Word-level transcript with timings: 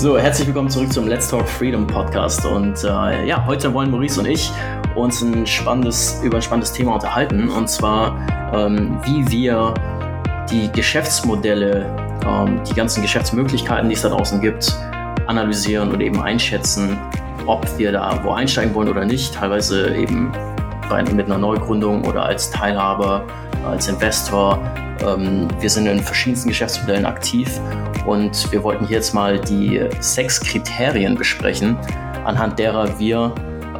So, 0.00 0.16
herzlich 0.18 0.46
willkommen 0.46 0.70
zurück 0.70 0.90
zum 0.90 1.08
Let's 1.08 1.28
Talk 1.28 1.46
Freedom 1.46 1.86
Podcast. 1.86 2.46
Und 2.46 2.84
äh, 2.84 3.26
ja, 3.26 3.44
heute 3.44 3.74
wollen 3.74 3.90
Maurice 3.90 4.18
und 4.18 4.26
ich 4.26 4.50
uns 4.94 5.20
ein 5.20 5.46
spannendes, 5.46 6.22
über 6.24 6.36
ein 6.36 6.42
spannendes 6.42 6.72
Thema 6.72 6.94
unterhalten. 6.94 7.50
Und 7.50 7.68
zwar, 7.68 8.16
ähm, 8.54 8.98
wie 9.04 9.30
wir 9.30 9.74
die 10.50 10.72
Geschäftsmodelle, 10.72 11.84
ähm, 12.26 12.62
die 12.64 12.72
ganzen 12.72 13.02
Geschäftsmöglichkeiten, 13.02 13.90
die 13.90 13.94
es 13.94 14.00
da 14.00 14.08
draußen 14.08 14.40
gibt, 14.40 14.74
analysieren 15.26 15.90
und 15.92 16.00
eben 16.00 16.22
einschätzen, 16.22 16.96
ob 17.44 17.66
wir 17.76 17.92
da 17.92 18.20
wo 18.24 18.30
einsteigen 18.30 18.74
wollen 18.74 18.88
oder 18.88 19.04
nicht. 19.04 19.34
Teilweise 19.34 19.94
eben 19.94 20.32
bei, 20.88 21.02
mit 21.02 21.26
einer 21.26 21.36
Neugründung 21.36 22.06
oder 22.06 22.24
als 22.24 22.50
Teilhaber, 22.50 23.26
als 23.66 23.86
Investor. 23.86 24.58
Ähm, 25.06 25.46
wir 25.60 25.68
sind 25.68 25.86
in 25.86 26.02
verschiedensten 26.02 26.48
Geschäftsmodellen 26.48 27.04
aktiv 27.04 27.60
und 28.10 28.50
wir 28.50 28.64
wollten 28.64 28.86
hier 28.86 28.96
jetzt 28.96 29.14
mal 29.14 29.38
die 29.38 29.80
sechs 30.00 30.40
Kriterien 30.40 31.14
besprechen, 31.14 31.76
anhand 32.24 32.58
derer 32.58 32.98
wir 32.98 33.32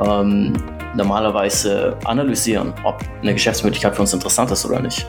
ähm, 0.07 0.53
normalerweise 0.95 1.97
analysieren, 2.05 2.73
ob 2.85 3.03
eine 3.23 3.33
Geschäftsmöglichkeit 3.33 3.97
für 3.97 4.03
uns 4.03 4.15
interessant 4.15 4.53
ist 4.53 4.65
oder 4.65 4.81
nicht. 4.81 5.05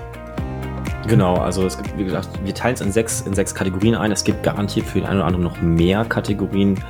Genau, 1.08 1.36
also 1.36 1.68
es 1.68 1.78
gibt, 1.78 1.96
wie 2.00 2.04
gesagt, 2.04 2.30
wir 2.44 2.54
teilen 2.56 2.74
es 2.74 2.82
in 2.82 2.92
sechs, 2.92 3.22
in 3.22 3.36
sechs 3.36 3.54
Kategorien 3.54 3.94
ein. 3.94 4.12
Es 4.12 4.24
gibt 4.24 4.42
garantiert 4.42 4.88
für 4.88 5.00
den 5.00 5.08
einen 5.08 5.20
oder 5.20 5.28
anderen 5.28 5.44
noch 5.44 5.62
mehr 5.62 6.04
Kategorien. 6.06 6.84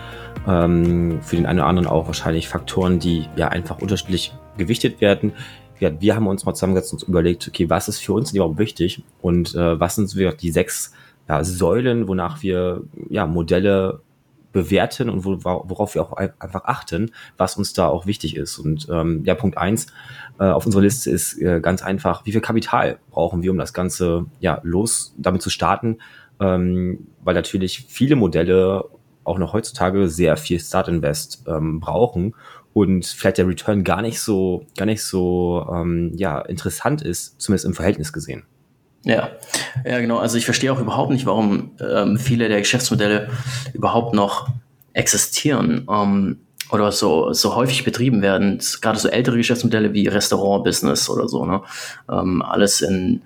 Ähm, 0.48 1.20
für 1.22 1.36
den 1.36 1.46
einen 1.46 1.60
oder 1.60 1.68
anderen 1.68 1.88
auch 1.88 2.08
wahrscheinlich 2.08 2.48
Faktoren, 2.48 3.00
die 3.00 3.28
ja 3.36 3.50
einfach 3.50 3.80
unterschiedlich 3.80 4.34
gewichtet 4.58 5.02
werden. 5.02 5.34
Ja, 5.80 5.92
wir 6.00 6.16
haben 6.16 6.28
uns 6.28 6.46
mal 6.46 6.54
zusammengesetzt 6.54 6.94
und 6.94 7.00
uns 7.00 7.10
überlegt, 7.10 7.48
okay, 7.48 7.70
was 7.70 7.90
ist 7.90 8.00
für 8.00 8.14
uns 8.14 8.32
überhaupt 8.32 8.58
wichtig 8.58 9.04
und 9.22 9.54
äh, 9.54 9.80
was 9.80 9.96
sind 9.96 10.16
wir 10.16 10.32
die 10.32 10.52
sechs 10.52 10.94
ja, 11.32 11.46
Säulen, 11.46 12.10
wonach 12.10 12.44
wir 12.44 12.84
ja, 13.10 13.26
Modelle 13.26 14.02
bewerten 14.52 15.10
und 15.10 15.24
wo, 15.24 15.42
worauf 15.46 15.96
wir 15.96 16.02
auch 16.02 16.12
einfach 16.12 16.66
achten, 16.66 17.12
was 17.38 17.56
uns 17.56 17.72
da 17.72 17.88
auch 17.88 18.06
wichtig 18.06 18.36
ist. 18.36 18.60
Und 18.60 18.90
ähm, 18.92 19.24
ja, 19.24 19.34
Punkt 19.34 19.58
eins 19.58 19.88
äh, 20.40 20.44
auf 20.44 20.66
unserer 20.66 20.82
Liste 20.82 21.10
ist 21.10 21.42
äh, 21.42 21.62
ganz 21.62 21.84
einfach, 21.84 22.26
wie 22.26 22.34
viel 22.34 22.42
Kapital 22.42 23.00
brauchen 23.12 23.44
wir, 23.44 23.52
um 23.52 23.58
das 23.58 23.72
Ganze 23.72 24.26
ja 24.42 24.60
los 24.64 25.16
damit 25.18 25.42
zu 25.42 25.50
starten, 25.50 26.00
ähm, 26.42 27.08
weil 27.24 27.34
natürlich 27.34 27.86
viele 27.88 28.18
Modelle 28.18 28.84
auch 29.24 29.38
noch 29.38 29.54
heutzutage 29.54 30.10
sehr 30.10 30.36
viel 30.36 30.60
Start 30.60 30.90
Invest 30.90 31.46
ähm, 31.48 31.80
brauchen 31.80 32.36
und 32.74 33.06
vielleicht 33.06 33.38
der 33.38 33.48
Return 33.48 33.86
gar 33.86 34.02
nicht 34.02 34.20
so 34.20 34.66
gar 34.76 34.86
nicht 34.86 35.04
so 35.04 35.66
ähm, 35.72 36.12
ja 36.18 36.42
interessant 36.42 37.02
ist, 37.02 37.40
zumindest 37.40 37.66
im 37.68 37.74
Verhältnis 37.74 38.12
gesehen. 38.12 38.44
Ja, 39.04 39.30
ja, 39.84 40.00
genau. 40.00 40.18
Also 40.18 40.38
ich 40.38 40.46
verstehe 40.46 40.72
auch 40.72 40.80
überhaupt 40.80 41.12
nicht, 41.12 41.26
warum 41.26 41.72
ähm, 41.80 42.18
viele 42.18 42.50
der 42.50 42.60
Geschäftsmodelle 42.60 43.30
überhaupt 43.74 44.14
noch 44.14 44.50
existieren 44.94 45.88
ähm, 45.90 46.38
oder 46.72 46.92
so, 46.92 47.34
so 47.34 47.56
häufig 47.56 47.84
betrieben 47.84 48.22
werden. 48.22 48.60
Gerade 48.82 49.00
so 49.00 49.08
ältere 49.08 49.38
Geschäftsmodelle 49.38 49.94
wie 49.94 50.08
Restaurant-Business 50.08 51.10
oder 51.10 51.28
so. 51.28 51.46
Ne? 51.46 51.62
Ähm, 52.10 52.42
alles 52.44 52.82
in, 52.82 53.22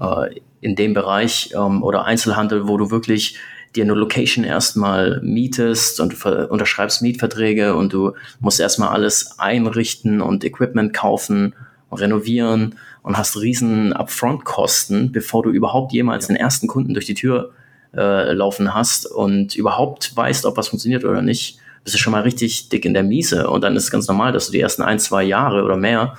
äh, 0.00 0.40
in 0.60 0.76
dem 0.76 0.94
Bereich 0.94 1.52
ähm, 1.56 1.82
oder 1.82 2.04
Einzelhandel, 2.04 2.68
wo 2.68 2.76
du 2.76 2.90
wirklich 2.90 3.36
dir 3.74 3.84
eine 3.84 3.94
Location 3.94 4.44
erstmal 4.44 5.20
mietest 5.22 6.00
und 6.00 6.24
unterschreibst 6.24 7.02
Mietverträge 7.02 7.74
und 7.74 7.92
du 7.92 8.12
musst 8.40 8.60
erstmal 8.60 8.88
alles 8.88 9.38
einrichten 9.38 10.22
und 10.22 10.44
Equipment 10.44 10.94
kaufen 10.94 11.54
und 11.90 12.00
renovieren 12.00 12.76
und 13.06 13.16
hast 13.16 13.40
riesen 13.40 13.92
Upfront-Kosten, 13.92 15.12
bevor 15.12 15.44
du 15.44 15.50
überhaupt 15.50 15.92
jemals 15.92 16.26
den 16.26 16.34
ersten 16.34 16.66
Kunden 16.66 16.92
durch 16.92 17.06
die 17.06 17.14
Tür 17.14 17.52
äh, 17.94 18.32
laufen 18.32 18.74
hast 18.74 19.06
und 19.06 19.54
überhaupt 19.54 20.16
weißt, 20.16 20.44
ob 20.44 20.56
was 20.56 20.66
funktioniert 20.66 21.04
oder 21.04 21.22
nicht, 21.22 21.60
bist 21.84 21.94
du 21.94 22.00
schon 22.00 22.10
mal 22.10 22.22
richtig 22.22 22.68
dick 22.68 22.84
in 22.84 22.94
der 22.94 23.04
Miese. 23.04 23.48
Und 23.48 23.62
dann 23.62 23.76
ist 23.76 23.84
es 23.84 23.90
ganz 23.92 24.08
normal, 24.08 24.32
dass 24.32 24.46
du 24.46 24.52
die 24.52 24.60
ersten 24.60 24.82
ein, 24.82 24.98
zwei 24.98 25.22
Jahre 25.22 25.62
oder 25.62 25.76
mehr 25.76 26.16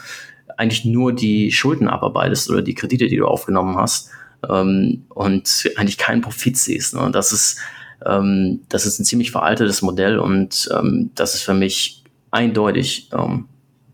eigentlich 0.55 0.85
nur 0.85 1.11
die 1.11 1.51
Schulden 1.51 1.89
abarbeitest 1.89 2.49
oder 2.49 2.61
die 2.61 2.73
Kredite, 2.73 3.07
die 3.07 3.17
du 3.17 3.27
aufgenommen 3.27 3.75
hast 3.75 4.09
ähm, 4.49 5.03
und 5.09 5.69
eigentlich 5.75 5.97
keinen 5.97 6.21
Profit 6.21 6.55
siehst. 6.55 6.93
Ne? 6.93 7.01
Und 7.01 7.15
das 7.15 7.33
ist, 7.33 7.59
ähm, 8.05 8.61
das 8.69 8.85
ist 8.85 8.97
ein 8.97 9.03
ziemlich 9.03 9.31
veraltetes 9.31 9.81
Modell 9.81 10.19
und 10.19 10.69
ähm, 10.73 11.11
das 11.15 11.35
ist 11.35 11.43
für 11.43 11.53
mich 11.53 12.05
eindeutig 12.31 13.09
ähm, 13.11 13.49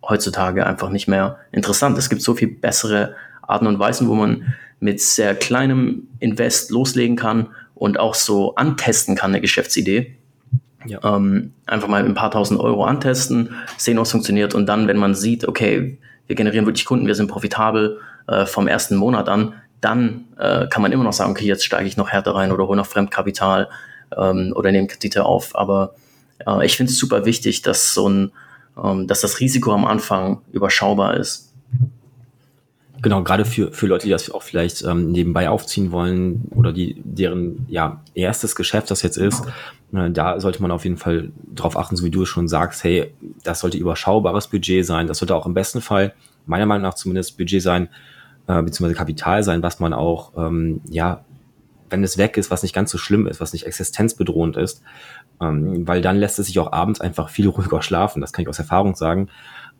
heutzutage 0.08 0.66
einfach 0.66 0.90
nicht 0.90 1.08
mehr 1.08 1.38
interessant. 1.52 1.97
Es 1.97 2.09
gibt 2.09 2.22
so 2.22 2.36
viel 2.36 2.50
bessere 2.50 3.16
Arten 3.41 3.68
und 3.68 3.80
Weisen, 3.80 4.08
wo 4.08 4.16
man 4.16 4.53
mit 4.80 5.02
sehr 5.02 5.36
kleinem 5.36 6.08
Invest 6.19 6.72
loslegen 6.72 7.16
kann 7.16 7.50
und 7.75 8.00
auch 8.00 8.16
so 8.16 8.56
antesten 8.56 9.16
kann, 9.16 9.31
eine 9.31 9.41
Geschäftsidee. 9.41 10.16
Ja. 10.86 11.00
Ähm, 11.03 11.53
einfach 11.66 11.88
mal 11.88 12.03
ein 12.03 12.14
paar 12.14 12.31
tausend 12.31 12.59
Euro 12.59 12.84
antesten, 12.84 13.56
sehen, 13.78 13.97
was 13.97 14.12
funktioniert 14.12 14.53
und 14.53 14.66
dann, 14.66 14.88
wenn 14.88 14.97
man 14.97 15.16
sieht, 15.16 15.47
okay, 15.47 15.97
wir 16.28 16.35
generieren 16.35 16.66
wirklich 16.66 16.85
Kunden, 16.85 17.08
wir 17.08 17.16
sind 17.16 17.28
profitabel 17.28 18.00
äh, 18.28 18.46
vom 18.46 18.68
ersten 18.68 18.97
Monat 18.97 19.30
an, 19.30 19.53
dann 19.80 20.25
äh, 20.38 20.68
kann 20.68 20.81
man 20.81 20.91
immer 20.91 21.03
noch 21.03 21.14
sagen, 21.14 21.31
okay, 21.31 21.46
jetzt 21.46 21.66
steige 21.66 21.88
ich 21.88 21.97
noch 21.97 22.09
härter 22.09 22.35
rein 22.35 22.52
oder 22.52 22.68
hole 22.68 22.78
noch 22.78 22.85
Fremdkapital 22.85 23.70
ähm, 24.18 24.53
oder 24.56 24.72
nehme 24.72 24.88
Kredite 24.88 25.25
auf. 25.25 25.56
Aber 25.56 25.96
äh, 26.46 26.66
ich 26.66 26.78
finde 26.78 26.91
es 26.91 26.97
super 26.97 27.25
wichtig, 27.25 27.62
dass 27.62 27.94
so 27.94 28.09
ein 28.09 28.31
dass 28.75 29.22
das 29.22 29.39
Risiko 29.39 29.72
am 29.72 29.85
Anfang 29.85 30.41
überschaubar 30.51 31.17
ist. 31.17 31.53
Genau, 33.03 33.22
gerade 33.22 33.44
für, 33.44 33.73
für 33.73 33.88
Leute, 33.88 34.06
die 34.06 34.11
das 34.11 34.31
auch 34.31 34.44
vielleicht 34.44 34.81
ähm, 34.84 35.11
nebenbei 35.11 35.50
aufziehen 35.50 35.91
wollen 35.91 36.47
oder 36.51 36.72
die, 36.72 37.01
deren 37.03 37.66
ja, 37.67 38.01
erstes 38.13 38.56
Geschäft 38.56 38.89
das 38.91 39.01
jetzt 39.01 39.17
ist, 39.17 39.44
äh, 39.94 40.09
da 40.09 40.39
sollte 40.39 40.61
man 40.61 40.72
auf 40.72 40.85
jeden 40.85 40.95
Fall 40.95 41.31
darauf 41.53 41.78
achten, 41.78 41.97
so 41.97 42.06
wie 42.06 42.11
du 42.11 42.25
schon 42.25 42.47
sagst, 42.47 42.81
hey, 42.85 43.13
das 43.44 43.59
sollte 43.59 43.78
überschaubares 43.78 44.47
Budget 44.47 44.85
sein, 44.85 45.07
das 45.07 45.17
sollte 45.17 45.35
auch 45.35 45.45
im 45.45 45.53
besten 45.53 45.81
Fall, 45.81 46.13
meiner 46.45 46.66
Meinung 46.66 46.84
nach 46.84 46.94
zumindest, 46.94 47.38
Budget 47.38 47.61
sein, 47.61 47.90
äh, 48.47 48.61
beziehungsweise 48.61 48.97
Kapital 48.97 49.44
sein, 49.44 49.61
was 49.61 49.81
man 49.81 49.94
auch 49.94 50.31
ähm, 50.38 50.79
ja 50.90 51.25
wenn 51.94 52.03
es 52.03 52.17
weg 52.17 52.38
ist, 52.38 52.50
was 52.50 52.63
nicht 52.63 52.73
ganz 52.73 52.90
so 52.90 52.97
schlimm 52.97 53.28
ist, 53.28 53.40
was 53.40 53.53
nicht 53.53 53.67
existenzbedrohend 53.67 54.57
ist, 54.57 54.81
ähm, 55.44 55.88
weil 55.88 56.02
dann 56.02 56.18
lässt 56.18 56.40
es 56.40 56.48
sich 56.48 56.59
auch 56.59 56.72
abends 56.72 57.02
einfach 57.02 57.30
viel 57.30 57.48
ruhiger 57.48 57.81
schlafen. 57.81 58.22
Das 58.22 58.31
kann 58.34 58.44
ich 58.44 58.50
aus 58.50 58.59
Erfahrung 58.59 58.96
sagen. 58.96 59.30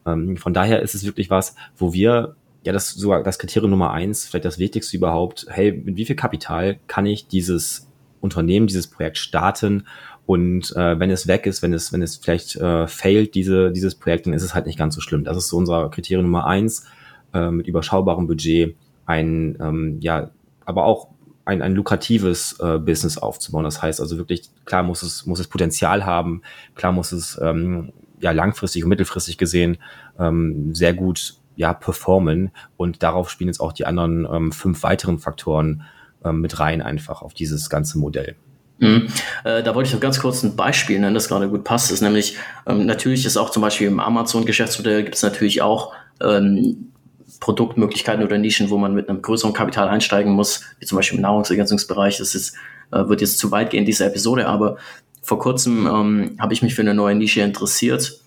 Ähm, 0.06 0.38
von 0.38 0.54
daher 0.54 0.82
ist 0.82 0.96
es 0.96 1.06
wirklich 1.06 1.30
was, 1.30 1.56
wo 1.78 1.94
wir 1.94 2.36
ja, 2.66 2.72
das 2.72 2.92
sogar 2.92 3.24
das 3.24 3.40
Kriterium 3.40 3.72
Nummer 3.72 3.92
eins, 3.92 4.26
vielleicht 4.26 4.46
das 4.46 4.60
Wichtigste 4.60 4.96
überhaupt. 4.96 5.46
Hey, 5.50 5.72
mit 5.72 5.98
wie 5.98 6.06
viel 6.06 6.16
Kapital 6.16 6.80
kann 6.88 7.06
ich 7.06 7.28
dieses 7.28 7.90
Unternehmen, 8.22 8.68
dieses 8.68 8.88
Projekt 8.88 9.18
starten? 9.18 9.86
Und 10.26 10.74
äh, 10.78 10.98
wenn 11.00 11.12
es 11.12 11.28
weg 11.28 11.46
ist, 11.46 11.62
wenn 11.62 11.74
es, 11.74 11.92
wenn 11.92 12.02
es 12.02 12.16
vielleicht 12.16 12.56
äh, 12.56 12.88
failt, 12.88 13.36
diese, 13.36 13.72
dieses 13.72 13.96
Projekt, 13.96 14.26
dann 14.26 14.34
ist 14.34 14.44
es 14.44 14.54
halt 14.56 14.66
nicht 14.66 14.78
ganz 14.78 14.96
so 14.96 15.02
schlimm. 15.02 15.26
Das 15.26 15.36
ist 15.36 15.50
so 15.50 15.58
unser 15.58 15.90
Kriterium 15.90 16.26
Nummer 16.26 16.48
eins, 16.48 16.86
äh, 17.34 17.52
mit 17.52 17.68
überschaubarem 17.68 18.28
Budget, 18.28 18.78
ein, 19.06 19.58
ähm, 19.60 19.98
ja, 20.00 20.32
aber 20.66 20.86
auch 20.86 21.10
ein, 21.46 21.62
ein 21.62 21.76
lukratives 21.76 22.60
äh, 22.60 22.80
Business 22.80 23.18
aufzubauen. 23.18 23.64
Das 23.64 23.82
heißt 23.82 24.00
also 24.00 24.18
wirklich, 24.18 24.50
klar 24.66 24.84
muss 24.84 25.04
es, 25.04 25.26
muss 25.26 25.40
es 25.40 25.48
Potenzial 25.48 26.06
haben, 26.06 26.42
klar 26.76 26.92
muss 26.92 27.12
es 27.12 27.40
ähm, 27.42 27.92
ja 28.20 28.32
langfristig 28.32 28.84
und 28.84 28.90
mittelfristig 28.90 29.38
gesehen 29.38 29.78
ähm, 30.20 30.74
sehr 30.74 30.94
gut 30.94 31.36
ja 31.56 31.74
performen 31.74 32.52
und 32.78 33.04
darauf 33.04 33.30
spielen 33.30 33.48
jetzt 33.48 33.60
auch 33.60 33.74
die 33.74 33.86
anderen 33.86 34.28
ähm, 34.32 34.52
fünf 34.52 34.82
weiteren 34.84 35.20
Faktoren 35.20 35.84
ähm, 36.24 36.42
mit 36.42 36.60
rein 36.60 36.82
einfach 36.82 37.22
auf 37.22 37.34
dieses 37.34 37.70
ganze 37.70 38.00
Modell. 38.00 38.36
Mhm. 38.80 39.08
Äh, 39.44 39.62
da 39.62 39.76
wollte 39.76 39.88
ich 39.88 39.94
noch 39.94 40.02
ganz 40.02 40.20
kurz 40.20 40.44
ein 40.44 40.56
Beispiel 40.56 41.00
nennen, 41.00 41.14
das 41.14 41.28
gerade 41.28 41.50
gut 41.50 41.64
passt. 41.64 41.88
Das 41.88 41.96
ist 41.96 42.02
nämlich, 42.02 42.38
ähm, 42.66 42.86
natürlich 42.86 43.26
ist 43.26 43.38
auch 43.38 43.52
zum 43.52 43.62
Beispiel 43.62 43.88
im 43.88 44.00
Amazon-Geschäftsmodell 44.00 45.04
gibt 45.04 45.16
es 45.16 45.22
natürlich 45.22 45.62
auch 45.62 45.94
ähm, 46.22 46.93
Produktmöglichkeiten 47.40 48.24
oder 48.24 48.38
Nischen, 48.38 48.70
wo 48.70 48.78
man 48.78 48.94
mit 48.94 49.10
einem 49.10 49.22
größeren 49.22 49.54
Kapital 49.54 49.88
einsteigen 49.88 50.34
muss, 50.34 50.62
wie 50.80 50.86
zum 50.86 50.98
Beispiel 50.98 51.18
im 51.18 51.24
Nahrungsergänzungsbereich. 51.24 52.18
Das 52.18 52.36
ist, 52.36 52.56
äh, 52.92 53.08
wird 53.08 53.22
jetzt 53.22 53.38
zu 53.40 53.52
weit 53.52 53.70
gehen, 53.70 53.86
diese 53.86 54.06
Episode, 54.06 54.48
aber 54.48 54.78
vor 55.22 55.40
kurzem 55.40 55.88
ähm, 55.88 56.38
habe 56.40 56.54
ich 56.54 56.62
mich 56.62 56.76
für 56.76 56.82
eine 56.82 56.94
neue 56.94 57.16
Nische 57.16 57.42
interessiert, 57.42 58.20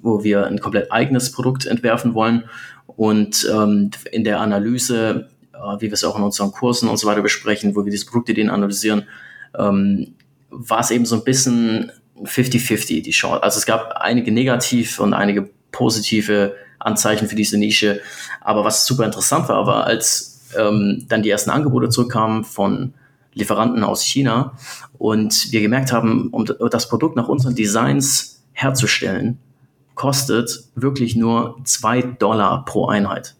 wo 0.00 0.24
wir 0.24 0.46
ein 0.46 0.58
komplett 0.58 0.90
eigenes 0.90 1.32
Produkt 1.32 1.66
entwerfen 1.66 2.14
wollen. 2.14 2.44
Und 2.86 3.48
ähm, 3.52 3.90
in 4.10 4.24
der 4.24 4.40
Analyse, 4.40 5.28
äh, 5.52 5.80
wie 5.80 5.86
wir 5.86 5.92
es 5.92 6.04
auch 6.04 6.16
in 6.16 6.22
unseren 6.22 6.52
Kursen 6.52 6.88
und 6.88 6.96
so 6.96 7.06
weiter 7.06 7.22
besprechen, 7.22 7.76
wo 7.76 7.84
wir 7.84 7.90
diese 7.90 8.06
Produktideen 8.06 8.50
analysieren, 8.50 9.04
ähm, 9.58 10.14
war 10.50 10.80
es 10.80 10.90
eben 10.90 11.04
so 11.04 11.16
ein 11.16 11.24
bisschen 11.24 11.92
50-50 12.22 13.02
die 13.02 13.10
Chance. 13.10 13.42
Also 13.42 13.58
es 13.58 13.66
gab 13.66 13.92
einige 13.98 14.32
negativ 14.32 15.00
und 15.00 15.14
einige 15.14 15.50
positive 15.72 16.54
Anzeichen 16.84 17.28
für 17.28 17.36
diese 17.36 17.58
Nische. 17.58 18.00
Aber 18.40 18.64
was 18.64 18.86
super 18.86 19.04
interessant 19.04 19.48
war, 19.48 19.66
war, 19.66 19.84
als 19.84 20.42
ähm, 20.56 21.06
dann 21.08 21.22
die 21.22 21.30
ersten 21.30 21.50
Angebote 21.50 21.88
zurückkamen 21.88 22.44
von 22.44 22.94
Lieferanten 23.32 23.82
aus 23.82 24.02
China 24.02 24.52
und 24.98 25.50
wir 25.52 25.60
gemerkt 25.60 25.92
haben, 25.92 26.28
um 26.30 26.44
das 26.70 26.88
Produkt 26.88 27.16
nach 27.16 27.28
unseren 27.28 27.54
Designs 27.54 28.44
herzustellen, 28.52 29.38
kostet 29.94 30.64
wirklich 30.74 31.16
nur 31.16 31.58
zwei 31.64 32.02
Dollar 32.02 32.64
pro 32.64 32.86
Einheit. 32.86 33.34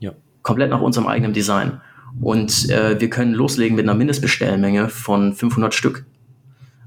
Ja. 0.00 0.12
Komplett 0.42 0.70
nach 0.70 0.80
unserem 0.80 1.06
eigenen 1.06 1.32
Design. 1.32 1.80
Und 2.20 2.70
äh, 2.70 3.00
wir 3.00 3.10
können 3.10 3.34
loslegen 3.34 3.76
mit 3.76 3.84
einer 3.84 3.94
Mindestbestellmenge 3.94 4.88
von 4.88 5.34
500 5.34 5.74
Stück. 5.74 6.06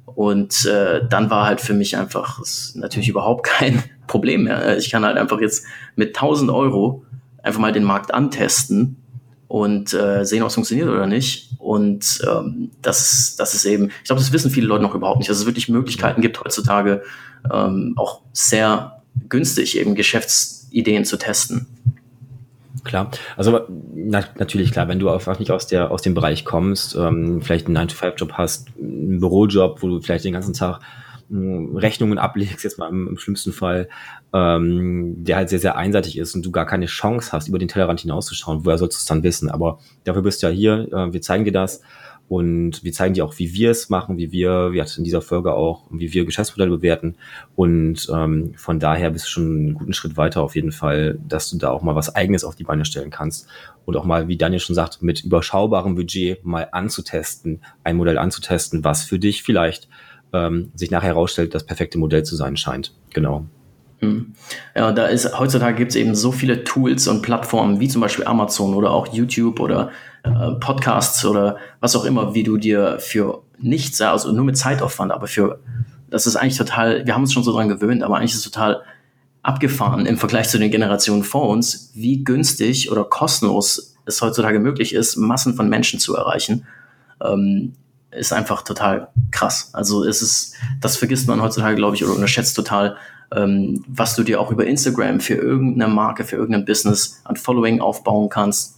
Und 0.05 0.65
äh, 0.65 1.07
dann 1.07 1.29
war 1.29 1.45
halt 1.45 1.61
für 1.61 1.73
mich 1.73 1.95
einfach 1.95 2.41
natürlich 2.75 3.09
überhaupt 3.09 3.45
kein 3.45 3.83
Problem 4.09 4.43
mehr. 4.43 4.77
Ich 4.77 4.89
kann 4.89 5.05
halt 5.05 5.17
einfach 5.17 5.39
jetzt 5.39 5.65
mit 5.95 6.09
1000 6.09 6.51
Euro 6.51 7.05
einfach 7.41 7.61
mal 7.61 7.71
den 7.71 7.85
Markt 7.85 8.13
antesten 8.13 8.97
und 9.47 9.93
äh, 9.93 10.25
sehen, 10.25 10.41
ob 10.41 10.49
es 10.49 10.55
funktioniert 10.55 10.89
oder 10.89 11.07
nicht. 11.07 11.51
Und 11.57 12.21
ähm, 12.29 12.71
das, 12.81 13.35
das 13.37 13.53
ist 13.53 13.65
eben, 13.65 13.89
ich 13.89 14.03
glaube, 14.05 14.19
das 14.19 14.33
wissen 14.33 14.51
viele 14.51 14.67
Leute 14.67 14.83
noch 14.83 14.95
überhaupt 14.95 15.19
nicht, 15.19 15.29
dass 15.29 15.37
es 15.37 15.45
wirklich 15.45 15.69
Möglichkeiten 15.69 16.21
gibt 16.21 16.43
heutzutage 16.43 17.03
ähm, 17.51 17.93
auch 17.95 18.21
sehr 18.33 19.01
günstig 19.29 19.77
eben 19.77 19.95
Geschäftsideen 19.95 21.05
zu 21.05 21.17
testen. 21.17 21.67
Klar, 22.83 23.11
also 23.35 23.61
na, 23.93 24.23
natürlich 24.37 24.71
klar, 24.71 24.87
wenn 24.87 24.99
du 24.99 25.09
einfach 25.09 25.39
nicht 25.39 25.51
aus 25.51 25.67
der 25.67 25.91
aus 25.91 26.01
dem 26.01 26.13
Bereich 26.13 26.45
kommst, 26.45 26.95
ähm, 26.95 27.41
vielleicht 27.41 27.67
einen 27.67 27.77
9-to-5-Job 27.77 28.33
hast, 28.33 28.67
einen 28.79 29.19
Bürojob, 29.19 29.81
wo 29.81 29.87
du 29.87 30.01
vielleicht 30.01 30.25
den 30.25 30.33
ganzen 30.33 30.53
Tag 30.53 30.79
Rechnungen 31.31 32.17
ablegst, 32.17 32.63
jetzt 32.63 32.79
mal 32.79 32.89
im, 32.89 33.07
im 33.07 33.17
schlimmsten 33.17 33.51
Fall, 33.51 33.89
ähm, 34.33 35.23
der 35.23 35.37
halt 35.37 35.49
sehr, 35.49 35.59
sehr 35.59 35.75
einseitig 35.75 36.17
ist 36.17 36.35
und 36.35 36.45
du 36.45 36.51
gar 36.51 36.65
keine 36.65 36.87
Chance 36.87 37.31
hast, 37.31 37.47
über 37.47 37.59
den 37.59 37.67
Tellerrand 37.67 37.99
hinauszuschauen, 37.99 38.65
woher 38.65 38.77
sollst 38.77 38.97
du 38.97 39.01
es 39.01 39.05
dann 39.05 39.23
wissen? 39.23 39.49
Aber 39.49 39.79
dafür 40.05 40.23
bist 40.23 40.41
du 40.41 40.47
ja 40.47 40.53
hier, 40.53 40.91
äh, 40.91 41.13
wir 41.13 41.21
zeigen 41.21 41.45
dir 41.45 41.51
das 41.51 41.81
und 42.29 42.83
wir 42.83 42.93
zeigen 42.93 43.15
dir 43.15 43.25
auch, 43.25 43.39
wie 43.39 43.53
wir 43.53 43.71
es 43.71 43.89
machen, 43.89 44.19
wie 44.19 44.31
wir, 44.31 44.71
wie 44.71 44.77
in 44.79 45.03
dieser 45.03 45.23
Folge 45.23 45.53
auch, 45.53 45.85
wie 45.89 46.13
wir 46.13 46.25
Geschäftsmodelle 46.25 46.69
bewerten. 46.69 47.15
Und 47.55 48.07
ähm, 48.13 48.53
von 48.55 48.79
daher 48.79 49.09
bist 49.09 49.25
du 49.25 49.29
schon 49.29 49.43
einen 49.43 49.73
guten 49.73 49.93
Schritt 49.93 50.15
weiter 50.15 50.43
auf 50.43 50.55
jeden 50.55 50.71
Fall, 50.71 51.17
dass 51.27 51.49
du 51.49 51.57
da 51.57 51.71
auch 51.71 51.81
mal 51.81 51.95
was 51.95 52.15
Eigenes 52.15 52.43
auf 52.43 52.55
die 52.55 52.63
Beine 52.63 52.85
stellen 52.85 53.09
kannst. 53.09 53.47
Und 53.85 53.97
auch 53.97 54.05
mal, 54.05 54.27
wie 54.27 54.37
Daniel 54.37 54.59
schon 54.59 54.75
sagt, 54.75 55.01
mit 55.01 55.23
überschaubarem 55.23 55.95
Budget 55.95 56.45
mal 56.45 56.67
anzutesten, 56.71 57.61
ein 57.83 57.97
Modell 57.97 58.19
anzutesten, 58.19 58.83
was 58.83 59.03
für 59.03 59.17
dich 59.17 59.41
vielleicht 59.41 59.89
ähm, 60.33 60.71
sich 60.75 60.91
nachher 60.91 61.09
herausstellt, 61.09 61.53
das 61.53 61.65
perfekte 61.65 61.97
Modell 61.97 62.23
zu 62.23 62.35
sein 62.35 62.57
scheint. 62.57 62.93
Genau. 63.13 63.45
Hm. 63.99 64.33
Ja, 64.75 64.91
da 64.91 65.07
ist 65.07 65.37
heutzutage 65.37 65.75
gibt 65.75 65.91
es 65.91 65.95
eben 65.97 66.15
so 66.15 66.31
viele 66.31 66.63
Tools 66.63 67.07
und 67.07 67.21
Plattformen 67.21 67.79
wie 67.79 67.89
zum 67.89 68.01
Beispiel 68.01 68.25
Amazon 68.25 68.73
oder 68.73 68.91
auch 68.91 69.07
YouTube 69.13 69.59
oder 69.59 69.91
äh, 70.23 70.51
Podcasts 70.59 71.25
oder 71.25 71.57
was 71.81 71.95
auch 71.95 72.05
immer, 72.05 72.33
wie 72.33 72.43
du 72.43 72.57
dir 72.57 72.97
für 72.99 73.43
nichts, 73.57 73.99
also 73.99 74.31
nur 74.31 74.45
mit 74.45 74.57
Zeitaufwand, 74.57 75.11
aber 75.11 75.27
für 75.27 75.59
das 76.09 76.25
ist 76.25 76.37
eigentlich 76.37 76.57
total, 76.57 77.05
wir 77.05 77.13
haben 77.13 77.21
uns 77.21 77.33
schon 77.33 77.43
so 77.43 77.51
dran 77.51 77.67
gewöhnt, 77.67 78.03
aber 78.03 78.17
eigentlich 78.17 78.31
ist 78.31 78.45
es 78.45 78.51
total 78.51 78.81
abgefahren 79.41 80.05
im 80.05 80.17
Vergleich 80.17 80.49
zu 80.49 80.57
den 80.57 80.71
Generationen 80.71 81.23
vor 81.23 81.49
uns, 81.49 81.91
wie 81.93 82.23
günstig 82.23 82.91
oder 82.91 83.03
kostenlos 83.03 83.95
es 84.05 84.21
heutzutage 84.21 84.59
möglich 84.59 84.93
ist, 84.93 85.17
Massen 85.17 85.55
von 85.55 85.69
Menschen 85.69 85.99
zu 85.99 86.15
erreichen. 86.15 86.65
Ähm, 87.23 87.73
ist 88.11 88.33
einfach 88.33 88.63
total 88.63 89.09
krass. 89.31 89.69
Also 89.73 90.03
es 90.03 90.21
ist, 90.21 90.55
das 90.81 90.97
vergisst 90.97 91.27
man 91.27 91.41
heutzutage, 91.41 91.75
glaube 91.75 91.95
ich, 91.95 92.03
oder 92.03 92.13
unterschätzt 92.13 92.55
total, 92.55 92.97
ähm, 93.35 93.83
was 93.87 94.15
du 94.15 94.23
dir 94.23 94.41
auch 94.41 94.51
über 94.51 94.65
Instagram 94.65 95.19
für 95.19 95.35
irgendeine 95.35 95.93
Marke, 95.93 96.23
für 96.23 96.35
irgendein 96.35 96.65
Business 96.65 97.21
an 97.23 97.35
Following 97.35 97.81
aufbauen 97.81 98.29
kannst. 98.29 98.77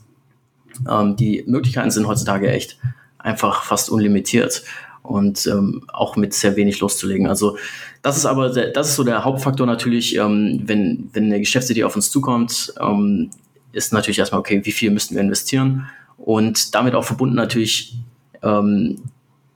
Ähm, 0.89 1.15
die 1.15 1.43
Möglichkeiten 1.47 1.91
sind 1.91 2.07
heutzutage 2.07 2.49
echt 2.49 2.77
einfach 3.17 3.63
fast 3.63 3.89
unlimitiert 3.89 4.63
und 5.03 5.47
ähm, 5.47 5.83
auch 5.87 6.15
mit 6.15 6.33
sehr 6.33 6.55
wenig 6.55 6.79
loszulegen. 6.79 7.27
Also 7.27 7.57
das 8.01 8.17
ist 8.17 8.25
aber 8.25 8.49
der, 8.49 8.71
das 8.71 8.89
ist 8.89 8.95
so 8.95 9.03
der 9.03 9.23
Hauptfaktor 9.23 9.65
natürlich, 9.65 10.15
ähm, 10.17 10.61
wenn 10.65 11.09
wenn 11.13 11.25
eine 11.25 11.39
Geschäftsidee 11.39 11.83
auf 11.83 11.95
uns 11.95 12.11
zukommt, 12.11 12.73
ähm, 12.79 13.29
ist 13.71 13.93
natürlich 13.93 14.19
erstmal 14.19 14.39
okay, 14.39 14.61
wie 14.63 14.71
viel 14.71 14.91
müssten 14.91 15.15
wir 15.15 15.21
investieren 15.21 15.87
und 16.17 16.75
damit 16.75 16.93
auch 16.93 17.03
verbunden 17.03 17.35
natürlich 17.35 17.95
ähm, 18.43 18.97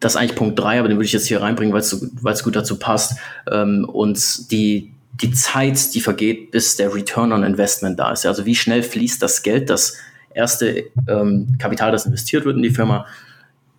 das 0.05 0.13
ist 0.13 0.17
eigentlich 0.17 0.35
Punkt 0.35 0.59
drei, 0.59 0.77
aber 0.77 0.87
den 0.87 0.97
würde 0.97 1.07
ich 1.07 1.13
jetzt 1.13 1.25
hier 1.25 1.41
reinbringen, 1.41 1.73
weil 1.73 1.81
es 1.81 2.43
gut 2.43 2.55
dazu 2.55 2.77
passt. 2.77 3.17
Ähm, 3.51 3.89
und 3.91 4.51
die, 4.51 4.91
die 5.19 5.31
Zeit, 5.31 5.95
die 5.95 5.99
vergeht, 5.99 6.51
bis 6.51 6.75
der 6.75 6.93
Return 6.93 7.33
on 7.33 7.43
Investment 7.43 7.97
da 7.97 8.11
ist. 8.11 8.23
Also 8.23 8.45
wie 8.45 8.53
schnell 8.53 8.83
fließt 8.83 9.19
das 9.19 9.41
Geld, 9.41 9.71
das 9.71 9.97
erste 10.31 10.83
ähm, 11.07 11.55
Kapital, 11.57 11.91
das 11.91 12.05
investiert 12.05 12.45
wird 12.45 12.55
in 12.55 12.61
die 12.61 12.69
Firma, 12.69 13.07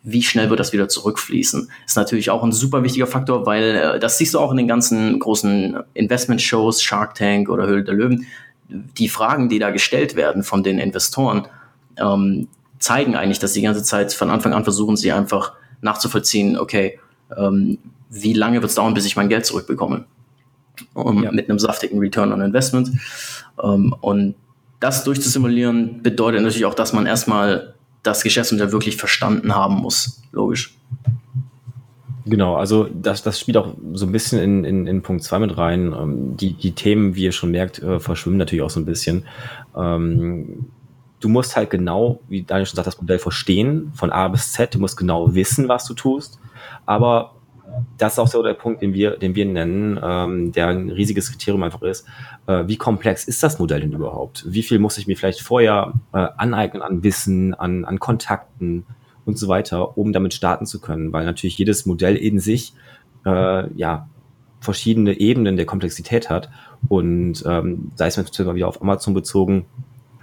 wie 0.03 0.25
schnell 0.25 0.51
wird 0.51 0.59
das 0.59 0.73
wieder 0.73 0.89
zurückfließen? 0.89 1.71
Ist 1.87 1.97
natürlich 1.97 2.31
auch 2.31 2.43
ein 2.43 2.51
super 2.51 2.83
wichtiger 2.83 3.07
Faktor, 3.07 3.47
weil 3.47 3.77
äh, 3.77 4.01
das 4.01 4.19
siehst 4.19 4.35
du 4.35 4.41
auch 4.41 4.51
in 4.51 4.57
den 4.57 4.67
ganzen 4.67 5.21
großen 5.21 5.79
Investment-Shows, 5.95 6.83
Shark 6.83 7.15
Tank 7.15 7.49
oder 7.49 7.69
Höhle 7.69 7.85
der 7.85 7.95
Löwen. 7.95 8.27
Die 8.69 9.09
Fragen, 9.09 9.49
die 9.49 9.61
da 9.61 9.71
gestellt 9.71 10.17
werden 10.17 10.43
von 10.43 10.65
den 10.65 10.81
Investoren, 10.81 11.47
ähm, 11.99 12.49
zeigen 12.81 13.15
eigentlich, 13.15 13.39
dass 13.39 13.53
die 13.53 13.63
ganze 13.63 13.85
Zeit 13.85 14.13
von 14.13 14.29
Anfang 14.29 14.55
an 14.55 14.65
versuchen, 14.65 14.97
sie 14.97 15.13
einfach 15.13 15.53
nachzuvollziehen, 15.81 16.59
okay, 16.59 16.99
ähm, 17.37 17.79
wie 18.11 18.33
lange 18.33 18.57
wird 18.63 18.71
es 18.71 18.75
dauern, 18.75 18.95
bis 18.95 19.07
ich 19.07 19.17
mein 19.17 19.29
Geld 19.29 19.47
zurückbekomme? 19.47 20.05
Um, 20.95 21.23
ja. 21.23 21.33
Mit 21.33 21.49
einem 21.49 21.59
saftigen 21.59 21.99
Return 21.99 22.33
on 22.33 22.41
Investment. 22.41 22.91
Ähm, 23.63 23.95
und 24.01 24.35
das 24.81 25.05
durchzusimulieren 25.05 26.03
bedeutet 26.03 26.43
natürlich 26.43 26.67
auch, 26.67 26.75
dass 26.75 26.93
man 26.93 27.07
erstmal 27.07 27.75
das 28.03 28.23
Geschäftsmodell 28.23 28.73
wirklich 28.73 28.97
verstanden 28.97 29.55
haben 29.55 29.77
muss, 29.77 30.23
logisch. 30.33 30.77
Genau, 32.27 32.57
also 32.57 32.89
das, 32.93 33.23
das 33.23 33.39
spielt 33.39 33.57
auch 33.57 33.75
so 33.93 34.05
ein 34.05 34.13
bisschen 34.13 34.41
in, 34.41 34.65
in, 34.65 34.87
in 34.89 35.03
Punkt 35.03 35.23
2 35.23 35.39
mit 35.39 35.57
rein. 35.57 35.95
Ähm, 35.97 36.37
die, 36.37 36.55
die 36.55 36.73
Themen, 36.73 37.15
wie 37.15 37.25
ihr 37.25 37.33
schon 37.33 37.53
merkt, 37.53 37.81
äh, 37.81 38.01
verschwimmen 38.01 38.37
natürlich 38.37 38.63
auch 38.63 38.71
so 38.71 38.81
ein 38.81 38.85
bisschen. 38.85 39.25
Ähm, 39.77 40.67
du 41.21 41.29
musst 41.29 41.57
halt 41.57 41.71
genau, 41.71 42.21
wie 42.29 42.43
Daniel 42.43 42.67
schon 42.67 42.77
sagt, 42.77 42.87
das 42.87 43.01
Modell 43.01 43.19
verstehen, 43.19 43.93
von 43.95 44.11
A 44.11 44.29
bis 44.29 44.53
Z. 44.53 44.75
Du 44.75 44.79
musst 44.79 44.97
genau 44.97 45.35
wissen, 45.35 45.69
was 45.69 45.87
du 45.87 45.95
tust. 45.95 46.39
Aber 46.85 47.37
das 47.99 48.15
ist 48.15 48.19
auch 48.19 48.29
so 48.29 48.43
der 48.43 48.55
Punkt, 48.55 48.83
den 48.83 48.95
wir, 48.95 49.17
den 49.17 49.35
wir 49.35 49.45
nennen, 49.45 49.99
ähm, 50.03 50.53
der 50.53 50.69
ein 50.69 50.91
riesiges 50.91 51.31
Kriterium 51.31 51.63
einfach 51.63 51.83
ist. 51.83 52.07
Äh, 52.47 52.65
wie 52.67 52.77
komplex 52.77 53.25
ist 53.25 53.43
das 53.43 53.59
Modell 53.59 53.81
denn 53.81 53.93
überhaupt? 53.93 54.45
Wie 54.47 54.63
viel 54.63 54.79
muss 54.79 54.99
ich 54.99 55.07
mir 55.07 55.17
vielleicht 55.17 55.41
vorher 55.41 55.95
äh, 56.13 56.27
aneignen 56.37 56.83
an 56.83 57.03
Wissen, 57.03 57.55
an, 57.55 57.85
an 57.85 57.99
Kontakten 57.99 58.87
und 59.25 59.39
so 59.39 59.49
weiter, 59.49 59.99
um 59.99 60.13
damit 60.13 60.35
starten 60.35 60.67
zu 60.67 60.81
können? 60.81 61.13
Weil 61.13 61.25
natürlich 61.25 61.59
jedes 61.59 61.87
Modell 61.87 62.17
in 62.17 62.39
sich, 62.39 62.73
äh, 63.25 63.73
ja, 63.75 64.09
verschiedene 64.61 65.19
Ebenen 65.19 65.57
der 65.57 65.67
Komplexität 65.67 66.31
hat. 66.31 66.51
Und 66.89 67.45
ähm, 67.47 67.93
sei 67.95 68.07
es 68.07 68.17
jetzt 68.17 68.39
mal 68.39 68.55
wieder 68.55 68.69
auf 68.69 68.81
Amazon 68.81 69.15
bezogen, 69.15 69.67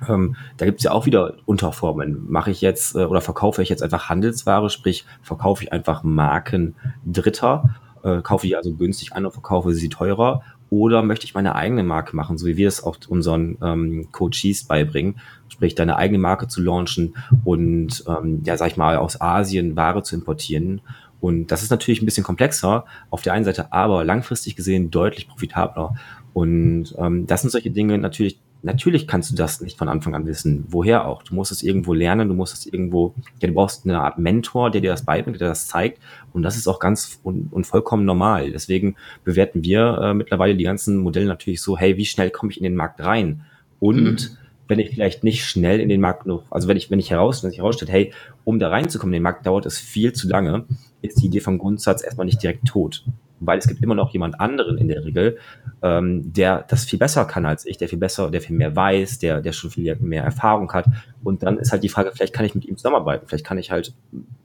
ähm, 0.07 0.35
da 0.57 0.65
gibt 0.65 0.79
es 0.79 0.83
ja 0.83 0.91
auch 0.91 1.05
wieder 1.05 1.35
Unterformen. 1.45 2.25
Mache 2.29 2.51
ich 2.51 2.61
jetzt 2.61 2.95
äh, 2.95 3.05
oder 3.05 3.21
verkaufe 3.21 3.61
ich 3.61 3.69
jetzt 3.69 3.83
einfach 3.83 4.09
Handelsware, 4.09 4.69
sprich 4.69 5.05
verkaufe 5.21 5.63
ich 5.63 5.73
einfach 5.73 6.03
Marken 6.03 6.75
Dritter, 7.05 7.75
äh, 8.03 8.21
kaufe 8.21 8.47
ich 8.47 8.57
also 8.57 8.74
günstig 8.74 9.13
ein 9.13 9.25
und 9.25 9.31
verkaufe 9.31 9.74
sie 9.74 9.89
teurer 9.89 10.43
oder 10.74 11.03
möchte 11.03 11.25
ich 11.25 11.36
meine 11.36 11.53
eigene 11.53 11.83
Marke 11.83 12.15
machen, 12.15 12.39
so 12.39 12.48
wie 12.48 12.57
wir 12.57 12.67
es 12.67 12.83
auch 12.83 12.98
unseren 13.07 13.60
ähm, 13.62 14.07
Coaches 14.12 14.63
beibringen, 14.63 15.19
sprich 15.48 15.75
deine 15.75 15.98
eigene 15.98 16.17
Marke 16.17 16.48
zu 16.48 16.63
launchen 16.63 17.15
und 17.43 18.03
ähm, 18.07 18.41
ja, 18.43 18.57
sag 18.57 18.72
ich 18.72 18.77
mal, 18.77 18.98
aus 18.98 19.22
Asien 19.22 19.75
Ware 19.75 20.01
zu 20.01 20.15
importieren. 20.15 20.81
Und 21.19 21.51
das 21.51 21.62
ist 21.62 21.69
natürlich 21.69 22.01
ein 22.01 22.05
bisschen 22.05 22.24
komplexer 22.24 22.86
auf 23.12 23.22
der 23.22 23.33
einen 23.33 23.45
Seite, 23.45 23.72
aber 23.72 24.03
langfristig 24.03 24.55
gesehen 24.55 24.89
deutlich 24.89 25.27
profitabler. 25.27 25.95
Und 26.33 26.95
ähm, 26.98 27.27
das 27.27 27.41
sind 27.41 27.51
solche 27.51 27.69
Dinge 27.69 28.00
natürlich, 28.00 28.39
natürlich 28.63 29.08
kannst 29.08 29.29
du 29.29 29.36
das 29.36 29.62
nicht 29.62 29.77
von 29.77 29.89
Anfang 29.89 30.15
an 30.15 30.25
wissen. 30.25 30.65
Woher 30.70 31.05
auch? 31.05 31.22
Du 31.24 31.36
musst 31.36 31.51
es 31.51 31.62
irgendwo 31.62 31.93
lernen, 31.93 32.29
du 32.29 32.34
musst 32.34 32.53
es 32.53 32.65
irgendwo, 32.65 33.13
ja, 33.39 33.48
du 33.50 33.53
brauchst 33.53 33.86
eine 33.86 34.00
Art 34.00 34.17
Mentor, 34.17 34.72
der 34.72 34.82
dir 34.82 34.91
das 34.91 35.05
beibringt, 35.05 35.39
der 35.39 35.50
das 35.50 35.67
zeigt. 35.67 36.00
Und 36.32 36.43
das 36.43 36.55
ist 36.55 36.67
auch 36.67 36.79
ganz 36.79 37.20
und, 37.24 37.51
und 37.51 37.67
vollkommen 37.67 38.05
normal. 38.05 38.51
Deswegen 38.51 38.96
bewerten 39.24 39.63
wir 39.63 40.00
äh, 40.01 40.13
mittlerweile 40.13 40.55
die 40.55 40.63
ganzen 40.63 40.98
Modelle 40.98 41.27
natürlich 41.27 41.62
so, 41.62 41.77
hey, 41.77 41.98
wie 41.98 42.05
schnell 42.05 42.32
komme 42.32 42.51
ich 42.51 42.58
in 42.58 42.63
den 42.63 42.75
Markt 42.75 43.01
rein? 43.01 43.46
Und 43.79 44.32
mhm. 44.32 44.38
wenn 44.70 44.79
ich 44.79 44.91
vielleicht 44.91 45.24
nicht 45.25 45.46
schnell 45.46 45.82
in 45.82 45.89
den 45.89 46.01
Markt 46.01 46.25
noch, 46.25 46.43
also 46.50 46.67
wenn 46.70 46.77
ich, 46.77 46.89
wenn 46.89 47.00
ich 47.00 47.12
heraus, 47.12 47.43
wenn 47.43 47.51
ich 47.51 47.58
herausstellt, 47.58 47.91
hey, 47.91 48.13
um 48.46 48.60
da 48.60 48.70
reinzukommen 48.70 49.13
in 49.13 49.20
den 49.20 49.24
Markt 49.24 49.46
dauert 49.46 49.65
es 49.65 49.77
viel 49.77 50.13
zu 50.13 50.29
lange, 50.29 50.65
ist 51.01 51.22
die 51.22 51.25
Idee 51.25 51.41
vom 51.41 51.58
Grundsatz 51.58 52.01
erstmal 52.01 52.25
nicht 52.25 52.41
direkt 52.41 52.65
tot 52.65 53.03
weil 53.45 53.59
es 53.59 53.67
gibt 53.67 53.83
immer 53.83 53.95
noch 53.95 54.12
jemand 54.12 54.39
anderen 54.39 54.77
in 54.77 54.88
der 54.88 55.03
Regel, 55.05 55.38
ähm, 55.81 56.33
der 56.33 56.65
das 56.67 56.85
viel 56.85 57.00
besser 57.00 57.25
kann 57.25 57.45
als 57.45 57.65
ich, 57.65 57.77
der 57.77 57.89
viel 57.89 58.00
besser, 58.00 58.31
der 58.31 58.41
viel 58.41 58.55
mehr 58.55 58.75
weiß, 58.75 59.19
der, 59.19 59.41
der 59.41 59.51
schon 59.51 59.71
viel 59.71 59.95
mehr 59.97 60.23
Erfahrung 60.23 60.71
hat. 60.73 60.85
Und 61.23 61.43
dann 61.43 61.57
ist 61.57 61.71
halt 61.71 61.83
die 61.83 61.89
Frage, 61.89 62.12
vielleicht 62.13 62.33
kann 62.33 62.45
ich 62.45 62.55
mit 62.55 62.65
ihm 62.65 62.77
zusammenarbeiten, 62.77 63.27
vielleicht 63.27 63.45
kann 63.45 63.57
ich 63.57 63.71
halt 63.71 63.93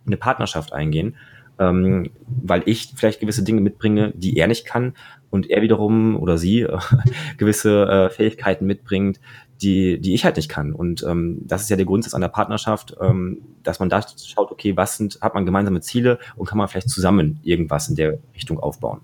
eine 0.07 0.17
Partnerschaft 0.17 0.73
eingehen, 0.73 1.17
ähm, 1.59 2.11
weil 2.27 2.63
ich 2.67 2.93
vielleicht 2.95 3.21
gewisse 3.21 3.43
Dinge 3.43 3.61
mitbringe, 3.61 4.13
die 4.15 4.37
er 4.37 4.47
nicht 4.47 4.65
kann 4.65 4.95
und 5.31 5.51
er 5.51 5.63
wiederum 5.63 6.17
oder 6.17 6.39
sie 6.39 6.63
äh, 6.63 6.79
gewisse 7.37 7.85
äh, 7.87 8.11
Fähigkeiten 8.11 8.67
mitbringt, 8.67 9.21
die, 9.63 10.01
die 10.01 10.15
ich 10.15 10.25
halt 10.25 10.37
nicht 10.37 10.49
kann. 10.49 10.73
Und 10.73 11.03
ähm, 11.03 11.39
das 11.43 11.63
ist 11.63 11.71
ja 11.71 11.77
der 11.77 11.87
Grundsatz 11.87 12.15
an 12.15 12.21
der 12.21 12.29
Partnerschaft, 12.29 12.97
ähm, 13.01 13.43
dass 13.63 13.81
man 13.81 13.89
da 13.89 14.01
schaut, 14.03 14.51
okay, 14.51 14.77
was 14.77 14.97
sind, 14.97 15.21
hat 15.21 15.35
man 15.35 15.45
gemeinsame 15.45 15.81
Ziele 15.81 16.19
und 16.37 16.47
kann 16.47 16.59
man 16.59 16.69
vielleicht 16.69 16.91
zusammen 16.91 17.41
irgendwas 17.43 17.89
in 17.89 17.97
der 17.97 18.19
Richtung 18.35 18.61
aufbauen. 18.61 19.01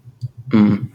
Mhm. 0.52 0.92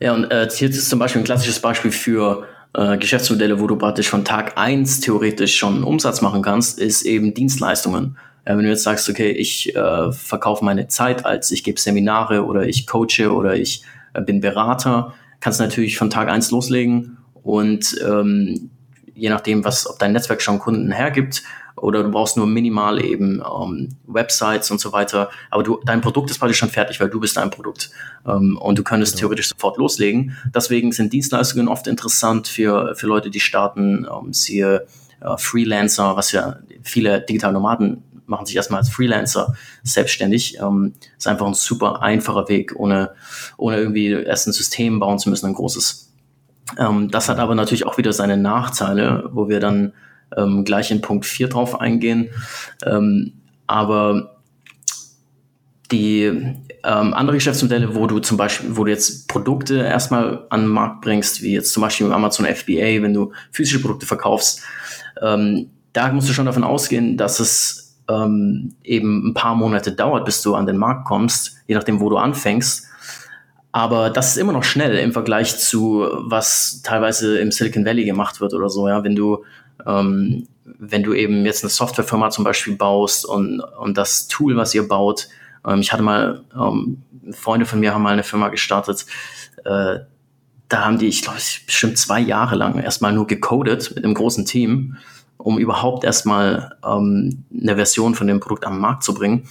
Ja, 0.00 0.14
und 0.14 0.30
äh, 0.30 0.48
hier 0.50 0.68
ist 0.68 0.88
zum 0.88 0.98
Beispiel 0.98 1.22
ein 1.22 1.24
klassisches 1.24 1.60
Beispiel 1.60 1.90
für 1.90 2.46
äh, 2.74 2.96
Geschäftsmodelle, 2.96 3.60
wo 3.60 3.66
du 3.66 3.76
praktisch 3.76 4.08
von 4.08 4.24
Tag 4.24 4.56
eins 4.56 5.00
theoretisch 5.00 5.56
schon 5.56 5.82
Umsatz 5.82 6.20
machen 6.20 6.42
kannst, 6.42 6.78
ist 6.78 7.02
eben 7.02 7.34
Dienstleistungen. 7.34 8.16
Äh, 8.44 8.56
wenn 8.56 8.64
du 8.64 8.68
jetzt 8.70 8.84
sagst, 8.84 9.08
okay, 9.08 9.30
ich 9.30 9.74
äh, 9.74 10.12
verkaufe 10.12 10.64
meine 10.64 10.86
Zeit 10.88 11.26
als 11.26 11.50
ich 11.50 11.64
gebe 11.64 11.80
Seminare 11.80 12.44
oder 12.44 12.66
ich 12.66 12.86
coache 12.86 13.32
oder 13.32 13.56
ich 13.56 13.82
äh, 14.14 14.22
bin 14.22 14.40
Berater, 14.40 15.14
kannst 15.40 15.58
du 15.58 15.64
natürlich 15.64 15.98
von 15.98 16.10
Tag 16.10 16.28
eins 16.28 16.50
loslegen 16.50 17.17
und 17.48 17.98
ähm, 18.06 18.68
je 19.14 19.30
nachdem, 19.30 19.64
was, 19.64 19.88
ob 19.88 19.98
dein 19.98 20.12
Netzwerk 20.12 20.42
schon 20.42 20.58
Kunden 20.58 20.92
hergibt 20.92 21.44
oder 21.76 22.02
du 22.02 22.10
brauchst 22.10 22.36
nur 22.36 22.46
minimal 22.46 23.02
eben 23.02 23.40
ähm, 23.40 23.96
Websites 24.06 24.70
und 24.70 24.82
so 24.82 24.92
weiter. 24.92 25.30
Aber 25.50 25.62
du, 25.62 25.80
dein 25.86 26.02
Produkt 26.02 26.30
ist 26.30 26.40
praktisch 26.40 26.58
schon 26.58 26.68
fertig, 26.68 27.00
weil 27.00 27.08
du 27.08 27.18
bist 27.20 27.38
dein 27.38 27.48
Produkt. 27.48 27.90
Ähm, 28.26 28.58
und 28.58 28.78
du 28.78 28.82
könntest 28.82 29.14
genau. 29.14 29.20
theoretisch 29.20 29.48
sofort 29.48 29.78
loslegen. 29.78 30.36
Deswegen 30.54 30.92
sind 30.92 31.14
Dienstleistungen 31.14 31.68
oft 31.68 31.86
interessant 31.86 32.48
für, 32.48 32.94
für 32.96 33.06
Leute, 33.06 33.30
die 33.30 33.40
starten, 33.40 34.06
ähm, 34.06 34.34
siehe 34.34 34.86
äh, 35.22 35.38
Freelancer, 35.38 36.16
was 36.16 36.32
ja 36.32 36.58
viele 36.82 37.22
digitale 37.22 37.54
Nomaden 37.54 38.02
machen 38.26 38.44
sich 38.44 38.56
erstmal 38.56 38.80
als 38.80 38.90
Freelancer 38.90 39.54
selbstständig. 39.84 40.58
Ähm, 40.60 40.92
ist 41.16 41.26
einfach 41.26 41.46
ein 41.46 41.54
super 41.54 42.02
einfacher 42.02 42.50
Weg, 42.50 42.74
ohne, 42.76 43.12
ohne 43.56 43.78
irgendwie 43.78 44.10
erst 44.10 44.48
ein 44.48 44.52
System 44.52 45.00
bauen 45.00 45.18
zu 45.18 45.30
müssen, 45.30 45.46
ein 45.46 45.54
großes. 45.54 46.07
Ähm, 46.76 47.10
das 47.10 47.28
hat 47.28 47.38
aber 47.38 47.54
natürlich 47.54 47.86
auch 47.86 47.98
wieder 47.98 48.12
seine 48.12 48.36
Nachteile, 48.36 49.30
wo 49.32 49.48
wir 49.48 49.60
dann 49.60 49.92
ähm, 50.36 50.64
gleich 50.64 50.90
in 50.90 51.00
Punkt 51.00 51.24
4 51.24 51.48
drauf 51.48 51.80
eingehen. 51.80 52.28
Ähm, 52.84 53.32
aber 53.66 54.38
die 55.90 56.24
ähm, 56.84 57.14
andere 57.14 57.36
Geschäftsmodelle, 57.36 57.94
wo 57.94 58.06
du 58.06 58.18
zum 58.18 58.36
Beispiel, 58.36 58.76
wo 58.76 58.84
du 58.84 58.90
jetzt 58.90 59.28
Produkte 59.28 59.78
erstmal 59.78 60.46
an 60.50 60.62
den 60.62 60.68
Markt 60.68 61.00
bringst, 61.00 61.42
wie 61.42 61.52
jetzt 61.52 61.72
zum 61.72 61.80
Beispiel 61.80 62.06
im 62.06 62.12
Amazon 62.12 62.46
FBA, 62.46 63.02
wenn 63.02 63.14
du 63.14 63.32
physische 63.52 63.80
Produkte 63.80 64.06
verkaufst, 64.06 64.62
ähm, 65.22 65.70
da 65.92 66.12
musst 66.12 66.28
du 66.28 66.32
schon 66.32 66.46
davon 66.46 66.64
ausgehen, 66.64 67.16
dass 67.16 67.40
es 67.40 67.96
ähm, 68.08 68.74
eben 68.84 69.28
ein 69.28 69.34
paar 69.34 69.54
Monate 69.54 69.92
dauert, 69.92 70.24
bis 70.24 70.42
du 70.42 70.54
an 70.54 70.66
den 70.66 70.76
Markt 70.76 71.06
kommst, 71.06 71.56
je 71.66 71.74
nachdem, 71.74 72.00
wo 72.00 72.10
du 72.10 72.16
anfängst. 72.16 72.86
Aber 73.78 74.10
das 74.10 74.30
ist 74.30 74.38
immer 74.38 74.52
noch 74.52 74.64
schnell 74.64 74.98
im 74.98 75.12
Vergleich 75.12 75.56
zu, 75.56 76.04
was 76.12 76.82
teilweise 76.82 77.38
im 77.38 77.52
Silicon 77.52 77.84
Valley 77.84 78.04
gemacht 78.04 78.40
wird 78.40 78.52
oder 78.52 78.68
so. 78.68 78.88
Ja, 78.88 79.04
wenn 79.04 79.14
du 79.14 79.44
ähm, 79.86 80.48
wenn 80.64 81.04
du 81.04 81.14
eben 81.14 81.46
jetzt 81.46 81.62
eine 81.62 81.70
Softwarefirma 81.70 82.30
zum 82.30 82.42
Beispiel 82.42 82.74
baust 82.74 83.24
und, 83.24 83.60
und 83.60 83.96
das 83.96 84.26
Tool, 84.26 84.56
was 84.56 84.74
ihr 84.74 84.88
baut, 84.88 85.28
ähm, 85.64 85.78
ich 85.78 85.92
hatte 85.92 86.02
mal, 86.02 86.42
ähm, 86.58 87.02
Freunde 87.30 87.66
von 87.66 87.78
mir 87.78 87.94
haben 87.94 88.02
mal 88.02 88.14
eine 88.14 88.24
Firma 88.24 88.48
gestartet, 88.48 89.06
äh, 89.64 90.00
da 90.68 90.84
haben 90.84 90.98
die, 90.98 91.06
ich 91.06 91.22
glaube, 91.22 91.38
bestimmt 91.66 91.98
zwei 91.98 92.18
Jahre 92.18 92.56
lang 92.56 92.80
erstmal 92.80 93.12
nur 93.12 93.28
gecodet 93.28 93.92
mit 93.94 94.04
einem 94.04 94.14
großen 94.14 94.44
Team, 94.44 94.96
um 95.36 95.56
überhaupt 95.56 96.02
erstmal 96.02 96.76
ähm, 96.84 97.44
eine 97.56 97.76
Version 97.76 98.16
von 98.16 98.26
dem 98.26 98.40
Produkt 98.40 98.66
am 98.66 98.80
Markt 98.80 99.04
zu 99.04 99.14
bringen. 99.14 99.48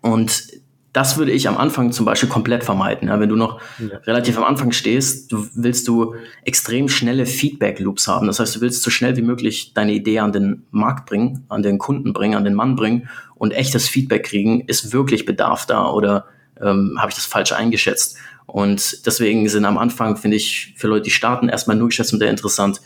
Und 0.00 0.57
das 0.92 1.18
würde 1.18 1.32
ich 1.32 1.48
am 1.48 1.58
Anfang 1.58 1.92
zum 1.92 2.06
Beispiel 2.06 2.28
komplett 2.28 2.64
vermeiden. 2.64 3.08
Ja, 3.08 3.20
wenn 3.20 3.28
du 3.28 3.36
noch 3.36 3.60
ja. 3.78 3.98
relativ 3.98 4.38
am 4.38 4.44
Anfang 4.44 4.72
stehst, 4.72 5.30
du 5.30 5.46
willst 5.54 5.86
du 5.86 6.14
extrem 6.44 6.88
schnelle 6.88 7.26
Feedback-Loops 7.26 8.08
haben. 8.08 8.26
Das 8.26 8.40
heißt, 8.40 8.56
du 8.56 8.60
willst 8.60 8.82
so 8.82 8.90
schnell 8.90 9.16
wie 9.16 9.22
möglich 9.22 9.74
deine 9.74 9.92
Idee 9.92 10.20
an 10.20 10.32
den 10.32 10.64
Markt 10.70 11.06
bringen, 11.06 11.44
an 11.48 11.62
den 11.62 11.78
Kunden 11.78 12.12
bringen, 12.12 12.34
an 12.34 12.44
den 12.44 12.54
Mann 12.54 12.74
bringen 12.74 13.08
und 13.34 13.52
echtes 13.52 13.88
Feedback 13.88 14.24
kriegen. 14.24 14.62
Ist 14.62 14.92
wirklich 14.92 15.26
Bedarf 15.26 15.66
da 15.66 15.90
oder 15.90 16.24
ähm, 16.60 16.96
habe 16.98 17.10
ich 17.10 17.16
das 17.16 17.26
falsch 17.26 17.52
eingeschätzt? 17.52 18.16
Und 18.46 19.04
deswegen 19.06 19.46
sind 19.48 19.66
am 19.66 19.76
Anfang, 19.76 20.16
finde 20.16 20.38
ich, 20.38 20.72
für 20.76 20.88
Leute, 20.88 21.02
die 21.02 21.10
starten, 21.10 21.50
erstmal 21.50 21.76
nur 21.76 21.88
Geschäftsmodelle 21.88 22.30
interessant, 22.30 22.80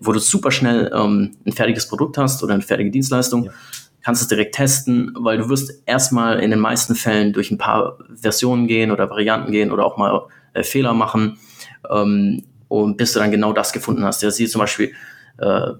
wo 0.00 0.12
du 0.12 0.18
super 0.18 0.50
schnell 0.50 0.90
ähm, 0.94 1.36
ein 1.46 1.52
fertiges 1.52 1.88
Produkt 1.88 2.16
hast 2.16 2.42
oder 2.42 2.54
eine 2.54 2.62
fertige 2.62 2.90
Dienstleistung. 2.90 3.44
Ja 3.44 3.52
kannst 4.08 4.22
es 4.22 4.28
direkt 4.28 4.54
testen, 4.54 5.14
weil 5.18 5.36
du 5.36 5.50
wirst 5.50 5.82
erstmal 5.84 6.40
in 6.40 6.50
den 6.50 6.60
meisten 6.60 6.94
Fällen 6.94 7.34
durch 7.34 7.50
ein 7.50 7.58
paar 7.58 7.98
Versionen 8.16 8.66
gehen 8.66 8.90
oder 8.90 9.10
Varianten 9.10 9.52
gehen 9.52 9.70
oder 9.70 9.84
auch 9.84 9.98
mal 9.98 10.22
äh, 10.54 10.62
Fehler 10.62 10.94
machen 10.94 11.36
ähm, 11.90 12.42
und 12.68 12.96
bis 12.96 13.12
du 13.12 13.18
dann 13.18 13.30
genau 13.30 13.52
das 13.52 13.74
gefunden 13.74 14.02
hast. 14.06 14.22
Ja, 14.22 14.30
sie 14.30 14.46
zum 14.46 14.60
Beispiel, 14.60 14.92
äh, 15.36 15.72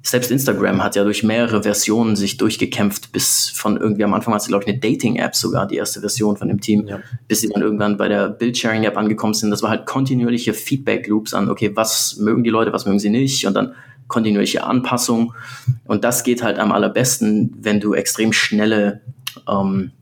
selbst 0.00 0.30
Instagram 0.30 0.82
hat 0.82 0.96
ja 0.96 1.04
durch 1.04 1.24
mehrere 1.24 1.62
Versionen 1.62 2.16
sich 2.16 2.38
durchgekämpft, 2.38 3.12
bis 3.12 3.50
von 3.50 3.76
irgendwie 3.76 4.04
am 4.04 4.14
Anfang 4.14 4.32
war 4.32 4.38
es, 4.38 4.46
glaube 4.46 4.64
ich, 4.64 4.68
eine 4.70 4.78
Dating-App 4.78 5.36
sogar, 5.36 5.66
die 5.66 5.76
erste 5.76 6.00
Version 6.00 6.38
von 6.38 6.48
dem 6.48 6.62
Team, 6.62 6.86
ja. 6.86 7.00
bis 7.28 7.42
sie 7.42 7.50
dann 7.50 7.60
irgendwann 7.60 7.98
bei 7.98 8.08
der 8.08 8.30
Build-Sharing-App 8.30 8.96
angekommen 8.96 9.34
sind. 9.34 9.50
Das 9.50 9.62
war 9.62 9.68
halt 9.68 9.84
kontinuierliche 9.84 10.54
Feedback-Loops 10.54 11.34
an, 11.34 11.50
okay, 11.50 11.72
was 11.74 12.16
mögen 12.16 12.44
die 12.44 12.50
Leute, 12.50 12.72
was 12.72 12.86
mögen 12.86 12.98
sie 12.98 13.10
nicht 13.10 13.46
und 13.46 13.52
dann 13.52 13.74
kontinuierliche 14.08 14.64
Anpassung. 14.64 15.34
Und 15.84 16.04
das 16.04 16.24
geht 16.24 16.42
halt 16.42 16.58
am 16.58 16.72
allerbesten, 16.72 17.56
wenn 17.60 17.80
du 17.80 17.94
extrem 17.94 18.32
schnelle, 18.32 19.00
ähm, 19.48 19.92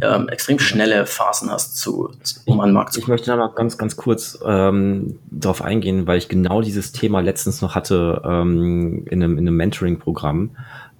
ähm, 0.00 0.28
extrem 0.28 0.58
schnelle 0.58 1.06
Phasen 1.06 1.50
hast, 1.50 1.76
zu, 1.76 2.10
um 2.44 2.60
an 2.60 2.70
den 2.70 2.74
Markt 2.74 2.92
zu 2.92 3.00
kommen. 3.00 3.04
Ich 3.04 3.08
möchte 3.08 3.30
da 3.30 3.36
mal 3.36 3.48
ganz, 3.54 3.78
ganz 3.78 3.96
kurz 3.96 4.38
ähm, 4.44 5.18
darauf 5.30 5.62
eingehen, 5.62 6.06
weil 6.06 6.18
ich 6.18 6.28
genau 6.28 6.60
dieses 6.60 6.92
Thema 6.92 7.20
letztens 7.20 7.62
noch 7.62 7.74
hatte 7.74 8.22
ähm, 8.24 9.06
in 9.10 9.22
einem, 9.22 9.38
in 9.38 9.46
einem 9.46 9.56
Mentoring-Programm 9.56 10.50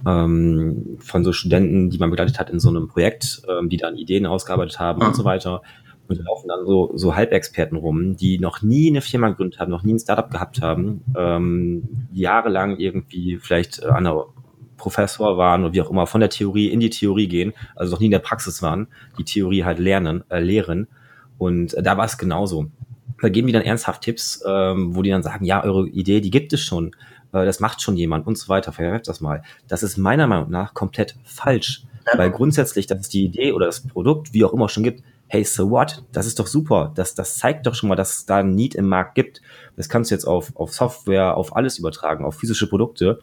ähm, 0.06 0.98
von 1.00 1.24
so 1.24 1.32
Studenten, 1.32 1.90
die 1.90 1.98
man 1.98 2.10
begleitet 2.10 2.38
hat 2.38 2.50
in 2.50 2.60
so 2.60 2.68
einem 2.68 2.88
Projekt, 2.88 3.42
ähm, 3.48 3.68
die 3.68 3.76
dann 3.76 3.96
Ideen 3.96 4.26
ausgearbeitet 4.26 4.78
haben 4.78 5.00
mhm. 5.00 5.08
und 5.08 5.16
so 5.16 5.24
weiter. 5.24 5.62
Und 6.08 6.18
da 6.18 6.24
laufen 6.24 6.48
dann 6.48 6.66
so, 6.66 6.92
so 6.94 7.16
Halbexperten 7.16 7.76
rum, 7.76 8.16
die 8.16 8.38
noch 8.38 8.62
nie 8.62 8.88
eine 8.88 9.00
Firma 9.00 9.28
gegründet 9.28 9.58
haben, 9.58 9.70
noch 9.70 9.82
nie 9.82 9.94
ein 9.94 9.98
Startup 9.98 10.30
gehabt 10.30 10.62
haben, 10.62 11.02
ähm, 11.16 12.06
jahrelang 12.12 12.78
irgendwie 12.78 13.38
vielleicht 13.38 13.82
äh, 13.82 13.86
an 13.86 14.04
der 14.04 14.26
Professor 14.76 15.36
waren 15.36 15.64
oder 15.64 15.72
wie 15.72 15.82
auch 15.82 15.90
immer, 15.90 16.06
von 16.06 16.20
der 16.20 16.30
Theorie 16.30 16.68
in 16.68 16.80
die 16.80 16.90
Theorie 16.90 17.28
gehen, 17.28 17.52
also 17.74 17.92
noch 17.92 18.00
nie 18.00 18.06
in 18.06 18.12
der 18.12 18.18
Praxis 18.18 18.62
waren, 18.62 18.88
die 19.18 19.24
Theorie 19.24 19.64
halt 19.64 19.78
lernen, 19.78 20.24
äh, 20.28 20.38
lehren. 20.38 20.86
Und 21.38 21.74
äh, 21.74 21.82
da 21.82 21.96
war 21.96 22.04
es 22.04 22.18
genauso. 22.18 22.70
Da 23.20 23.28
geben 23.28 23.46
die 23.46 23.52
dann 23.52 23.62
ernsthaft 23.62 24.02
Tipps, 24.02 24.42
ähm, 24.46 24.94
wo 24.94 25.02
die 25.02 25.10
dann 25.10 25.22
sagen, 25.22 25.44
ja, 25.44 25.64
eure 25.64 25.88
Idee, 25.88 26.20
die 26.20 26.30
gibt 26.30 26.52
es 26.52 26.60
schon, 26.60 26.88
äh, 27.32 27.44
das 27.44 27.60
macht 27.60 27.80
schon 27.80 27.96
jemand 27.96 28.26
und 28.26 28.36
so 28.36 28.48
weiter, 28.48 28.72
verwerft 28.72 29.08
das 29.08 29.20
mal. 29.20 29.42
Das 29.68 29.82
ist 29.82 29.96
meiner 29.96 30.26
Meinung 30.26 30.50
nach 30.50 30.74
komplett 30.74 31.16
falsch, 31.24 31.84
weil 32.14 32.30
grundsätzlich, 32.30 32.86
dass 32.86 33.00
es 33.00 33.08
die 33.08 33.24
Idee 33.24 33.52
oder 33.52 33.66
das 33.66 33.86
Produkt, 33.86 34.32
wie 34.32 34.44
auch 34.44 34.52
immer 34.52 34.68
schon 34.68 34.84
gibt, 34.84 35.02
hey, 35.36 35.44
so 35.44 35.70
what? 35.70 36.02
Das 36.12 36.26
ist 36.26 36.38
doch 36.38 36.46
super. 36.46 36.92
Das, 36.94 37.14
das 37.14 37.36
zeigt 37.36 37.66
doch 37.66 37.74
schon 37.74 37.90
mal, 37.90 37.94
dass 37.94 38.14
es 38.14 38.26
da 38.26 38.38
ein 38.38 38.54
Need 38.54 38.74
im 38.74 38.86
Markt 38.86 39.14
gibt. 39.14 39.42
Das 39.76 39.90
kannst 39.90 40.10
du 40.10 40.14
jetzt 40.14 40.24
auf, 40.24 40.56
auf 40.56 40.72
Software, 40.72 41.36
auf 41.36 41.54
alles 41.54 41.78
übertragen, 41.78 42.24
auf 42.24 42.36
physische 42.36 42.68
Produkte. 42.68 43.18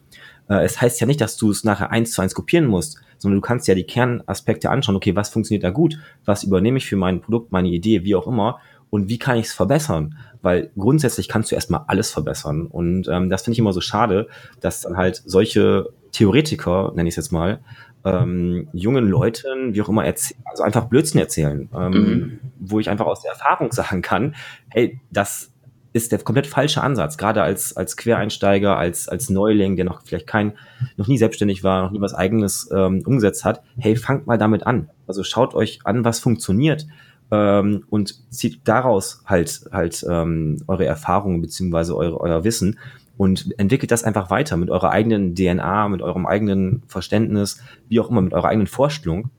Äh, 0.47 0.63
es 0.63 0.79
heißt 0.79 1.01
ja 1.01 1.07
nicht, 1.07 1.21
dass 1.21 1.37
du 1.37 1.49
es 1.49 1.63
nachher 1.63 1.89
eins 1.89 2.11
zu 2.11 2.21
eins 2.21 2.35
kopieren 2.35 2.67
musst, 2.67 2.99
sondern 3.17 3.41
du 3.41 3.47
kannst 3.47 3.67
ja 3.67 3.73
die 3.73 3.85
Kernaspekte 3.85 4.69
anschauen. 4.69 4.95
Okay, 4.95 5.15
was 5.15 5.29
funktioniert 5.29 5.63
da 5.63 5.71
gut? 5.71 5.97
Was 6.23 6.43
übernehme 6.43 6.77
ich 6.77 6.85
für 6.85 6.97
mein 6.97 7.19
Produkt, 7.19 7.51
meine 7.51 7.69
Idee, 7.69 8.03
wie 8.03 8.13
auch 8.13 8.27
immer? 8.27 8.59
Und 8.91 9.09
wie 9.09 9.17
kann 9.17 9.37
ich 9.37 9.47
es 9.47 9.53
verbessern? 9.53 10.15
Weil 10.43 10.69
grundsätzlich 10.77 11.27
kannst 11.27 11.49
du 11.49 11.55
erstmal 11.55 11.81
alles 11.87 12.11
verbessern. 12.11 12.67
Und 12.67 13.07
ähm, 13.07 13.31
das 13.31 13.41
finde 13.41 13.53
ich 13.53 13.59
immer 13.59 13.73
so 13.73 13.81
schade, 13.81 14.27
dass 14.61 14.81
dann 14.81 14.97
halt 14.97 15.23
solche 15.25 15.89
Theoretiker, 16.11 16.91
nenne 16.95 17.09
ich 17.09 17.13
es 17.13 17.25
jetzt 17.25 17.31
mal, 17.31 17.61
ähm, 18.05 18.67
jungen 18.73 19.07
Leuten, 19.07 19.73
wie 19.73 19.81
auch 19.81 19.89
immer, 19.89 20.03
also 20.03 20.63
einfach 20.63 20.85
Blödsinn 20.85 21.19
erzählen, 21.19 21.69
ähm, 21.75 21.91
mhm. 21.91 22.39
wo 22.59 22.79
ich 22.79 22.89
einfach 22.89 23.05
aus 23.05 23.21
der 23.21 23.31
Erfahrung 23.31 23.71
sagen 23.71 24.01
kann, 24.01 24.35
hey, 24.69 24.99
das 25.11 25.53
ist 25.93 26.11
der 26.11 26.19
komplett 26.19 26.47
falsche 26.47 26.81
Ansatz, 26.81 27.17
gerade 27.17 27.43
als, 27.43 27.77
als 27.77 27.95
Quereinsteiger, 27.95 28.77
als, 28.77 29.07
als 29.07 29.29
Neuling, 29.29 29.75
der 29.75 29.85
noch 29.85 30.01
vielleicht 30.03 30.25
kein, 30.25 30.53
noch 30.97 31.07
nie 31.07 31.19
selbstständig 31.19 31.63
war, 31.63 31.83
noch 31.83 31.91
nie 31.91 32.01
was 32.01 32.15
eigenes 32.15 32.69
ähm, 32.73 33.03
umgesetzt 33.05 33.45
hat. 33.45 33.61
Hey, 33.77 33.95
fangt 33.95 34.25
mal 34.25 34.39
damit 34.39 34.65
an. 34.65 34.89
Also 35.05 35.23
schaut 35.23 35.53
euch 35.53 35.81
an, 35.83 36.03
was 36.03 36.19
funktioniert 36.19 36.87
ähm, 37.31 37.83
und 37.89 38.31
zieht 38.33 38.61
daraus 38.67 39.21
halt, 39.25 39.65
halt 39.71 40.03
ähm, 40.09 40.63
eure 40.67 40.85
Erfahrungen 40.85 41.41
beziehungsweise 41.41 41.95
eure, 41.95 42.19
euer 42.19 42.43
Wissen 42.43 42.79
und 43.23 43.57
entwickelt 43.57 43.89
das 43.89 44.03
einfach 44.03 44.29
weiter 44.29 44.57
mit 44.57 44.69
eurer 44.69 44.91
eigenen 44.91 45.33
DNA, 45.33 45.87
mit 45.87 46.01
eurem 46.01 46.25
eigenen 46.25 46.83
Verständnis, 46.87 47.63
wie 47.87 48.01
auch 48.01 48.09
immer, 48.09 48.21
mit 48.21 48.33
eurer 48.33 48.49
eigenen 48.49 48.67
Vorstellung, 48.67 49.29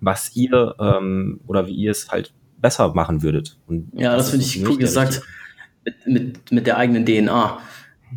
was 0.00 0.36
ihr 0.36 0.76
ähm, 0.78 1.40
oder 1.48 1.66
wie 1.66 1.74
ihr 1.74 1.90
es 1.90 2.10
halt 2.12 2.32
besser 2.58 2.94
machen 2.94 3.24
würdet. 3.24 3.58
Und 3.66 3.90
ja, 3.92 4.14
das, 4.14 4.26
das 4.26 4.30
finde 4.30 4.46
ich 4.46 4.68
cool 4.68 4.78
gesagt. 4.78 5.22
Mit, 5.84 6.06
mit, 6.06 6.52
mit 6.52 6.66
der 6.68 6.76
eigenen 6.76 7.04
DNA. 7.04 7.58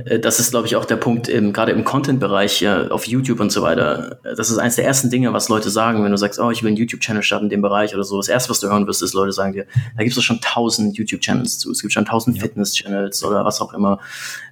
Äh, 0.05 0.19
das 0.19 0.39
ist, 0.39 0.51
glaube 0.51 0.67
ich, 0.67 0.75
auch 0.75 0.85
der 0.85 0.95
Punkt, 0.95 1.27
im, 1.27 1.53
gerade 1.53 1.71
im 1.71 1.83
Content-Bereich 1.83 2.61
äh, 2.61 2.87
auf 2.89 3.07
YouTube 3.07 3.39
und 3.39 3.51
so 3.51 3.61
weiter. 3.61 4.19
Das 4.23 4.49
ist 4.49 4.57
eines 4.57 4.75
der 4.75 4.85
ersten 4.85 5.09
Dinge, 5.09 5.33
was 5.33 5.49
Leute 5.49 5.69
sagen, 5.69 6.03
wenn 6.03 6.11
du 6.11 6.17
sagst, 6.17 6.39
oh, 6.39 6.51
ich 6.51 6.63
will 6.63 6.69
einen 6.69 6.77
YouTube-Channel 6.77 7.23
starten 7.23 7.45
in 7.45 7.49
dem 7.49 7.61
Bereich 7.61 7.93
oder 7.93 8.03
so. 8.03 8.17
Das 8.17 8.27
erste, 8.27 8.49
was 8.49 8.59
du 8.59 8.67
hören 8.67 8.87
wirst, 8.87 9.01
ist, 9.01 9.13
Leute 9.13 9.31
sagen 9.31 9.53
dir, 9.53 9.65
da 9.95 10.03
gibt 10.03 10.15
es 10.15 10.23
schon 10.23 10.41
tausend 10.41 10.97
YouTube-Channels 10.97 11.59
zu. 11.59 11.71
Es 11.71 11.81
gibt 11.81 11.93
schon 11.93 12.05
tausend 12.05 12.37
ja. 12.37 12.43
Fitness-Channels 12.43 13.23
oder 13.23 13.45
was 13.45 13.61
auch 13.61 13.73
immer. 13.73 13.99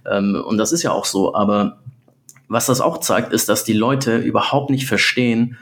Ähm, 0.10 0.44
und 0.46 0.58
das 0.58 0.72
ist 0.72 0.84
ja 0.84 0.92
auch 0.92 1.06
so. 1.06 1.36
Aber 1.36 1.80
was 2.48 2.68
das 2.68 2.82
auch 2.82 3.00
zeigt, 3.00 3.34
ist, 3.34 3.50
dass 3.50 3.64
die 3.64 3.74
Leute 3.74 4.18
überhaupt 4.18 4.70
nicht 4.70 4.88
verstehen, 4.88 5.58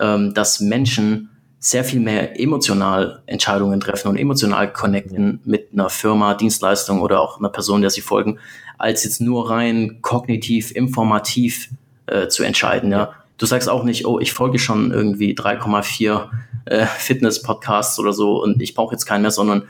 ähm, 0.00 0.34
dass 0.34 0.60
Menschen 0.60 1.30
sehr 1.60 1.84
viel 1.84 2.00
mehr 2.00 2.38
emotional 2.40 3.22
Entscheidungen 3.26 3.80
treffen 3.80 4.08
und 4.08 4.16
emotional 4.16 4.72
connecten 4.72 5.40
mit 5.44 5.68
einer 5.72 5.90
Firma, 5.90 6.34
Dienstleistung 6.34 7.00
oder 7.00 7.20
auch 7.20 7.38
einer 7.38 7.48
Person, 7.48 7.80
der 7.80 7.90
sie 7.90 8.00
folgen, 8.00 8.38
als 8.78 9.02
jetzt 9.04 9.20
nur 9.20 9.50
rein 9.50 9.98
kognitiv, 10.00 10.70
informativ 10.70 11.70
äh, 12.06 12.28
zu 12.28 12.44
entscheiden. 12.44 12.92
Ja. 12.92 13.12
du 13.38 13.46
sagst 13.46 13.68
auch 13.68 13.82
nicht, 13.82 14.06
oh, 14.06 14.20
ich 14.20 14.32
folge 14.32 14.58
schon 14.58 14.92
irgendwie 14.92 15.34
3,4 15.34 16.28
äh, 16.66 16.86
Fitness-Podcasts 16.86 17.98
oder 17.98 18.12
so 18.12 18.42
und 18.42 18.62
ich 18.62 18.74
brauche 18.74 18.94
jetzt 18.94 19.06
keinen 19.06 19.22
mehr, 19.22 19.30
sondern 19.32 19.64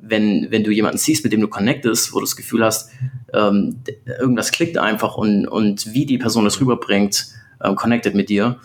wenn, 0.00 0.48
wenn 0.50 0.64
du 0.64 0.70
jemanden 0.70 0.98
siehst, 0.98 1.24
mit 1.24 1.32
dem 1.32 1.40
du 1.40 1.48
connectest, 1.48 2.12
wo 2.12 2.18
du 2.18 2.24
das 2.24 2.36
Gefühl 2.36 2.64
hast, 2.64 2.90
ähm, 3.32 3.80
irgendwas 4.06 4.52
klickt 4.52 4.78
einfach 4.78 5.16
und, 5.16 5.46
und 5.46 5.92
wie 5.92 6.06
die 6.06 6.18
Person 6.18 6.44
das 6.44 6.60
rüberbringt, 6.60 7.26
äh, 7.60 7.74
connected 7.74 8.14
mit 8.14 8.28
dir. 8.28 8.58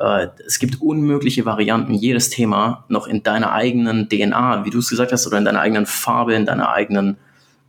Äh, 0.00 0.28
es 0.46 0.58
gibt 0.58 0.80
unmögliche 0.80 1.44
Varianten, 1.44 1.94
jedes 1.94 2.30
Thema 2.30 2.84
noch 2.88 3.06
in 3.06 3.22
deiner 3.22 3.52
eigenen 3.52 4.08
DNA, 4.08 4.64
wie 4.64 4.70
du 4.70 4.78
es 4.78 4.88
gesagt 4.88 5.12
hast, 5.12 5.26
oder 5.26 5.38
in 5.38 5.44
deiner 5.44 5.60
eigenen 5.60 5.86
Farbe, 5.86 6.34
in 6.34 6.46
deiner 6.46 6.70
eigenen 6.70 7.16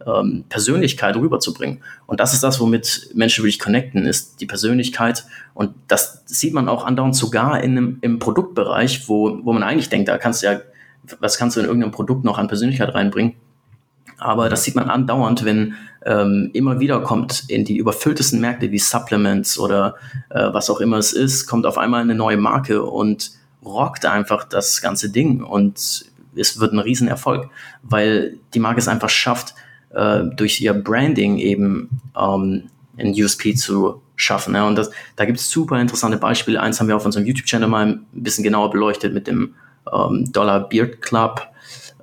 ähm, 0.06 0.46
Persönlichkeit 0.50 1.16
rüberzubringen. 1.16 1.82
Und 2.06 2.20
das 2.20 2.34
ist 2.34 2.44
das, 2.44 2.60
womit 2.60 3.10
Menschen 3.14 3.44
wirklich 3.44 3.60
connecten, 3.60 4.06
ist 4.06 4.42
die 4.42 4.46
Persönlichkeit. 4.46 5.26
Und 5.54 5.74
das 5.88 6.24
sieht 6.26 6.54
man 6.54 6.70
auch 6.70 6.86
andauernd 6.86 7.16
sogar 7.16 7.64
in 7.64 7.72
einem, 7.72 7.98
im 8.02 8.20
Produktbereich, 8.20 9.08
wo, 9.08 9.40
wo 9.44 9.54
man 9.54 9.64
eigentlich 9.64 9.90
denkt, 9.90 10.10
da 10.10 10.18
kannst 10.18 10.44
du 10.44 10.48
ja, 10.48 10.62
was 11.20 11.38
kannst 11.38 11.56
du 11.56 11.62
in 11.62 11.66
irgendeinem 11.66 11.92
Produkt 11.92 12.26
noch 12.26 12.38
an 12.38 12.48
Persönlichkeit 12.48 12.94
reinbringen? 12.94 13.36
Aber 14.18 14.50
das 14.50 14.64
sieht 14.64 14.76
man 14.76 14.90
andauernd, 14.90 15.46
wenn 15.46 15.76
ähm, 16.06 16.50
immer 16.54 16.80
wieder 16.80 17.02
kommt 17.02 17.44
in 17.48 17.66
die 17.66 17.78
überfülltesten 17.78 18.40
Märkte 18.40 18.72
wie 18.72 18.80
Supplements 18.80 19.60
oder 19.60 19.96
äh, 20.30 20.54
was 20.54 20.70
auch 20.70 20.80
immer 20.80 20.98
es 20.98 21.14
ist, 21.14 21.48
kommt 21.48 21.66
auf 21.66 21.78
einmal 21.78 22.02
eine 22.02 22.16
neue 22.16 22.38
Marke 22.38 22.84
und 22.84 23.32
rockt 23.64 24.06
einfach 24.06 24.44
das 24.46 24.82
ganze 24.82 25.10
Ding 25.10 25.44
und 25.44 26.06
es 26.36 26.60
wird 26.60 26.74
ein 26.74 26.80
Riesenerfolg, 26.80 27.50
weil 27.84 28.38
die 28.54 28.60
Marke 28.60 28.80
es 28.80 28.88
einfach 28.88 29.10
schafft, 29.10 29.56
äh, 29.90 30.24
durch 30.36 30.62
ihr 30.62 30.74
Branding 30.74 31.38
eben 31.38 31.90
ähm, 32.18 32.64
ein 32.98 33.12
USP 33.12 33.56
zu 33.56 34.02
schaffen. 34.16 34.56
Ja. 34.56 34.68
Und 34.68 34.78
das, 34.78 34.92
da 35.16 35.26
gibt 35.26 35.40
es 35.40 35.50
super 35.50 35.80
interessante 35.80 36.18
Beispiele. 36.18 36.62
Eins 36.62 36.80
haben 36.80 36.88
wir 36.88 36.96
auf 36.96 37.06
unserem 37.06 37.26
YouTube-Channel 37.26 37.68
mal 37.68 37.86
ein 37.88 38.06
bisschen 38.12 38.44
genauer 38.44 38.72
beleuchtet 38.72 39.14
mit 39.14 39.28
dem 39.28 39.56
ähm, 39.94 40.32
Dollar 40.32 40.68
Beard 40.68 41.02
Club 41.02 41.42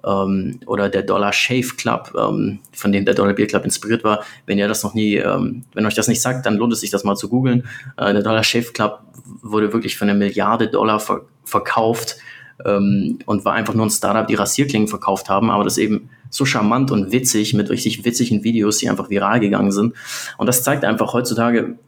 ähm, 0.06 0.60
oder 0.66 0.88
der 0.88 1.02
Dollar 1.02 1.32
Shave 1.32 1.76
Club, 1.76 2.12
ähm, 2.18 2.60
von 2.72 2.92
dem 2.92 3.04
der 3.04 3.14
Dollar 3.14 3.34
Beard 3.34 3.50
Club 3.50 3.64
inspiriert 3.64 4.04
war. 4.04 4.24
Wenn 4.46 4.58
ihr 4.58 4.68
das 4.68 4.82
noch 4.82 4.94
nie, 4.94 5.16
ähm, 5.16 5.64
wenn 5.74 5.86
euch 5.86 5.94
das 5.94 6.08
nicht 6.08 6.20
sagt, 6.20 6.46
dann 6.46 6.56
lohnt 6.56 6.72
es 6.72 6.80
sich, 6.80 6.90
das 6.90 7.04
mal 7.04 7.16
zu 7.16 7.28
googeln. 7.28 7.66
Äh, 7.96 8.12
der 8.12 8.22
Dollar 8.22 8.44
Shave 8.44 8.72
Club 8.72 9.00
wurde 9.42 9.72
wirklich 9.72 9.96
für 9.96 10.04
eine 10.04 10.14
Milliarde 10.14 10.68
Dollar 10.68 11.00
ver 11.00 11.22
verkauft 11.46 12.16
ähm, 12.64 13.18
und 13.26 13.44
war 13.44 13.52
einfach 13.52 13.74
nur 13.74 13.84
ein 13.84 13.90
Startup, 13.90 14.26
die 14.26 14.34
Rasierklingen 14.34 14.88
verkauft 14.88 15.28
haben, 15.28 15.50
aber 15.50 15.64
das 15.64 15.76
eben 15.76 16.08
so 16.30 16.46
charmant 16.46 16.90
und 16.90 17.12
witzig 17.12 17.52
mit 17.52 17.68
richtig 17.68 18.04
witzigen 18.04 18.44
Videos, 18.44 18.78
die 18.78 18.88
einfach 18.88 19.10
viral 19.10 19.40
gegangen 19.40 19.70
sind. 19.70 19.94
Und 20.38 20.46
das 20.46 20.62
zeigt 20.62 20.84
einfach 20.84 21.12
heutzutage, 21.12 21.78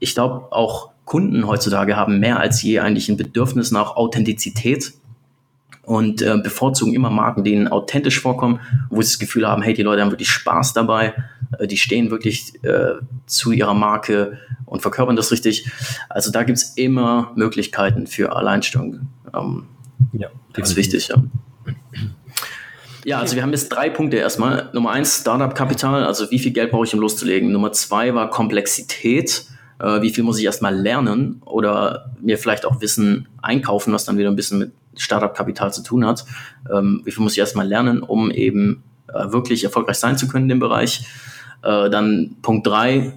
ich 0.00 0.14
glaube 0.14 0.52
auch 0.52 0.90
Kunden 1.04 1.46
heutzutage 1.46 1.96
haben 1.96 2.18
mehr 2.18 2.40
als 2.40 2.62
je 2.62 2.80
eigentlich 2.80 3.08
ein 3.08 3.16
Bedürfnis 3.16 3.70
nach 3.70 3.96
Authentizität 3.96 4.94
und 5.86 6.22
äh, 6.22 6.36
bevorzugen 6.42 6.94
immer 6.94 7.10
Marken, 7.10 7.44
die 7.44 7.52
ihnen 7.52 7.68
authentisch 7.68 8.20
vorkommen, 8.20 8.60
wo 8.90 9.02
sie 9.02 9.12
das 9.12 9.18
Gefühl 9.18 9.46
haben, 9.46 9.62
hey, 9.62 9.74
die 9.74 9.82
Leute 9.82 10.02
haben 10.02 10.10
wirklich 10.10 10.30
Spaß 10.30 10.72
dabei, 10.72 11.14
äh, 11.58 11.66
die 11.66 11.76
stehen 11.76 12.10
wirklich 12.10 12.54
äh, 12.64 12.94
zu 13.26 13.52
ihrer 13.52 13.74
Marke 13.74 14.38
und 14.66 14.82
verkörpern 14.82 15.16
das 15.16 15.30
richtig. 15.30 15.70
Also 16.08 16.30
da 16.30 16.42
gibt's 16.42 16.74
immer 16.76 17.32
Möglichkeiten 17.36 18.06
für 18.06 18.34
Alleinstellung. 18.34 19.08
Ähm, 19.34 19.66
ja, 20.12 20.28
das 20.52 20.70
ist 20.70 20.76
wichtig, 20.76 21.08
ja. 21.08 21.16
Ja, 23.04 23.18
also 23.18 23.36
wir 23.36 23.42
haben 23.42 23.50
jetzt 23.50 23.68
drei 23.68 23.90
Punkte 23.90 24.16
erstmal. 24.16 24.70
Nummer 24.72 24.90
eins, 24.90 25.20
Startup-Kapital, 25.20 26.04
also 26.04 26.30
wie 26.30 26.38
viel 26.38 26.52
Geld 26.52 26.70
brauche 26.70 26.86
ich, 26.86 26.94
um 26.94 27.00
loszulegen. 27.00 27.52
Nummer 27.52 27.72
zwei 27.72 28.14
war 28.14 28.30
Komplexität. 28.30 29.44
Äh, 29.78 30.00
wie 30.00 30.10
viel 30.10 30.24
muss 30.24 30.38
ich 30.38 30.44
erstmal 30.44 30.74
lernen 30.74 31.42
oder 31.44 32.12
mir 32.20 32.38
vielleicht 32.38 32.64
auch 32.64 32.80
Wissen 32.80 33.28
einkaufen, 33.42 33.92
was 33.92 34.06
dann 34.06 34.16
wieder 34.16 34.30
ein 34.30 34.36
bisschen 34.36 34.58
mit 34.58 34.72
Startup-Kapital 34.96 35.72
zu 35.72 35.82
tun 35.82 36.06
hat. 36.06 36.24
Ähm, 36.72 37.02
wie 37.04 37.10
viel 37.10 37.22
muss 37.22 37.32
ich 37.32 37.38
erstmal 37.38 37.66
lernen, 37.66 38.02
um 38.02 38.30
eben 38.30 38.82
äh, 39.08 39.32
wirklich 39.32 39.64
erfolgreich 39.64 39.96
sein 39.96 40.18
zu 40.18 40.28
können 40.28 40.44
in 40.44 40.50
dem 40.50 40.60
Bereich. 40.60 41.06
Äh, 41.62 41.90
dann 41.90 42.36
Punkt 42.42 42.66
drei, 42.66 43.12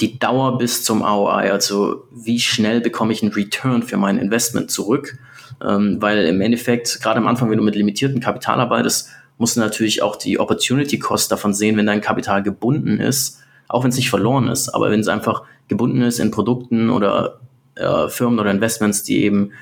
die 0.00 0.18
Dauer 0.18 0.58
bis 0.58 0.84
zum 0.84 1.02
ROI, 1.02 1.50
also 1.50 2.04
wie 2.10 2.40
schnell 2.40 2.80
bekomme 2.80 3.12
ich 3.12 3.22
einen 3.22 3.32
Return 3.32 3.82
für 3.82 3.96
mein 3.96 4.18
Investment 4.18 4.70
zurück. 4.70 5.18
Ähm, 5.62 6.00
weil 6.00 6.24
im 6.24 6.40
Endeffekt, 6.40 7.02
gerade 7.02 7.18
am 7.18 7.26
Anfang, 7.26 7.50
wenn 7.50 7.58
du 7.58 7.64
mit 7.64 7.74
limitiertem 7.74 8.20
Kapital 8.20 8.60
arbeitest, 8.60 9.10
musst 9.36 9.56
du 9.56 9.60
natürlich 9.60 10.02
auch 10.02 10.16
die 10.16 10.38
Opportunity 10.38 10.98
Cost 10.98 11.32
davon 11.32 11.54
sehen, 11.54 11.76
wenn 11.76 11.86
dein 11.86 12.00
Kapital 12.00 12.42
gebunden 12.42 12.98
ist, 12.98 13.40
auch 13.68 13.82
wenn 13.82 13.90
es 13.90 13.96
nicht 13.96 14.10
verloren 14.10 14.48
ist, 14.48 14.68
aber 14.68 14.90
wenn 14.90 15.00
es 15.00 15.08
einfach 15.08 15.42
gebunden 15.68 16.02
ist 16.02 16.18
in 16.18 16.30
Produkten 16.30 16.90
oder 16.90 17.40
äh, 17.74 18.08
Firmen 18.08 18.38
oder 18.38 18.50
Investments, 18.50 19.02
die 19.02 19.22
eben 19.24 19.52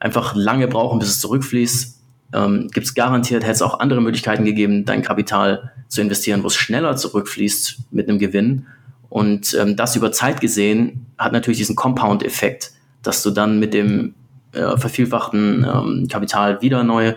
einfach 0.00 0.34
lange 0.34 0.66
brauchen, 0.66 0.98
bis 0.98 1.08
es 1.08 1.20
zurückfließt, 1.20 2.00
ähm, 2.32 2.68
gibt 2.72 2.86
es 2.86 2.94
garantiert, 2.94 3.42
hätte 3.42 3.52
es 3.52 3.62
auch 3.62 3.80
andere 3.80 4.00
Möglichkeiten 4.00 4.44
gegeben, 4.44 4.84
dein 4.84 5.02
Kapital 5.02 5.72
zu 5.88 6.00
investieren, 6.00 6.42
wo 6.42 6.48
es 6.48 6.56
schneller 6.56 6.96
zurückfließt 6.96 7.78
mit 7.90 8.08
einem 8.08 8.18
Gewinn. 8.18 8.66
Und 9.08 9.54
ähm, 9.54 9.76
das 9.76 9.96
über 9.96 10.12
Zeit 10.12 10.40
gesehen 10.40 11.06
hat 11.18 11.32
natürlich 11.32 11.58
diesen 11.58 11.76
Compound-Effekt, 11.76 12.72
dass 13.02 13.22
du 13.22 13.30
dann 13.30 13.58
mit 13.58 13.74
dem 13.74 14.14
äh, 14.52 14.76
vervielfachten 14.76 15.64
ähm, 15.64 16.08
Kapital 16.08 16.62
wieder 16.62 16.84
neue 16.84 17.16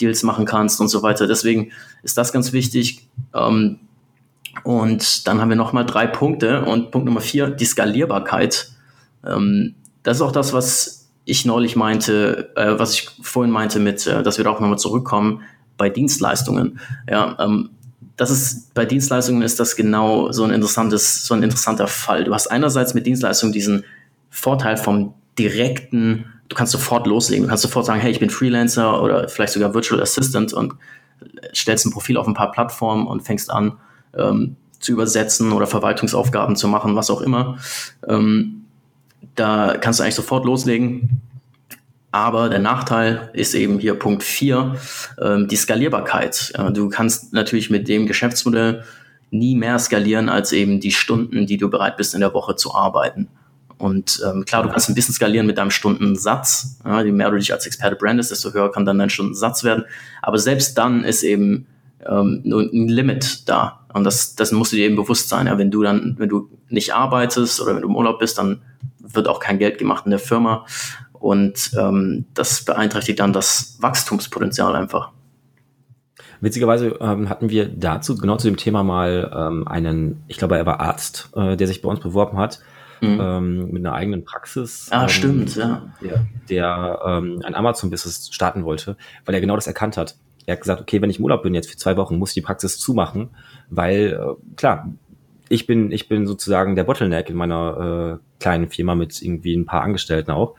Deals 0.00 0.22
machen 0.22 0.44
kannst 0.44 0.80
und 0.80 0.88
so 0.88 1.02
weiter. 1.02 1.26
Deswegen 1.26 1.70
ist 2.02 2.18
das 2.18 2.32
ganz 2.32 2.52
wichtig. 2.52 3.06
Ähm, 3.34 3.78
und 4.64 5.28
dann 5.28 5.40
haben 5.40 5.48
wir 5.48 5.56
nochmal 5.56 5.86
drei 5.86 6.08
Punkte. 6.08 6.64
Und 6.64 6.90
Punkt 6.90 7.06
Nummer 7.06 7.20
vier, 7.20 7.50
die 7.50 7.64
Skalierbarkeit. 7.64 8.72
Ähm, 9.24 9.76
das 10.02 10.16
ist 10.16 10.22
auch 10.22 10.32
das, 10.32 10.52
was 10.52 10.97
ich 11.28 11.44
neulich 11.44 11.76
meinte, 11.76 12.50
äh, 12.56 12.78
was 12.78 12.94
ich 12.94 13.10
vorhin 13.20 13.52
meinte 13.52 13.78
mit, 13.78 14.06
äh, 14.06 14.22
dass 14.22 14.38
wir 14.38 14.44
da 14.44 14.50
auch 14.50 14.60
nochmal 14.60 14.78
zurückkommen 14.78 15.42
bei 15.76 15.90
Dienstleistungen. 15.90 16.80
Ja, 17.08 17.36
ähm, 17.38 17.70
das 18.16 18.30
ist, 18.30 18.72
bei 18.72 18.86
Dienstleistungen 18.86 19.42
ist 19.42 19.60
das 19.60 19.76
genau 19.76 20.32
so 20.32 20.42
ein 20.44 20.50
interessantes, 20.50 21.26
so 21.26 21.34
ein 21.34 21.42
interessanter 21.42 21.86
Fall. 21.86 22.24
Du 22.24 22.32
hast 22.32 22.46
einerseits 22.48 22.94
mit 22.94 23.06
Dienstleistungen 23.06 23.52
diesen 23.52 23.84
Vorteil 24.30 24.78
vom 24.78 25.14
direkten, 25.38 26.24
du 26.48 26.56
kannst 26.56 26.72
sofort 26.72 27.06
loslegen. 27.06 27.44
Du 27.44 27.48
kannst 27.48 27.62
sofort 27.62 27.84
sagen, 27.84 28.00
hey, 28.00 28.10
ich 28.10 28.20
bin 28.20 28.30
Freelancer 28.30 29.02
oder 29.02 29.28
vielleicht 29.28 29.52
sogar 29.52 29.74
Virtual 29.74 30.00
Assistant 30.00 30.54
und 30.54 30.74
stellst 31.54 31.84
ein 31.84 31.92
Profil 31.92 32.16
auf 32.16 32.26
ein 32.26 32.34
paar 32.34 32.50
Plattformen 32.50 33.06
und 33.06 33.20
fängst 33.20 33.50
an, 33.50 33.76
ähm, 34.16 34.56
zu 34.80 34.92
übersetzen 34.92 35.52
oder 35.52 35.66
Verwaltungsaufgaben 35.66 36.56
zu 36.56 36.68
machen, 36.68 36.96
was 36.96 37.10
auch 37.10 37.20
immer. 37.20 37.58
Ähm, 38.08 38.64
da 39.34 39.76
kannst 39.80 40.00
du 40.00 40.04
eigentlich 40.04 40.14
sofort 40.14 40.44
loslegen. 40.44 41.22
Aber 42.10 42.48
der 42.48 42.58
Nachteil 42.58 43.30
ist 43.34 43.54
eben 43.54 43.78
hier 43.78 43.94
Punkt 43.94 44.22
4, 44.22 44.76
ähm, 45.22 45.48
die 45.48 45.56
Skalierbarkeit. 45.56 46.52
Äh, 46.54 46.72
du 46.72 46.88
kannst 46.88 47.32
natürlich 47.32 47.70
mit 47.70 47.86
dem 47.86 48.06
Geschäftsmodell 48.06 48.82
nie 49.30 49.54
mehr 49.54 49.78
skalieren 49.78 50.28
als 50.28 50.52
eben 50.52 50.80
die 50.80 50.92
Stunden, 50.92 51.46
die 51.46 51.58
du 51.58 51.68
bereit 51.68 51.98
bist 51.98 52.14
in 52.14 52.20
der 52.20 52.32
Woche 52.32 52.56
zu 52.56 52.74
arbeiten. 52.74 53.28
Und 53.76 54.20
ähm, 54.26 54.44
klar, 54.44 54.62
du 54.62 54.70
kannst 54.70 54.88
ein 54.88 54.94
bisschen 54.94 55.14
skalieren 55.14 55.46
mit 55.46 55.58
deinem 55.58 55.70
Stundensatz. 55.70 56.78
Ja, 56.84 57.02
je 57.02 57.12
mehr 57.12 57.30
du 57.30 57.36
dich 57.36 57.52
als 57.52 57.66
Experte 57.66 57.94
brandest, 57.94 58.30
desto 58.30 58.52
höher 58.52 58.72
kann 58.72 58.84
dann 58.84 58.98
dein 58.98 59.10
Stundensatz 59.10 59.62
werden. 59.62 59.84
Aber 60.22 60.38
selbst 60.38 60.76
dann 60.78 61.04
ist 61.04 61.22
eben 61.22 61.66
ähm, 62.06 62.40
nur 62.44 62.62
ein 62.62 62.88
Limit 62.88 63.48
da. 63.48 63.86
Und 63.92 64.04
das, 64.04 64.34
das 64.34 64.50
musst 64.50 64.72
du 64.72 64.76
dir 64.76 64.86
eben 64.86 64.96
bewusst 64.96 65.28
sein. 65.28 65.46
Ja, 65.46 65.58
wenn 65.58 65.70
du 65.70 65.82
dann, 65.82 66.16
wenn 66.18 66.28
du 66.28 66.50
nicht 66.68 66.94
arbeitest 66.94 67.60
oder 67.60 67.74
wenn 67.74 67.82
du 67.82 67.88
im 67.88 67.96
Urlaub 67.96 68.18
bist, 68.18 68.38
dann 68.38 68.62
wird 69.12 69.28
auch 69.28 69.40
kein 69.40 69.58
Geld 69.58 69.78
gemacht 69.78 70.04
in 70.04 70.10
der 70.10 70.18
Firma. 70.18 70.66
Und 71.12 71.72
ähm, 71.78 72.26
das 72.34 72.64
beeinträchtigt 72.64 73.20
dann 73.20 73.32
das 73.32 73.76
Wachstumspotenzial 73.80 74.76
einfach. 74.76 75.10
Witzigerweise 76.40 76.96
ähm, 77.00 77.28
hatten 77.28 77.50
wir 77.50 77.68
dazu, 77.68 78.16
genau 78.16 78.36
zu 78.36 78.46
dem 78.46 78.56
Thema 78.56 78.84
mal 78.84 79.32
ähm, 79.34 79.66
einen, 79.66 80.22
ich 80.28 80.36
glaube, 80.36 80.56
er 80.56 80.66
war 80.66 80.80
Arzt, 80.80 81.30
äh, 81.34 81.56
der 81.56 81.66
sich 81.66 81.82
bei 81.82 81.88
uns 81.88 81.98
beworben 81.98 82.38
hat, 82.38 82.60
mhm. 83.00 83.18
ähm, 83.20 83.70
mit 83.72 83.84
einer 83.84 83.94
eigenen 83.94 84.24
Praxis. 84.24 84.86
Ah, 84.90 85.02
ähm, 85.02 85.08
stimmt, 85.08 85.56
ja. 85.56 85.82
Der, 86.00 86.26
der 86.48 87.00
ähm, 87.04 87.42
ein 87.44 87.56
Amazon-Business 87.56 88.28
starten 88.30 88.64
wollte, 88.64 88.96
weil 89.24 89.34
er 89.34 89.40
genau 89.40 89.56
das 89.56 89.66
erkannt 89.66 89.96
hat 89.96 90.14
er 90.48 90.52
hat 90.52 90.62
gesagt, 90.62 90.80
okay, 90.80 91.02
wenn 91.02 91.10
ich 91.10 91.18
im 91.18 91.24
Urlaub 91.26 91.42
bin 91.42 91.54
jetzt 91.54 91.70
für 91.70 91.76
zwei 91.76 91.98
Wochen, 91.98 92.16
muss 92.16 92.30
ich 92.30 92.34
die 92.34 92.40
Praxis 92.40 92.78
zumachen, 92.78 93.28
weil 93.68 94.18
äh, 94.18 94.56
klar, 94.56 94.88
ich 95.48 95.66
bin, 95.66 95.92
ich 95.92 96.08
bin 96.08 96.26
sozusagen 96.26 96.76
der 96.76 96.84
Bottleneck 96.84 97.30
in 97.30 97.36
meiner 97.36 98.20
äh, 98.20 98.42
kleinen 98.42 98.68
Firma 98.68 98.94
mit 98.94 99.20
irgendwie 99.22 99.54
ein 99.54 99.66
paar 99.66 99.82
Angestellten 99.82 100.30
auch. 100.30 100.54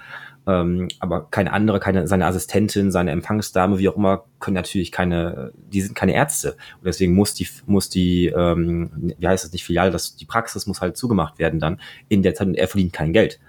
Ähm, 0.48 0.88
aber 1.00 1.28
keine 1.30 1.54
andere, 1.54 1.80
keine, 1.80 2.08
seine 2.08 2.26
Assistentin, 2.26 2.92
seine 2.92 3.12
Empfangsdame, 3.12 3.78
wie 3.78 3.88
auch 3.90 3.98
immer, 3.98 4.26
können 4.40 4.56
natürlich 4.56 4.92
keine, 4.92 5.52
die 5.56 5.82
sind 5.82 5.96
keine 5.96 6.14
Ärzte. 6.14 6.54
Und 6.78 6.86
deswegen 6.86 7.14
muss 7.14 7.34
die, 7.36 7.48
muss 7.68 7.90
die, 7.90 8.28
ähm, 8.28 8.90
wie 9.18 9.28
heißt 9.28 9.44
das 9.44 9.52
nicht, 9.52 9.64
Filiale, 9.64 9.92
das, 9.92 10.16
die 10.16 10.26
Praxis 10.26 10.66
muss 10.66 10.82
halt 10.82 10.98
zugemacht 10.98 11.38
werden 11.38 11.60
dann 11.60 11.80
in 12.08 12.24
der 12.24 12.34
Zeit 12.34 12.48
und 12.48 12.56
er 12.56 12.68
verdient 12.68 12.94
kein 12.94 13.14
Geld. 13.14 13.40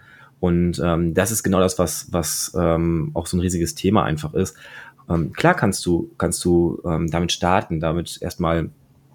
Und 0.41 0.81
ähm, 0.85 1.15
das 1.15 1.31
ist 1.31 1.43
genau 1.43 1.61
das, 1.61 1.79
was, 1.79 2.09
was 2.13 2.53
ähm, 2.59 3.13
auch 3.15 3.27
so 3.27 3.37
ein 3.37 3.41
riesiges 3.41 3.75
Thema 3.75 4.05
einfach 4.05 4.35
ist. 4.35 4.57
Ähm, 5.09 5.33
klar 5.33 5.55
kannst 5.55 5.87
du, 5.87 6.11
kannst 6.19 6.45
du 6.45 6.83
ähm, 6.85 7.11
damit 7.11 7.33
starten, 7.33 7.81
damit 7.81 8.21
erstmal 8.21 8.71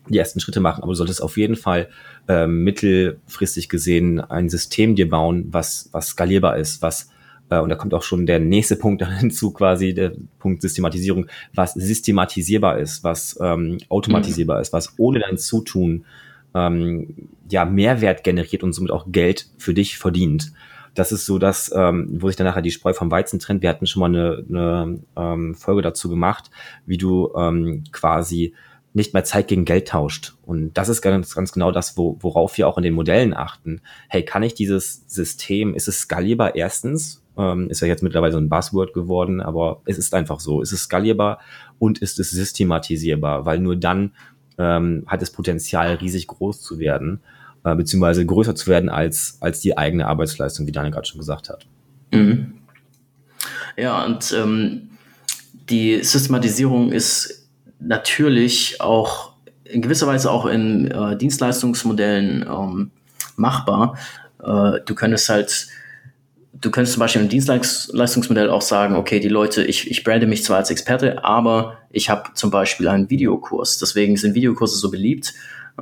die 0.08 0.18
ersten 0.18 0.40
Schritte 0.40 0.60
machen, 0.60 0.84
aber 0.84 0.92
du 0.92 0.98
solltest 0.98 1.22
auf 1.22 1.38
jeden 1.38 1.56
Fall 1.56 1.90
ähm, 2.28 2.64
mittelfristig 2.64 3.70
gesehen 3.70 4.20
ein 4.20 4.50
System 4.50 4.96
dir 4.96 5.10
bauen, 5.10 5.48
was, 5.52 5.90
was 5.92 6.08
skalierbar 6.08 6.58
ist, 6.58 6.82
was 6.82 7.10
Äh, 7.50 7.60
und 7.60 7.70
da 7.70 7.76
kommt 7.76 7.94
auch 7.94 8.04
schon 8.04 8.26
der 8.26 8.40
nächste 8.40 8.76
Punkt 8.76 9.08
hinzu, 9.20 9.52
quasi 9.52 9.94
der 9.94 10.14
Punkt 10.40 10.62
Systematisierung, 10.62 11.28
was 11.54 11.74
systematisierbar 11.74 12.80
ist, 12.80 13.04
was 13.04 13.38
ähm, 13.42 13.78
automatisierbar 13.90 14.58
mhm. 14.58 14.62
ist, 14.62 14.74
was 14.74 14.94
ohne 14.98 15.20
dein 15.20 15.38
Zutun 15.38 16.06
ähm, 16.54 17.30
ja 17.50 17.66
Mehrwert 17.66 18.24
generiert 18.24 18.64
und 18.64 18.74
somit 18.74 18.92
auch 18.92 19.08
Geld 19.12 19.48
für 19.58 19.74
dich 19.74 19.98
verdient. 19.98 20.54
Das 20.96 21.12
ist 21.12 21.26
so 21.26 21.38
das, 21.38 21.72
ähm, 21.76 22.08
wo 22.22 22.28
sich 22.28 22.38
dann 22.38 22.48
nachher 22.48 22.62
die 22.62 22.72
Spreu 22.72 22.94
vom 22.94 23.12
Weizen 23.12 23.40
trennt. 23.40 23.62
Wir 23.62 23.70
hatten 23.70 23.86
schon 23.86 24.00
mal 24.00 24.06
eine, 24.08 24.46
eine 24.50 25.00
ähm, 25.18 25.56
Folge 25.56 25.82
dazu 25.82 26.10
gemacht, 26.10 26.50
wie 26.86 26.98
du 26.98 27.34
ähm, 27.36 27.84
quasi 27.92 28.54
nicht 28.96 29.14
mehr 29.14 29.26
Zeit 29.26 29.50
gegen 29.50 29.66
Geld 29.66 29.90
tauscht. 29.90 30.36
Und 30.46 30.74
das 30.74 30.88
ist 30.88 31.02
ganz, 31.02 31.36
ganz 31.36 31.52
genau 31.52 31.72
das, 31.72 31.98
wo, 31.98 32.18
worauf 32.22 32.58
wir 32.58 32.68
auch 32.68 32.78
in 32.78 32.84
den 32.84 32.94
Modellen 32.94 33.34
achten. 33.34 33.82
Hey, 34.08 34.24
kann 34.24 34.42
ich 34.42 34.54
dieses 34.54 35.04
System, 35.08 35.76
ist 35.76 35.90
es 35.90 36.00
skalierbar 36.00 36.56
erstens? 36.56 37.22
Ähm, 37.38 37.70
ist 37.70 37.82
ja 37.82 37.88
jetzt 37.88 38.04
mittlerweile 38.04 38.32
so 38.32 38.38
ein 38.40 38.48
Buzzword 38.48 38.94
geworden, 38.94 39.42
aber 39.42 39.82
es 39.84 39.98
ist 39.98 40.14
einfach 40.14 40.40
so. 40.40 40.62
Ist 40.62 40.72
es 40.72 40.84
skalierbar 40.84 41.40
und 41.78 41.98
ist 41.98 42.20
es 42.20 42.32
systematisierbar? 42.32 43.46
Weil 43.46 43.60
nur 43.60 43.76
dann 43.76 44.12
ähm, 44.58 45.04
hat 45.08 45.22
es 45.22 45.30
Potenzial, 45.30 45.96
riesig 45.96 46.28
groß 46.28 46.62
zu 46.62 46.80
werden, 46.80 47.20
äh, 47.66 47.76
beziehungsweise 47.76 48.26
größer 48.26 48.56
zu 48.56 48.68
werden 48.68 48.88
als, 48.88 49.38
als 49.42 49.60
die 49.60 49.78
eigene 49.78 50.08
Arbeitsleistung, 50.08 50.68
wie 50.68 50.72
Daniel 50.72 50.94
gerade 50.94 51.08
schon 51.08 51.20
gesagt 51.20 51.50
hat. 51.50 51.68
Mhm. 52.14 52.54
Ja, 53.76 54.06
und 54.06 54.34
ähm, 54.38 54.92
die 55.70 56.02
Systematisierung 56.02 56.94
ist 56.94 57.45
natürlich 57.80 58.82
auch 58.82 59.34
in 59.64 59.82
gewisser 59.82 60.08
Weise 60.08 60.32
auch 60.32 60.46
in 60.46 60.90
äh, 60.92 61.18
Dienstleistungsmodellen 61.18 62.46
ähm, 62.48 62.92
machbar. 63.36 63.98
Äh, 64.44 64.80
du 64.86 64.96
könntest 64.96 65.30
halt, 65.30 65.68
du 66.54 66.72
könntest 66.72 66.94
zum 66.94 67.00
Beispiel 67.00 67.22
im 67.22 67.30
Dienstleistungsmodell 67.30 68.50
auch 68.50 68.62
sagen, 68.62 68.96
okay, 68.96 69.20
die 69.20 69.28
Leute, 69.28 69.64
ich, 69.64 69.90
ich 69.90 70.04
brande 70.04 70.28
mich 70.28 70.44
zwar 70.44 70.58
als 70.58 70.70
Experte, 70.70 71.24
aber 71.24 71.78
ich 71.90 72.10
habe 72.10 72.34
zum 72.36 72.52
Beispiel 72.52 72.88
einen 72.88 73.10
Videokurs. 73.10 73.80
Deswegen 73.80 74.18
sind 74.18 74.36
Videokurse 74.36 74.78
so 74.78 74.92
beliebt, 74.92 75.34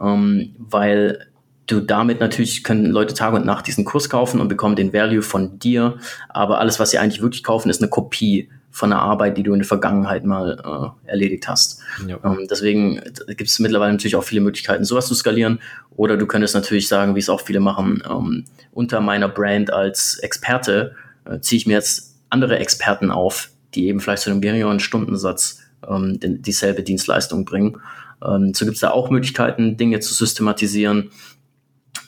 ähm, 0.01 0.55
weil 0.57 1.27
du 1.67 1.79
damit 1.79 2.19
natürlich 2.19 2.63
können 2.63 2.85
Leute 2.85 3.13
Tag 3.13 3.33
und 3.33 3.45
Nacht 3.45 3.67
diesen 3.67 3.85
Kurs 3.85 4.09
kaufen 4.09 4.41
und 4.41 4.47
bekommen 4.47 4.75
den 4.75 4.93
Value 4.93 5.21
von 5.21 5.59
dir, 5.59 5.97
aber 6.29 6.59
alles, 6.59 6.79
was 6.79 6.91
sie 6.91 6.97
eigentlich 6.97 7.21
wirklich 7.21 7.43
kaufen, 7.43 7.69
ist 7.69 7.81
eine 7.81 7.89
Kopie 7.89 8.49
von 8.73 8.89
der 8.89 8.99
Arbeit, 8.99 9.37
die 9.37 9.43
du 9.43 9.53
in 9.53 9.59
der 9.59 9.67
Vergangenheit 9.67 10.25
mal 10.25 10.95
äh, 11.05 11.09
erledigt 11.09 11.47
hast. 11.47 11.79
Ja. 12.07 12.17
Ähm, 12.23 12.47
deswegen 12.49 12.99
gibt 13.27 13.49
es 13.49 13.59
mittlerweile 13.59 13.91
natürlich 13.91 14.15
auch 14.15 14.23
viele 14.23 14.41
Möglichkeiten, 14.41 14.83
sowas 14.83 15.07
zu 15.07 15.13
skalieren. 15.13 15.59
Oder 15.95 16.17
du 16.17 16.25
könntest 16.25 16.55
natürlich 16.55 16.87
sagen, 16.87 17.13
wie 17.15 17.19
es 17.19 17.29
auch 17.29 17.41
viele 17.41 17.59
machen, 17.59 18.01
ähm, 18.09 18.45
unter 18.71 18.99
meiner 18.99 19.29
Brand 19.29 19.71
als 19.71 20.17
Experte 20.17 20.95
äh, 21.25 21.39
ziehe 21.39 21.57
ich 21.57 21.67
mir 21.67 21.73
jetzt 21.73 22.15
andere 22.29 22.57
Experten 22.57 23.11
auf, 23.11 23.51
die 23.75 23.87
eben 23.87 23.99
vielleicht 23.99 24.23
zu 24.23 24.31
einem 24.31 24.41
geringeren 24.41 24.79
Stundensatz 24.79 25.61
ähm, 25.87 26.17
dieselbe 26.19 26.81
Dienstleistung 26.81 27.45
bringen. 27.45 27.79
Ähm, 28.25 28.55
so 28.55 28.65
gibt 28.65 28.75
es 28.75 28.81
da 28.81 28.89
auch 28.89 29.11
Möglichkeiten, 29.11 29.77
Dinge 29.77 29.99
zu 29.99 30.15
systematisieren. 30.15 31.11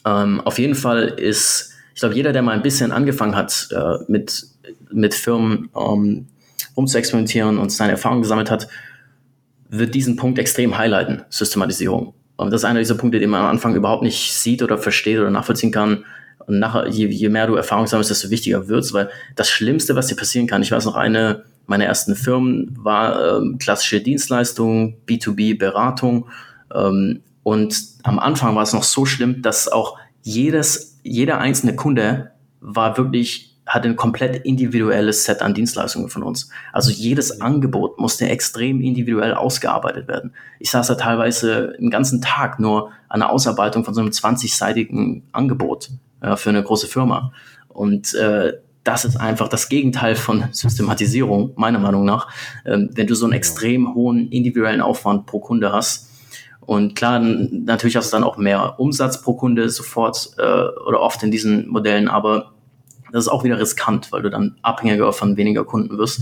Ähm, 0.03 0.41
auf 0.41 0.57
jeden 0.57 0.75
Fall 0.75 1.09
ist, 1.09 1.73
ich 1.93 1.99
glaube, 1.99 2.15
jeder, 2.15 2.33
der 2.33 2.41
mal 2.41 2.53
ein 2.53 2.63
bisschen 2.63 2.91
angefangen 2.91 3.35
hat 3.35 3.67
äh, 3.71 3.97
mit, 4.07 4.47
mit 4.91 5.13
Firmen, 5.13 5.69
ähm, 5.75 6.25
rumzuexperimentieren 6.77 7.57
und 7.57 7.71
seine 7.71 7.91
Erfahrungen 7.91 8.21
gesammelt 8.21 8.51
hat, 8.51 8.67
wird 9.69 9.95
diesen 9.95 10.15
Punkt 10.15 10.39
extrem 10.39 10.77
highlighten, 10.77 11.23
Systematisierung. 11.29 12.13
Und 12.37 12.51
das 12.51 12.61
ist 12.61 12.65
einer 12.65 12.79
dieser 12.79 12.95
Punkte, 12.95 13.19
den 13.19 13.29
man 13.29 13.41
am 13.41 13.47
Anfang 13.47 13.75
überhaupt 13.75 14.03
nicht 14.03 14.33
sieht 14.33 14.61
oder 14.61 14.77
versteht 14.77 15.19
oder 15.19 15.31
nachvollziehen 15.31 15.71
kann. 15.71 16.05
Und 16.47 16.59
nachher, 16.59 16.87
je, 16.87 17.07
je 17.07 17.29
mehr 17.29 17.47
du 17.47 17.55
Erfahrung 17.55 17.87
sammelst, 17.87 18.11
desto 18.11 18.29
wichtiger 18.29 18.67
wird's, 18.67 18.93
weil 18.93 19.09
das 19.35 19.49
Schlimmste, 19.49 19.95
was 19.95 20.07
dir 20.07 20.15
passieren 20.15 20.47
kann, 20.47 20.61
ich 20.61 20.71
weiß 20.71 20.85
noch, 20.85 20.95
eine 20.95 21.43
meiner 21.67 21.85
ersten 21.85 22.15
Firmen 22.15 22.75
war 22.77 23.37
ähm, 23.37 23.57
klassische 23.57 24.01
Dienstleistung, 24.01 24.97
B2B-Beratung. 25.07 26.27
Ähm, 26.73 27.21
und 27.43 27.75
am 28.03 28.19
Anfang 28.19 28.55
war 28.55 28.63
es 28.63 28.73
noch 28.73 28.83
so 28.83 29.05
schlimm, 29.05 29.41
dass 29.41 29.67
auch 29.67 29.97
jedes, 30.21 30.99
jeder 31.03 31.39
einzelne 31.39 31.75
Kunde 31.75 32.31
war 32.59 32.97
wirklich 32.97 33.54
hat 33.65 33.85
ein 33.85 33.95
komplett 33.95 34.45
individuelles 34.45 35.23
Set 35.23 35.41
an 35.41 35.53
Dienstleistungen 35.53 36.09
von 36.09 36.23
uns. 36.23 36.49
Also 36.71 36.91
jedes 36.91 37.41
Angebot 37.41 37.99
musste 37.99 38.29
extrem 38.29 38.79
individuell 38.79 39.33
ausgearbeitet 39.33 40.07
werden. 40.07 40.33
Ich 40.59 40.69
saß 40.69 40.87
da 40.87 40.95
teilweise 40.95 41.73
den 41.79 41.89
ganzen 41.89 42.21
Tag 42.21 42.59
nur 42.59 42.91
an 43.09 43.21
der 43.21 43.31
Ausarbeitung 43.31 43.83
von 43.83 43.93
so 43.93 44.01
einem 44.01 44.11
20-seitigen 44.11 45.23
Angebot 45.31 45.89
äh, 46.21 46.35
für 46.35 46.49
eine 46.49 46.63
große 46.63 46.87
Firma. 46.87 47.31
Und 47.67 48.13
äh, 48.13 48.53
das 48.83 49.03
ist 49.03 49.17
einfach 49.17 49.47
das 49.47 49.67
Gegenteil 49.67 50.15
von 50.15 50.45
Systematisierung, 50.51 51.53
meiner 51.55 51.79
Meinung 51.79 52.05
nach. 52.05 52.29
Ähm, 52.65 52.91
wenn 52.93 53.07
du 53.07 53.15
so 53.15 53.25
einen 53.25 53.33
extrem 53.33 53.95
hohen 53.95 54.29
individuellen 54.29 54.81
Aufwand 54.81 55.25
pro 55.25 55.39
Kunde 55.39 55.71
hast, 55.71 56.11
und 56.61 56.95
klar, 56.95 57.19
natürlich 57.19 57.95
hast 57.95 58.11
du 58.11 58.17
dann 58.17 58.23
auch 58.23 58.37
mehr 58.37 58.79
Umsatz 58.79 59.21
pro 59.21 59.35
Kunde 59.35 59.69
sofort 59.69 60.31
äh, 60.39 60.41
oder 60.41 60.99
oft 60.99 61.21
in 61.21 61.29
diesen 61.29 61.67
Modellen, 61.67 62.07
aber 62.07 62.54
das 63.15 63.25
ist 63.25 63.29
auch 63.29 63.45
wieder 63.45 63.57
riskant, 63.57 64.11
weil 64.11 64.21
du 64.21 64.29
dann 64.29 64.57
abhängiger 64.61 65.13
von 65.13 65.37
weniger 65.37 65.63
Kunden 65.63 65.97
wirst. 65.97 66.21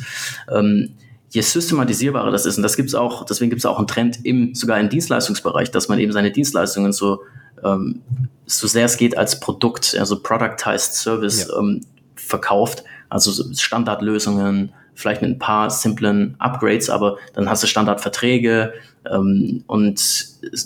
Ähm, 0.51 0.93
je 1.29 1.41
systematisierbarer 1.41 2.29
das 2.29 2.45
ist, 2.45 2.57
und 2.57 2.63
das 2.63 2.77
gibt's 2.77 2.93
auch, 2.93 3.25
deswegen 3.25 3.49
gibt 3.49 3.61
es 3.61 3.65
auch 3.65 3.79
einen 3.79 3.87
Trend 3.87 4.23
im, 4.23 4.53
sogar 4.53 4.79
im 4.79 4.89
Dienstleistungsbereich, 4.89 5.71
dass 5.71 5.89
man 5.89 5.97
eben 5.97 6.11
seine 6.11 6.31
Dienstleistungen 6.31 6.93
so, 6.93 7.21
ähm, 7.63 8.01
so 8.45 8.67
sehr 8.67 8.85
es 8.85 8.97
geht 8.97 9.17
als 9.17 9.39
Produkt, 9.39 9.95
also 9.97 10.21
Productized 10.21 10.93
Service 10.93 11.47
ja. 11.47 11.57
ähm, 11.57 11.81
verkauft, 12.15 12.83
also 13.09 13.31
Standardlösungen, 13.55 14.71
vielleicht 14.93 15.23
mit 15.23 15.31
ein 15.31 15.39
paar 15.39 15.71
simplen 15.71 16.35
Upgrades, 16.37 16.91
aber 16.91 17.17
dann 17.33 17.49
hast 17.49 17.63
du 17.63 17.67
Standardverträge 17.67 18.73
ähm, 19.11 19.63
und 19.65 19.99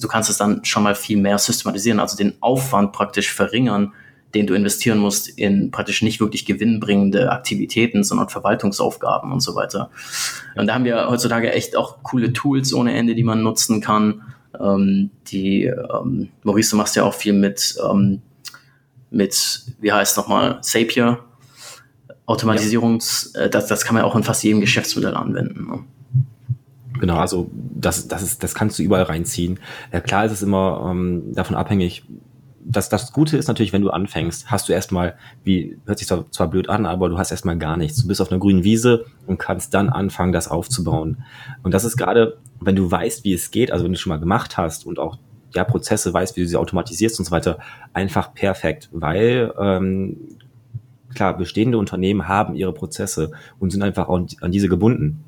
du 0.01 0.07
kannst 0.09 0.29
es 0.29 0.37
dann 0.37 0.65
schon 0.65 0.83
mal 0.83 0.95
viel 0.95 1.17
mehr 1.17 1.37
systematisieren, 1.37 2.01
also 2.01 2.17
den 2.17 2.33
Aufwand 2.41 2.91
praktisch 2.91 3.31
verringern, 3.31 3.93
den 4.33 4.47
du 4.47 4.53
investieren 4.53 4.97
musst 4.97 5.29
in 5.29 5.71
praktisch 5.71 6.01
nicht 6.01 6.19
wirklich 6.19 6.45
gewinnbringende 6.45 7.31
Aktivitäten, 7.31 8.03
sondern 8.03 8.29
Verwaltungsaufgaben 8.29 9.31
und 9.31 9.39
so 9.39 9.55
weiter. 9.55 9.89
Und 10.55 10.67
da 10.67 10.73
haben 10.73 10.83
wir 10.83 11.09
heutzutage 11.09 11.51
echt 11.51 11.75
auch 11.75 12.03
coole 12.03 12.33
Tools 12.33 12.73
ohne 12.73 12.93
Ende, 12.93 13.15
die 13.15 13.23
man 13.23 13.41
nutzen 13.41 13.81
kann. 13.81 14.21
Ähm, 14.59 15.11
die, 15.27 15.63
ähm, 15.65 16.29
Maurice, 16.43 16.71
du 16.71 16.77
machst 16.77 16.95
ja 16.95 17.03
auch 17.03 17.13
viel 17.13 17.33
mit, 17.33 17.77
ähm, 17.89 18.21
mit, 19.09 19.61
wie 19.79 19.91
heißt 19.91 20.17
nochmal, 20.17 20.61
Zapier. 20.61 21.19
Automatisierungs, 22.25 23.31
ja. 23.35 23.43
äh, 23.43 23.49
das, 23.49 23.67
das 23.67 23.85
kann 23.85 23.95
man 23.95 24.03
auch 24.03 24.15
in 24.15 24.23
fast 24.23 24.43
jedem 24.43 24.59
Geschäftsmodell 24.59 25.15
anwenden. 25.15 25.67
Ne? 25.67 25.83
Genau, 26.99 27.17
also 27.17 27.49
das, 27.53 28.07
das, 28.07 28.21
ist, 28.21 28.43
das 28.43 28.53
kannst 28.55 28.79
du 28.79 28.83
überall 28.83 29.03
reinziehen. 29.03 29.59
Ja, 29.93 30.01
klar 30.01 30.25
ist 30.25 30.31
es 30.31 30.41
immer 30.41 30.87
ähm, 30.89 31.33
davon 31.33 31.55
abhängig, 31.55 32.03
das, 32.69 32.89
das 32.89 33.13
Gute 33.13 33.37
ist 33.37 33.47
natürlich, 33.47 33.71
wenn 33.71 33.81
du 33.81 33.89
anfängst, 33.89 34.51
hast 34.51 34.67
du 34.67 34.73
erstmal, 34.73 35.15
wie, 35.43 35.77
hört 35.85 35.99
sich 35.99 36.07
zwar, 36.07 36.29
zwar 36.31 36.49
blöd 36.49 36.69
an, 36.69 36.85
aber 36.85 37.07
du 37.07 37.17
hast 37.17 37.31
erstmal 37.31 37.57
gar 37.57 37.77
nichts. 37.77 38.01
Du 38.01 38.07
bist 38.07 38.21
auf 38.21 38.29
einer 38.29 38.39
grünen 38.39 38.63
Wiese 38.63 39.05
und 39.25 39.37
kannst 39.37 39.73
dann 39.73 39.89
anfangen, 39.89 40.33
das 40.33 40.49
aufzubauen. 40.49 41.23
Und 41.63 41.73
das 41.73 41.85
ist 41.85 41.95
gerade, 41.95 42.37
wenn 42.59 42.75
du 42.75 42.89
weißt, 42.89 43.23
wie 43.23 43.33
es 43.33 43.51
geht, 43.51 43.71
also 43.71 43.85
wenn 43.85 43.93
du 43.93 43.97
schon 43.97 44.09
mal 44.09 44.19
gemacht 44.19 44.57
hast 44.57 44.85
und 44.85 44.99
auch 44.99 45.17
ja, 45.53 45.63
Prozesse 45.63 46.13
weißt, 46.13 46.35
wie 46.35 46.41
du 46.41 46.47
sie 46.47 46.57
automatisierst 46.57 47.17
und 47.19 47.25
so 47.25 47.31
weiter, 47.31 47.59
einfach 47.93 48.33
perfekt, 48.33 48.89
weil 48.91 49.53
ähm, 49.57 50.17
klar, 51.15 51.37
bestehende 51.37 51.77
Unternehmen 51.77 52.27
haben 52.27 52.53
ihre 52.53 52.73
Prozesse 52.73 53.31
und 53.59 53.71
sind 53.71 53.81
einfach 53.81 54.09
an 54.09 54.51
diese 54.51 54.67
gebunden 54.67 55.23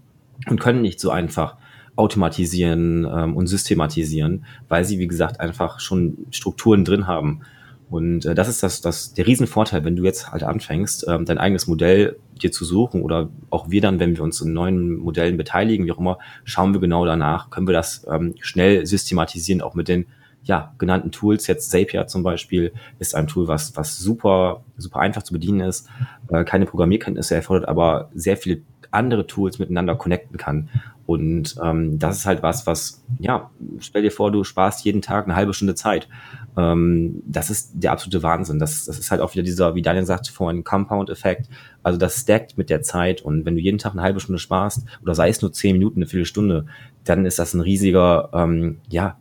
und 0.47 0.59
können 0.59 0.81
nicht 0.81 0.99
so 0.99 1.09
einfach 1.09 1.55
automatisieren 1.99 3.05
ähm, 3.05 3.35
und 3.35 3.47
systematisieren, 3.47 4.45
weil 4.69 4.85
sie, 4.85 4.99
wie 4.99 5.07
gesagt, 5.07 5.39
einfach 5.39 5.81
schon 5.81 6.17
Strukturen 6.31 6.85
drin 6.85 7.07
haben. 7.07 7.41
Und 7.89 8.25
äh, 8.25 8.35
das 8.35 8.47
ist 8.47 8.63
das, 8.63 8.81
das, 8.81 9.13
der 9.13 9.27
Riesenvorteil, 9.27 9.83
wenn 9.83 9.95
du 9.97 10.03
jetzt 10.03 10.31
halt 10.31 10.43
anfängst, 10.43 11.05
ähm, 11.09 11.25
dein 11.25 11.37
eigenes 11.37 11.67
Modell 11.67 12.17
dir 12.41 12.51
zu 12.51 12.63
suchen 12.63 13.01
oder 13.01 13.29
auch 13.49 13.69
wir 13.69 13.81
dann, 13.81 13.99
wenn 13.99 14.15
wir 14.15 14.23
uns 14.23 14.39
in 14.39 14.53
neuen 14.53 14.95
Modellen 14.95 15.35
beteiligen, 15.35 15.85
wie 15.85 15.91
auch 15.91 15.99
immer, 15.99 16.19
schauen 16.45 16.73
wir 16.73 16.79
genau 16.79 17.05
danach, 17.05 17.49
können 17.49 17.67
wir 17.67 17.73
das 17.73 18.07
ähm, 18.09 18.35
schnell 18.39 18.85
systematisieren, 18.85 19.61
auch 19.61 19.75
mit 19.75 19.89
den 19.89 20.05
ja, 20.43 20.73
genannten 20.77 21.11
Tools. 21.11 21.47
Jetzt 21.47 21.69
Zapier 21.69 22.07
zum 22.07 22.23
Beispiel 22.23 22.71
ist 22.99 23.13
ein 23.13 23.27
Tool, 23.27 23.49
was, 23.49 23.75
was 23.75 23.99
super, 23.99 24.63
super 24.77 25.01
einfach 25.01 25.23
zu 25.23 25.33
bedienen 25.33 25.61
ist, 25.61 25.89
äh, 26.29 26.45
keine 26.45 26.65
Programmierkenntnisse 26.65 27.35
erfordert, 27.35 27.67
aber 27.67 28.09
sehr 28.13 28.37
viele 28.37 28.61
andere 28.91 29.27
Tools 29.27 29.59
miteinander 29.59 29.95
connecten 29.95 30.37
kann. 30.37 30.69
Und 31.05 31.55
ähm, 31.63 31.97
das 31.97 32.17
ist 32.17 32.25
halt 32.27 32.43
was, 32.43 32.67
was, 32.67 33.03
ja, 33.17 33.49
stell 33.79 34.03
dir 34.03 34.11
vor, 34.11 34.31
du 34.31 34.43
sparst 34.43 34.85
jeden 34.85 35.01
Tag 35.01 35.25
eine 35.25 35.35
halbe 35.35 35.55
Stunde 35.55 35.73
Zeit. 35.73 36.07
Ähm, 36.55 37.23
das 37.25 37.49
ist 37.49 37.71
der 37.73 37.93
absolute 37.93 38.21
Wahnsinn. 38.21 38.59
Das, 38.59 38.85
das 38.85 38.99
ist 38.99 39.09
halt 39.09 39.19
auch 39.19 39.33
wieder 39.33 39.41
dieser, 39.41 39.73
wie 39.73 39.81
Daniel 39.81 40.05
sagt, 40.05 40.27
vorhin 40.27 40.63
Compound-Effekt. 40.63 41.49
Also 41.81 41.97
das 41.97 42.21
stackt 42.21 42.59
mit 42.59 42.69
der 42.69 42.83
Zeit. 42.83 43.23
Und 43.23 43.43
wenn 43.45 43.55
du 43.55 43.61
jeden 43.61 43.79
Tag 43.79 43.93
eine 43.93 44.03
halbe 44.03 44.19
Stunde 44.19 44.37
sparst, 44.37 44.85
oder 45.01 45.15
sei 45.15 45.29
es 45.29 45.41
nur 45.41 45.51
zehn 45.51 45.73
Minuten, 45.73 45.97
eine 45.97 46.05
Viertelstunde, 46.05 46.67
dann 47.05 47.25
ist 47.25 47.39
das 47.39 47.55
ein 47.55 47.61
riesiger, 47.61 48.29
ähm, 48.33 48.77
ja, 48.87 49.17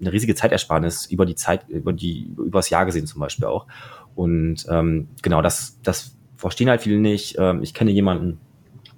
eine 0.00 0.12
riesige 0.12 0.36
Zeitersparnis 0.36 1.06
über 1.06 1.26
die 1.26 1.34
Zeit, 1.34 1.68
über 1.68 1.92
die, 1.92 2.30
über 2.36 2.60
das 2.60 2.70
Jahr 2.70 2.86
gesehen 2.86 3.06
zum 3.06 3.20
Beispiel 3.20 3.46
auch. 3.46 3.66
Und 4.14 4.66
ähm, 4.70 5.08
genau, 5.22 5.42
das, 5.42 5.80
das 5.82 6.16
verstehen 6.36 6.68
halt 6.70 6.82
viele 6.82 6.98
nicht. 6.98 7.36
Ähm, 7.38 7.62
ich 7.64 7.74
kenne 7.74 7.90
jemanden 7.90 8.38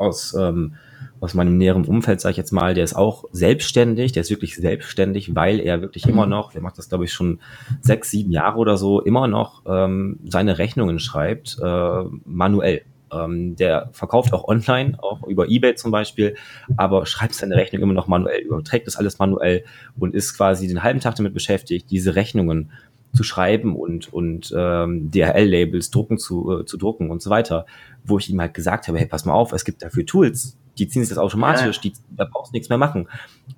aus, 0.01 0.35
ähm, 0.35 0.75
aus 1.21 1.35
meinem 1.35 1.59
näheren 1.59 1.85
Umfeld, 1.85 2.21
sage 2.21 2.33
ich 2.33 2.37
jetzt 2.39 2.53
mal, 2.53 2.75
der 2.75 2.85
ist 2.85 2.97
auch 2.97 3.25
selbstständig, 3.33 4.13
der 4.13 4.23
ist 4.23 4.31
wirklich 4.31 4.57
selbstständig, 4.57 5.35
weil 5.35 5.61
er 5.61 5.83
wirklich 5.83 6.07
immer 6.07 6.25
mhm. 6.25 6.31
noch, 6.31 6.53
der 6.53 6.63
macht 6.63 6.79
das 6.79 6.89
glaube 6.89 7.05
ich 7.05 7.13
schon 7.13 7.41
sechs, 7.81 8.11
sieben 8.11 8.33
Jahre 8.33 8.59
oder 8.59 8.77
so, 8.77 9.01
immer 9.01 9.29
noch 9.29 9.63
ähm, 9.67 10.19
seine 10.25 10.59
Rechnungen 10.59 10.99
schreibt, 10.99 11.59
äh, 11.63 12.03
manuell. 12.25 12.83
Ähm, 13.13 13.57
der 13.57 13.91
verkauft 13.93 14.33
auch 14.33 14.47
online, 14.47 14.97
auch 15.03 15.27
über 15.27 15.49
Ebay 15.49 15.75
zum 15.75 15.91
Beispiel, 15.91 16.37
aber 16.77 17.07
schreibt 17.07 17.35
seine 17.35 17.57
Rechnung 17.57 17.83
immer 17.83 17.93
noch 17.93 18.07
manuell, 18.07 18.41
überträgt 18.43 18.87
das 18.87 18.97
alles 18.97 19.19
manuell 19.19 19.65
und 19.99 20.15
ist 20.15 20.37
quasi 20.37 20.69
den 20.69 20.85
halben 20.85 21.01
Tag 21.01 21.17
damit 21.17 21.35
beschäftigt, 21.35 21.91
diese 21.91 22.15
Rechnungen 22.15 22.71
zu 23.13 23.23
schreiben 23.23 23.77
und, 23.77 24.13
und 24.13 24.55
ähm, 24.57 25.11
DHL-Labels 25.11 25.91
drucken 25.91 26.19
zu, 26.19 26.61
äh, 26.61 26.65
zu 26.65 26.77
drucken 26.77 27.11
und 27.11 27.23
so 27.23 27.31
weiter, 27.31 27.67
wo 28.05 28.19
ich 28.19 28.31
ihm 28.31 28.41
halt 28.41 28.55
gesagt 28.55 28.89
habe, 28.89 28.99
hey, 28.99 29.07
pass 29.07 29.25
mal 29.25 29.33
auf, 29.33 29.53
es 29.53 29.65
gibt 29.65 29.83
dafür 29.83 30.07
Tools, 30.07 30.57
die 30.79 30.89
ziehen 30.89 31.03
sich 31.03 31.09
das 31.11 31.19
automatisch, 31.19 31.77
ja. 31.77 31.83
die, 31.83 31.93
da 32.17 32.27
brauchst 32.31 32.53
du 32.53 32.57
nichts 32.57 32.69
mehr 32.69 32.79
machen. 32.79 33.09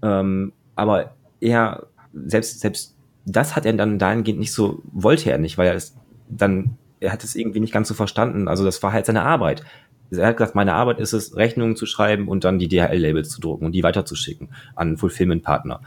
Ähm, 0.03 0.53
aber 0.75 1.15
er, 1.41 1.87
selbst, 2.13 2.61
selbst 2.61 2.97
das 3.25 3.55
hat 3.55 3.67
er 3.67 3.73
dann 3.75 3.99
dahingehend 3.99 4.41
nicht 4.41 4.53
so, 4.53 4.83
wollte 4.93 5.31
er 5.31 5.39
nicht, 5.39 5.59
weil 5.59 5.69
er 5.69 5.75
es 5.75 5.95
dann, 6.29 6.77
er 7.01 7.13
hat 7.13 7.25
es 7.25 7.35
irgendwie 7.35 7.61
nicht 7.61 7.73
ganz 7.73 7.89
so 7.89 7.95
verstanden. 7.95 8.49
Also 8.49 8.65
das 8.65 8.83
war 8.83 8.93
halt 8.93 9.07
seine 9.07 9.23
Arbeit. 9.23 9.65
Er 10.11 10.27
hat 10.27 10.37
gesagt, 10.37 10.55
meine 10.55 10.75
Arbeit 10.75 10.99
ist 10.99 11.13
es, 11.13 11.37
Rechnungen 11.37 11.77
zu 11.77 11.87
schreiben 11.87 12.29
und 12.29 12.45
dann 12.45 12.59
die 12.59 12.69
DHL-Labels 12.69 13.31
zu 13.31 13.41
drucken 13.41 13.67
und 13.67 13.73
die 13.73 13.83
weiterzuschicken 13.83 14.49
an 14.75 14.97
Fulfillment-Partner. 14.97 15.81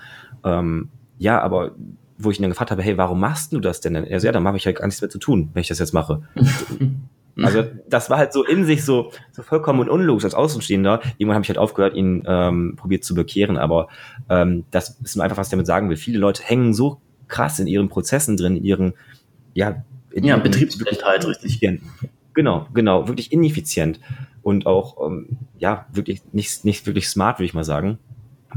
Ähm, 0.44 0.90
ja, 1.18 1.42
aber 1.42 1.72
wo 2.18 2.32
ich 2.32 2.40
ihn 2.40 2.44
dann 2.44 2.52
gefragt 2.52 2.72
habe, 2.72 2.82
hey, 2.82 2.98
warum 2.98 3.20
machst 3.20 3.54
du 3.54 3.60
das 3.60 3.82
denn? 3.82 3.96
Er 3.96 4.20
so, 4.20 4.28
ja, 4.28 4.32
dann 4.32 4.48
habe 4.48 4.58
ich 4.58 4.66
halt 4.66 4.78
gar 4.78 4.86
nichts 4.86 5.02
mehr 5.02 5.10
zu 5.10 5.20
tun, 5.20 5.50
wenn 5.54 5.62
ich 5.62 5.68
das 5.68 5.80
jetzt 5.80 5.94
mache. 5.94 6.22
also 7.42 7.64
das 7.90 8.10
war 8.10 8.18
halt 8.18 8.32
so 8.32 8.46
in 8.46 8.66
sich 8.66 8.86
so, 8.86 9.12
so 9.32 9.44
vollkommen 9.44 9.90
unlogisch 9.90 10.24
als 10.24 10.34
Außenstehender. 10.34 11.02
Irgendwann 11.18 11.36
habe 11.36 11.44
ich 11.44 11.50
halt 11.50 11.58
aufgehört, 11.58 11.96
ihn 11.96 12.24
ähm, 12.26 12.76
probiert 12.78 13.04
zu 13.04 13.16
bekehren, 13.16 13.58
aber 13.58 13.90
ähm, 14.30 14.64
das 14.72 14.98
ist 15.04 15.20
einfach, 15.20 15.38
was 15.38 15.48
ich 15.48 15.52
damit 15.52 15.68
sagen 15.68 15.90
will. 15.90 15.98
Viele 15.98 16.20
Leute 16.20 16.44
hängen 16.44 16.74
so 16.74 17.02
krass 17.28 17.60
in 17.60 17.68
ihren 17.68 17.90
Prozessen 17.90 18.38
drin, 18.38 18.56
in 18.56 18.64
ihren, 18.64 18.94
ja, 19.54 19.84
in 20.12 20.24
ja, 20.24 20.38
Betriebsblindheit, 20.38 21.26
richtig. 21.26 21.60
Genau, 22.34 22.68
genau, 22.74 23.08
wirklich 23.08 23.32
ineffizient 23.32 24.00
und 24.42 24.66
auch, 24.66 25.06
ähm, 25.06 25.38
ja, 25.58 25.86
wirklich 25.92 26.22
nicht, 26.32 26.64
nicht 26.64 26.86
wirklich 26.86 27.10
smart, 27.10 27.40
würde 27.40 27.46
ich 27.46 27.54
mal 27.54 27.64
sagen 27.64 27.98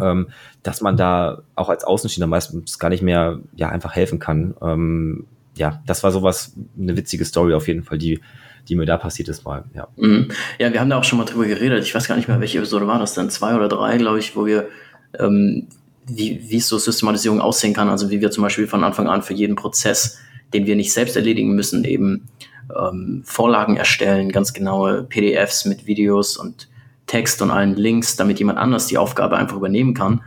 ähm, 0.03 0.29
dass 0.63 0.81
man 0.81 0.97
da 0.97 1.43
auch 1.55 1.69
als 1.69 1.85
Außenstehender 1.85 2.27
meistens 2.27 2.79
gar 2.79 2.89
nicht 2.89 3.03
mehr 3.03 3.41
ja 3.57 3.69
einfach 3.69 3.95
helfen 3.95 4.19
kann. 4.19 4.55
Ähm, 4.63 5.27
ja, 5.57 5.83
das 5.87 6.03
war 6.03 6.13
sowas, 6.13 6.55
eine 6.79 6.97
witzige 6.97 7.25
Story 7.25 7.55
auf 7.55 7.69
jeden 7.69 7.83
Fall, 7.83 7.99
die, 7.99 8.21
die 8.69 8.77
mir 8.77 8.87
da 8.87 8.97
passiert 8.97 9.29
ist 9.29 9.45
mal. 9.45 9.65
Ja. 9.75 9.89
Mhm. 9.97 10.31
ja, 10.59 10.73
wir 10.73 10.81
haben 10.81 10.91
da 10.91 10.99
auch 10.99 11.05
schon 11.05 11.19
mal 11.19 11.25
drüber 11.25 11.47
geredet. 11.47 11.85
Ich 11.85 11.95
weiß 11.95 12.07
gar 12.09 12.17
nicht 12.17 12.29
mehr, 12.29 12.41
welche 12.41 12.59
Episode 12.59 12.87
war 12.87 12.99
das 12.99 13.15
dann, 13.15 13.31
zwei 13.31 13.55
oder 13.55 13.69
drei, 13.69 13.99
glaube 13.99 14.19
ich, 14.19 14.37
wo 14.37 14.47
wir 14.47 14.69
ähm, 15.19 15.67
wie, 16.07 16.41
wie 16.49 16.61
so 16.61 16.79
Systematisierung 16.79 17.41
aussehen 17.41 17.75
kann. 17.75 17.89
Also 17.89 18.11
wie 18.11 18.21
wir 18.21 18.31
zum 18.31 18.43
Beispiel 18.43 18.67
von 18.67 18.85
Anfang 18.85 19.09
an 19.09 19.23
für 19.23 19.35
jeden 19.35 19.57
Prozess, 19.57 20.19
den 20.55 20.67
wir 20.67 20.77
nicht 20.77 20.93
selbst 20.93 21.17
erledigen 21.17 21.55
müssen, 21.55 21.85
eben 21.85 22.29
ähm, 22.77 23.23
Vorlagen 23.25 23.77
erstellen, 23.77 24.31
ganz 24.31 24.53
genaue 24.53 25.05
PDFs 25.05 25.65
mit 25.65 25.87
Videos 25.87 26.37
und 26.37 26.69
Text 27.09 27.43
und 27.43 27.51
allen 27.51 27.75
Links, 27.75 28.15
damit 28.15 28.39
jemand 28.39 28.59
anders 28.59 28.87
die 28.87 28.99
Aufgabe 28.99 29.37
einfach 29.37 29.57
übernehmen 29.57 29.95
kann, 29.95 30.21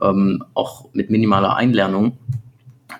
ähm, 0.00 0.44
auch 0.54 0.88
mit 0.92 1.10
minimaler 1.10 1.56
Einlernung. 1.56 2.18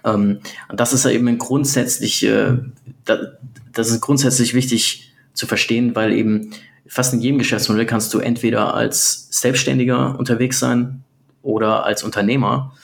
Ähm, 0.05 0.40
und 0.68 0.81
das 0.81 0.92
ist 0.92 1.05
ja 1.05 1.12
eben 1.12 1.29
ein 1.29 1.38
grundsätzlich, 1.38 2.25
äh, 2.25 2.59
das 3.05 3.90
ist 3.90 4.01
grundsätzlich 4.01 4.55
wichtig 4.55 5.12
zu 5.35 5.46
verstehen, 5.46 5.94
weil 5.94 6.12
eben 6.12 6.51
fast 6.88 7.14
in 7.14 7.20
jedem 7.20 7.38
Geschäftsmodell 7.38 7.87
kannst 7.87 8.12
du 8.14 8.18
entweder 8.18 8.75
als 8.75 9.29
Selbstständiger 9.31 10.18
unterwegs 10.18 10.59
sein 10.59 11.05
oder 11.42 11.85
als 11.85 12.03
Unternehmer. 12.03 12.75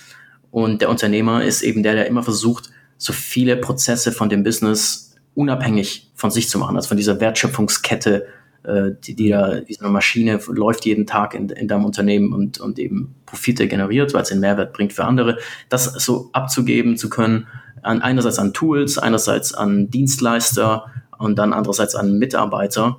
Und 0.51 0.83
der 0.83 0.91
Unternehmer 0.91 1.43
ist 1.43 1.63
eben 1.63 1.83
der, 1.83 1.95
der 1.95 2.07
immer 2.07 2.23
versucht, 2.23 2.71
so 2.99 3.13
viele 3.13 3.57
Prozesse 3.57 4.13
von 4.13 4.29
dem 4.29 4.45
Business 4.45 5.15
unabhängig 5.35 6.11
von 6.15 6.31
sich 6.31 6.49
zu 6.49 6.59
machen, 6.59 6.77
also 6.77 6.89
von 6.89 6.99
dieser 6.99 7.21
Wertschöpfungskette 7.21 8.27
äh, 8.65 8.91
die, 9.05 9.15
die 9.15 9.29
da, 9.29 9.61
wie 9.67 9.75
so 9.75 9.85
eine 9.85 9.93
Maschine 9.93 10.41
läuft 10.49 10.85
jeden 10.85 11.07
Tag 11.07 11.35
in, 11.35 11.49
in 11.51 11.69
deinem 11.69 11.85
Unternehmen 11.85 12.33
und, 12.33 12.61
und 12.61 12.79
eben 12.79 13.15
Profite 13.27 13.69
generiert, 13.69 14.15
weil 14.15 14.23
es 14.23 14.29
den 14.29 14.41
Mehrwert 14.41 14.73
bringt 14.73 14.93
für 14.93 15.05
andere, 15.05 15.39
das 15.69 15.85
so 15.85 16.31
abzugeben 16.33 16.97
zu 16.97 17.11
können, 17.11 17.47
an, 17.83 18.03
einerseits 18.03 18.39
an 18.39 18.53
Tools, 18.53 18.99
einerseits 18.99 19.53
an 19.55 19.91
Dienstleister 19.91 20.87
und 21.19 21.37
dann 21.39 21.53
andererseits 21.53 21.95
an 21.95 22.19
Mitarbeiter, 22.19 22.99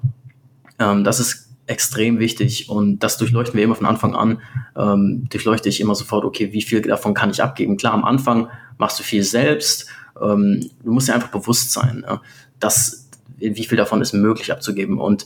ähm, 0.80 1.04
das 1.04 1.20
ist 1.20 1.50
extrem 1.66 2.20
wichtig 2.20 2.70
und 2.70 3.00
das 3.00 3.18
durchleuchten 3.18 3.56
wir 3.56 3.64
immer 3.64 3.76
von 3.76 3.86
Anfang 3.86 4.16
an. 4.16 4.42
Ähm, 4.76 5.28
durchleuchte 5.30 5.70
ich 5.70 5.80
immer 5.80 5.96
sofort, 5.96 6.26
okay, 6.26 6.52
wie 6.52 6.62
viel 6.62 6.82
davon 6.82 7.14
kann 7.14 7.30
ich 7.30 7.42
abgeben? 7.42 7.78
Klar, 7.78 7.94
am 7.94 8.04
Anfang 8.04 8.50
machst 8.78 9.00
du 9.00 9.04
viel 9.04 9.24
selbst. 9.24 9.88
Ähm, 10.22 10.70
du 10.84 10.92
musst 10.92 11.08
dir 11.08 11.16
einfach 11.16 11.32
bewusst 11.32 11.72
sein, 11.72 12.04
ja, 12.06 12.22
dass 12.60 13.03
wie 13.38 13.66
viel 13.66 13.78
davon 13.78 14.02
ist 14.02 14.14
möglich 14.14 14.52
abzugeben. 14.52 15.00
Und 15.00 15.26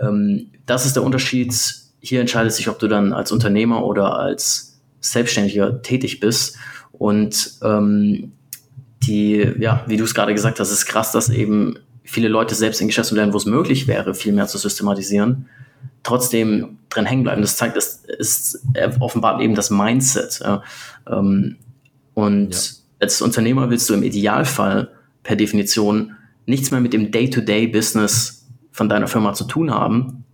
ähm, 0.00 0.48
das 0.66 0.86
ist 0.86 0.96
der 0.96 1.02
Unterschied. 1.02 1.54
Hier 2.00 2.20
entscheidet 2.20 2.52
sich, 2.52 2.68
ob 2.68 2.78
du 2.78 2.88
dann 2.88 3.12
als 3.12 3.32
Unternehmer 3.32 3.84
oder 3.84 4.18
als 4.18 4.78
Selbstständiger 5.00 5.82
tätig 5.82 6.20
bist. 6.20 6.56
Und 6.92 7.52
ähm, 7.62 8.32
die, 9.02 9.52
ja, 9.58 9.84
wie 9.86 9.96
du 9.96 10.04
es 10.04 10.14
gerade 10.14 10.34
gesagt 10.34 10.60
hast, 10.60 10.70
ist 10.70 10.86
krass, 10.86 11.12
dass 11.12 11.28
eben 11.28 11.78
viele 12.02 12.28
Leute 12.28 12.54
selbst 12.54 12.80
in 12.80 12.88
Geschäftsmodellen, 12.88 13.32
wo 13.32 13.36
es 13.36 13.46
möglich 13.46 13.86
wäre, 13.86 14.14
viel 14.14 14.32
mehr 14.32 14.46
zu 14.46 14.58
systematisieren, 14.58 15.48
trotzdem 16.02 16.78
drin 16.88 17.04
hängen 17.04 17.24
bleiben. 17.24 17.42
Das 17.42 17.56
zeigt, 17.56 17.76
das 17.76 18.04
ist 18.06 18.62
offenbart 19.00 19.40
eben 19.40 19.54
das 19.54 19.70
Mindset. 19.70 20.40
Ja. 20.42 20.62
Ähm, 21.10 21.56
und 22.14 22.54
ja. 22.54 22.60
als 23.00 23.20
Unternehmer 23.20 23.70
willst 23.70 23.90
du 23.90 23.94
im 23.94 24.02
Idealfall 24.02 24.88
per 25.22 25.36
Definition 25.36 26.15
nichts 26.46 26.70
mehr 26.70 26.80
mit 26.80 26.92
dem 26.92 27.10
Day-to-Day-Business 27.10 28.48
von 28.72 28.88
deiner 28.88 29.08
Firma 29.08 29.34
zu 29.34 29.44
tun 29.44 29.72
haben, 29.72 30.24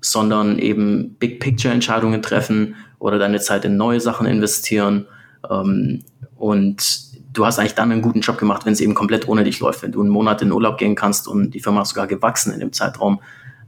sondern 0.00 0.58
eben 0.58 1.16
Big-Picture-Entscheidungen 1.18 2.22
treffen 2.22 2.74
oder 2.98 3.18
deine 3.18 3.40
Zeit 3.40 3.64
in 3.64 3.76
neue 3.76 4.00
Sachen 4.00 4.26
investieren. 4.26 5.06
Ähm, 5.48 6.02
und 6.36 7.10
du 7.32 7.46
hast 7.46 7.58
eigentlich 7.58 7.74
dann 7.74 7.92
einen 7.92 8.02
guten 8.02 8.20
Job 8.20 8.38
gemacht, 8.38 8.64
wenn 8.64 8.72
es 8.72 8.80
eben 8.80 8.94
komplett 8.94 9.28
ohne 9.28 9.44
dich 9.44 9.60
läuft. 9.60 9.82
Wenn 9.82 9.92
du 9.92 10.00
einen 10.00 10.10
Monat 10.10 10.42
in 10.42 10.52
Urlaub 10.52 10.78
gehen 10.78 10.94
kannst 10.94 11.28
und 11.28 11.52
die 11.52 11.60
Firma 11.60 11.82
ist 11.82 11.90
sogar 11.90 12.06
gewachsen 12.06 12.52
in 12.52 12.60
dem 12.60 12.72
Zeitraum, 12.72 13.20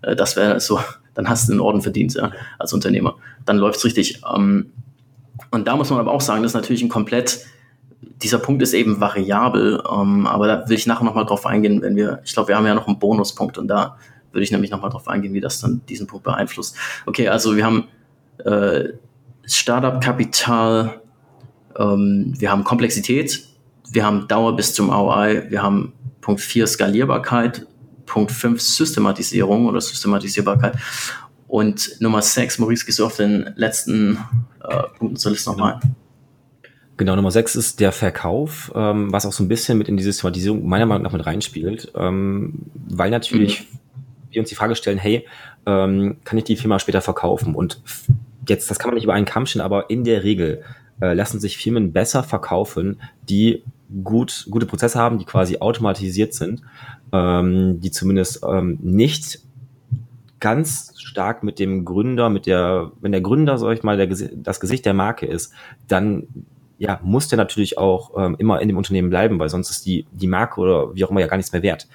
äh, 0.02 0.16
das 0.16 0.36
wäre 0.36 0.60
so, 0.60 0.80
dann 1.14 1.28
hast 1.28 1.48
du 1.48 1.52
einen 1.52 1.60
Orden 1.60 1.82
verdient 1.82 2.14
ja, 2.14 2.32
als 2.58 2.72
Unternehmer. 2.72 3.16
Dann 3.44 3.58
läuft 3.58 3.78
es 3.78 3.84
richtig. 3.84 4.22
Ähm, 4.34 4.72
und 5.50 5.66
da 5.66 5.76
muss 5.76 5.90
man 5.90 5.98
aber 5.98 6.12
auch 6.12 6.20
sagen, 6.20 6.42
das 6.42 6.52
ist 6.52 6.56
natürlich 6.56 6.82
ein 6.82 6.88
komplett 6.88 7.44
dieser 8.22 8.38
Punkt 8.38 8.62
ist 8.62 8.72
eben 8.72 9.00
variabel, 9.00 9.82
ähm, 9.90 10.26
aber 10.26 10.46
da 10.46 10.68
will 10.68 10.76
ich 10.76 10.86
nachher 10.86 11.04
nochmal 11.04 11.26
drauf 11.26 11.46
eingehen, 11.46 11.82
wenn 11.82 11.96
wir, 11.96 12.20
ich 12.24 12.32
glaube, 12.32 12.48
wir 12.48 12.56
haben 12.56 12.66
ja 12.66 12.74
noch 12.74 12.86
einen 12.86 12.98
Bonuspunkt 12.98 13.58
und 13.58 13.68
da 13.68 13.96
würde 14.32 14.44
ich 14.44 14.50
nämlich 14.50 14.70
nochmal 14.70 14.90
drauf 14.90 15.08
eingehen, 15.08 15.34
wie 15.34 15.40
das 15.40 15.60
dann 15.60 15.82
diesen 15.88 16.06
Punkt 16.06 16.24
beeinflusst. 16.24 16.76
Okay, 17.06 17.28
also 17.28 17.56
wir 17.56 17.64
haben 17.64 17.88
äh, 18.44 18.90
Startup-Kapital, 19.44 21.00
ähm, 21.76 22.34
wir 22.38 22.50
haben 22.50 22.64
Komplexität, 22.64 23.46
wir 23.90 24.06
haben 24.06 24.28
Dauer 24.28 24.56
bis 24.56 24.74
zum 24.74 24.90
ROI, 24.90 25.50
wir 25.50 25.62
haben 25.62 25.92
Punkt 26.20 26.40
4 26.40 26.66
Skalierbarkeit, 26.66 27.66
Punkt 28.06 28.30
5 28.30 28.60
Systematisierung 28.60 29.66
oder 29.66 29.80
Systematisierbarkeit 29.80 30.76
und 31.48 32.00
Nummer 32.00 32.22
6, 32.22 32.60
Maurice, 32.60 32.86
gehst 32.86 32.98
du 32.98 33.06
auf 33.06 33.16
den 33.16 33.52
letzten 33.56 34.18
äh, 34.62 34.84
Punkt 34.98 35.18
zur 35.18 35.32
Liste 35.32 35.50
nochmal? 35.50 35.80
Genau. 35.82 36.01
Genau, 36.96 37.16
Nummer 37.16 37.30
sechs 37.30 37.56
ist 37.56 37.80
der 37.80 37.90
Verkauf, 37.90 38.70
ähm, 38.74 39.12
was 39.12 39.24
auch 39.24 39.32
so 39.32 39.42
ein 39.42 39.48
bisschen 39.48 39.78
mit 39.78 39.88
in 39.88 39.96
die 39.96 40.02
Systematisierung 40.02 40.66
meiner 40.66 40.86
Meinung 40.86 41.02
nach 41.02 41.12
mit 41.12 41.24
reinspielt, 41.24 41.90
ähm, 41.96 42.66
weil 42.74 43.10
natürlich 43.10 43.62
mhm. 43.62 43.78
wir 44.30 44.40
uns 44.40 44.50
die 44.50 44.54
Frage 44.54 44.76
stellen, 44.76 44.98
hey, 44.98 45.26
ähm, 45.66 46.18
kann 46.24 46.38
ich 46.38 46.44
die 46.44 46.56
Firma 46.56 46.78
später 46.78 47.00
verkaufen? 47.00 47.54
Und 47.54 47.80
jetzt, 48.48 48.70
das 48.70 48.78
kann 48.78 48.90
man 48.90 48.96
nicht 48.96 49.04
über 49.04 49.14
einen 49.14 49.26
Kamm 49.26 49.46
stellen, 49.46 49.64
aber 49.64 49.88
in 49.90 50.04
der 50.04 50.22
Regel 50.22 50.62
äh, 51.00 51.14
lassen 51.14 51.40
sich 51.40 51.56
Firmen 51.56 51.92
besser 51.92 52.22
verkaufen, 52.22 53.00
die 53.28 53.62
gut, 54.04 54.46
gute 54.50 54.66
Prozesse 54.66 54.98
haben, 54.98 55.18
die 55.18 55.24
quasi 55.24 55.58
automatisiert 55.58 56.34
sind, 56.34 56.62
ähm, 57.12 57.80
die 57.80 57.90
zumindest 57.90 58.42
ähm, 58.46 58.78
nicht 58.82 59.40
ganz 60.40 60.92
stark 60.98 61.42
mit 61.42 61.58
dem 61.58 61.84
Gründer, 61.84 62.28
mit 62.28 62.46
der, 62.46 62.90
wenn 63.00 63.12
der 63.12 63.20
Gründer, 63.20 63.58
sag 63.58 63.72
ich 63.76 63.82
mal, 63.82 63.96
der, 63.96 64.08
das 64.08 64.60
Gesicht 64.60 64.84
der 64.84 64.94
Marke 64.94 65.26
ist, 65.26 65.52
dann 65.88 66.26
ja, 66.82 66.98
muss 67.04 67.28
der 67.28 67.36
natürlich 67.36 67.78
auch 67.78 68.10
ähm, 68.18 68.34
immer 68.40 68.60
in 68.60 68.66
dem 68.66 68.76
Unternehmen 68.76 69.08
bleiben, 69.08 69.38
weil 69.38 69.48
sonst 69.48 69.70
ist 69.70 69.86
die, 69.86 70.04
die 70.10 70.26
Marke 70.26 70.60
oder 70.60 70.96
wie 70.96 71.04
auch 71.04 71.10
immer 71.10 71.20
ja 71.20 71.28
gar 71.28 71.36
nichts 71.36 71.52
mehr 71.52 71.62
wert. 71.62 71.86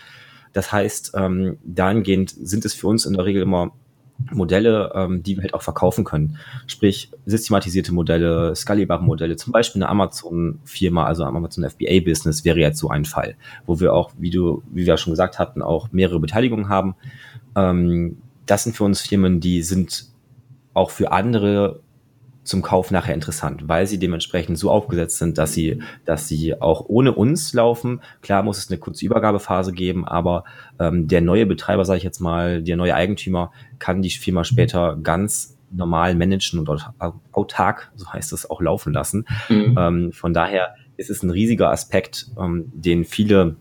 Das 0.54 0.71
heißt, 0.71 1.12
ähm, 1.15 1.58
dahingehend 1.65 2.30
sind 2.30 2.63
es 2.63 2.73
für 2.73 2.88
uns 2.88 3.06
in 3.06 3.12
der 3.12 3.26
Regel 3.26 3.41
immer 3.41 3.73
Modelle, 4.32 4.93
ähm, 4.95 5.23
die 5.23 5.36
wir 5.36 5.43
halt 5.43 5.54
auch 5.54 5.62
verkaufen 5.62 6.06
können. 6.06 6.38
Sprich, 6.67 7.12
systematisierte 7.26 7.93
Modelle, 7.93 8.56
skalierbare 8.56 9.04
Modelle, 9.04 9.36
zum 9.36 9.52
Beispiel 9.52 9.84
eine 9.84 9.89
Amazon-Firma, 9.89 11.04
also 11.04 11.26
Amazon 11.26 11.69
FBA-Business 11.69 12.45
wäre 12.45 12.60
jetzt 12.60 12.80
so 12.80 12.89
ein 12.89 13.04
Fall, 13.04 13.36
wo 13.65 13.82
wir 13.82 13.93
auch, 13.93 14.12
wie 14.17 14.30
du, 14.30 14.63
wie 14.71 14.86
wir 14.86 14.95
schon 14.95 15.12
gesagt 15.12 15.38
hatten, 15.38 15.62
auch 15.62 15.91
mehrere 15.91 16.21
Beteiligungen 16.21 16.69
haben. 16.69 16.95
Ähm, 17.58 18.19
das 18.45 18.63
sind 18.63 18.78
für 18.78 18.86
uns 18.86 19.02
Firmen, 19.02 19.41
die 19.41 19.63
sind 19.63 20.06
auch 20.73 20.91
für 20.91 21.12
andere 21.12 21.82
zum 22.47 22.62
Kauf 22.62 22.91
nachher 22.91 23.13
interessant, 23.13 23.67
weil 23.67 23.88
sie 23.88 23.99
dementsprechend 23.99 24.57
so 24.57 24.71
aufgesetzt 24.71 25.17
sind, 25.17 25.38
dass 25.38 25.53
sie, 25.53 25.81
dass 26.05 26.27
sie 26.27 26.60
auch 26.60 26.86
ohne 26.88 27.13
uns 27.13 27.53
laufen. 27.53 28.01
Klar 28.21 28.41
muss 28.41 28.57
es 28.57 28.69
eine 28.69 28.79
kurze 28.79 29.05
Übergabephase 29.05 29.73
geben, 29.73 30.07
aber 30.07 30.45
ähm, 30.79 31.07
der 31.07 31.21
neue 31.21 31.45
Betreiber, 31.45 31.83
sage 31.83 31.97
ich 31.97 32.03
jetzt 32.03 32.19
mal, 32.19 32.63
der 32.63 32.77
neue 32.77 32.95
Eigentümer 32.95 33.51
kann 33.79 34.01
die 34.01 34.10
Firma 34.10 34.45
später 34.45 34.97
ganz 35.01 35.57
normal 35.71 36.15
managen 36.15 36.60
und 36.60 36.69
autark, 37.33 37.91
so 37.95 38.12
heißt 38.12 38.31
es, 38.31 38.49
auch 38.49 38.62
laufen 38.62 38.93
lassen. 38.93 39.25
Mhm. 39.49 39.75
Ähm, 39.77 40.12
von 40.13 40.33
daher 40.33 40.75
ist 40.95 41.10
es 41.10 41.23
ein 41.23 41.29
riesiger 41.29 41.69
Aspekt, 41.69 42.27
ähm, 42.39 42.71
den 42.73 43.03
viele, 43.03 43.57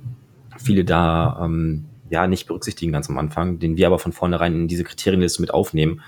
viele 0.57 0.85
da 0.85 1.41
ähm, 1.45 1.87
ja 2.09 2.29
nicht 2.29 2.47
berücksichtigen 2.47 2.93
ganz 2.93 3.11
am 3.11 3.19
Anfang, 3.19 3.59
den 3.59 3.77
wir 3.77 3.89
aber 3.89 3.99
von 3.99 4.13
vornherein 4.13 4.55
in 4.55 4.69
diese 4.69 4.85
Kriterienliste 4.85 5.41
mit 5.41 5.53
aufnehmen, 5.53 6.03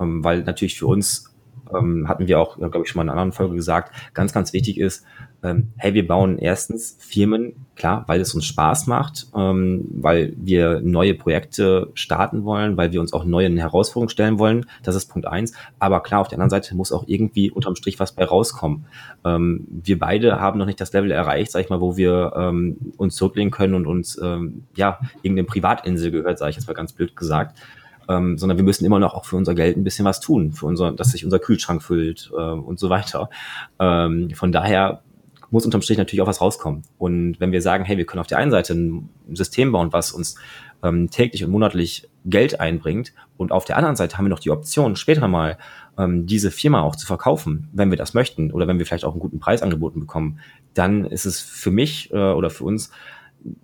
ähm, 0.00 0.24
weil 0.24 0.42
natürlich 0.42 0.76
für 0.76 0.88
uns 0.88 1.32
ähm, 1.74 2.08
hatten 2.08 2.26
wir 2.26 2.40
auch, 2.40 2.56
glaube 2.56 2.82
ich, 2.82 2.88
schon 2.88 2.98
mal 2.98 3.02
in 3.04 3.08
einer 3.08 3.20
anderen 3.20 3.32
Folge 3.32 3.54
gesagt, 3.54 3.92
ganz, 4.14 4.32
ganz 4.32 4.52
wichtig 4.52 4.78
ist, 4.78 5.04
ähm, 5.42 5.72
hey, 5.76 5.94
wir 5.94 6.06
bauen 6.06 6.38
erstens 6.38 6.96
Firmen, 6.98 7.66
klar, 7.76 8.04
weil 8.06 8.20
es 8.20 8.34
uns 8.34 8.46
Spaß 8.46 8.86
macht, 8.86 9.26
ähm, 9.34 9.84
weil 9.90 10.34
wir 10.36 10.80
neue 10.80 11.14
Projekte 11.14 11.90
starten 11.94 12.44
wollen, 12.44 12.76
weil 12.76 12.92
wir 12.92 13.00
uns 13.00 13.12
auch 13.12 13.24
neuen 13.24 13.56
Herausforderungen 13.56 14.08
stellen 14.08 14.38
wollen. 14.38 14.66
Das 14.82 14.94
ist 14.94 15.06
Punkt 15.06 15.26
eins. 15.26 15.52
Aber 15.78 16.02
klar, 16.02 16.20
auf 16.20 16.28
der 16.28 16.36
anderen 16.36 16.50
Seite 16.50 16.74
muss 16.74 16.92
auch 16.92 17.04
irgendwie 17.06 17.50
unterm 17.50 17.76
Strich 17.76 18.00
was 18.00 18.12
bei 18.12 18.24
rauskommen. 18.24 18.86
Ähm, 19.24 19.66
wir 19.68 19.98
beide 19.98 20.40
haben 20.40 20.58
noch 20.58 20.66
nicht 20.66 20.80
das 20.80 20.92
Level 20.92 21.10
erreicht, 21.10 21.52
sag 21.52 21.60
ich 21.60 21.70
mal, 21.70 21.80
wo 21.80 21.96
wir 21.96 22.32
ähm, 22.36 22.78
uns 22.96 23.14
zurücklehnen 23.16 23.50
können 23.50 23.74
und 23.74 23.86
uns, 23.86 24.18
ähm, 24.22 24.64
ja, 24.74 24.98
irgendeine 25.22 25.46
Privatinsel 25.46 26.10
gehört, 26.10 26.38
sage 26.38 26.50
ich 26.50 26.56
jetzt 26.56 26.66
mal 26.66 26.74
ganz 26.74 26.92
blöd 26.92 27.14
gesagt 27.14 27.58
ähm, 28.08 28.38
sondern 28.38 28.58
wir 28.58 28.64
müssen 28.64 28.84
immer 28.84 28.98
noch 28.98 29.14
auch 29.14 29.24
für 29.24 29.36
unser 29.36 29.54
Geld 29.54 29.76
ein 29.76 29.84
bisschen 29.84 30.04
was 30.04 30.20
tun, 30.20 30.52
für 30.52 30.66
unser, 30.66 30.92
dass 30.92 31.12
sich 31.12 31.24
unser 31.24 31.38
Kühlschrank 31.38 31.82
füllt 31.82 32.30
äh, 32.32 32.40
und 32.40 32.78
so 32.78 32.90
weiter. 32.90 33.30
Ähm, 33.78 34.30
von 34.34 34.52
daher 34.52 35.02
muss 35.50 35.64
unterm 35.64 35.82
Strich 35.82 35.98
natürlich 35.98 36.22
auch 36.22 36.26
was 36.26 36.40
rauskommen. 36.40 36.82
Und 36.98 37.38
wenn 37.40 37.52
wir 37.52 37.62
sagen, 37.62 37.84
hey, 37.84 37.96
wir 37.96 38.04
können 38.04 38.20
auf 38.20 38.26
der 38.26 38.38
einen 38.38 38.50
Seite 38.50 38.74
ein 38.74 39.08
System 39.32 39.72
bauen, 39.72 39.92
was 39.92 40.12
uns 40.12 40.36
ähm, 40.82 41.10
täglich 41.10 41.44
und 41.44 41.50
monatlich 41.50 42.08
Geld 42.24 42.60
einbringt, 42.60 43.12
und 43.36 43.52
auf 43.52 43.64
der 43.64 43.76
anderen 43.76 43.96
Seite 43.96 44.16
haben 44.16 44.24
wir 44.24 44.30
noch 44.30 44.40
die 44.40 44.50
Option, 44.50 44.96
später 44.96 45.28
mal 45.28 45.58
ähm, 45.98 46.26
diese 46.26 46.50
Firma 46.50 46.82
auch 46.82 46.96
zu 46.96 47.06
verkaufen, 47.06 47.68
wenn 47.72 47.90
wir 47.90 47.98
das 47.98 48.14
möchten 48.14 48.50
oder 48.50 48.66
wenn 48.66 48.78
wir 48.78 48.86
vielleicht 48.86 49.04
auch 49.04 49.12
einen 49.12 49.20
guten 49.20 49.40
Preis 49.40 49.62
angeboten 49.62 50.00
bekommen, 50.00 50.40
dann 50.74 51.04
ist 51.04 51.26
es 51.26 51.40
für 51.40 51.70
mich 51.70 52.12
äh, 52.12 52.16
oder 52.16 52.50
für 52.50 52.64
uns 52.64 52.90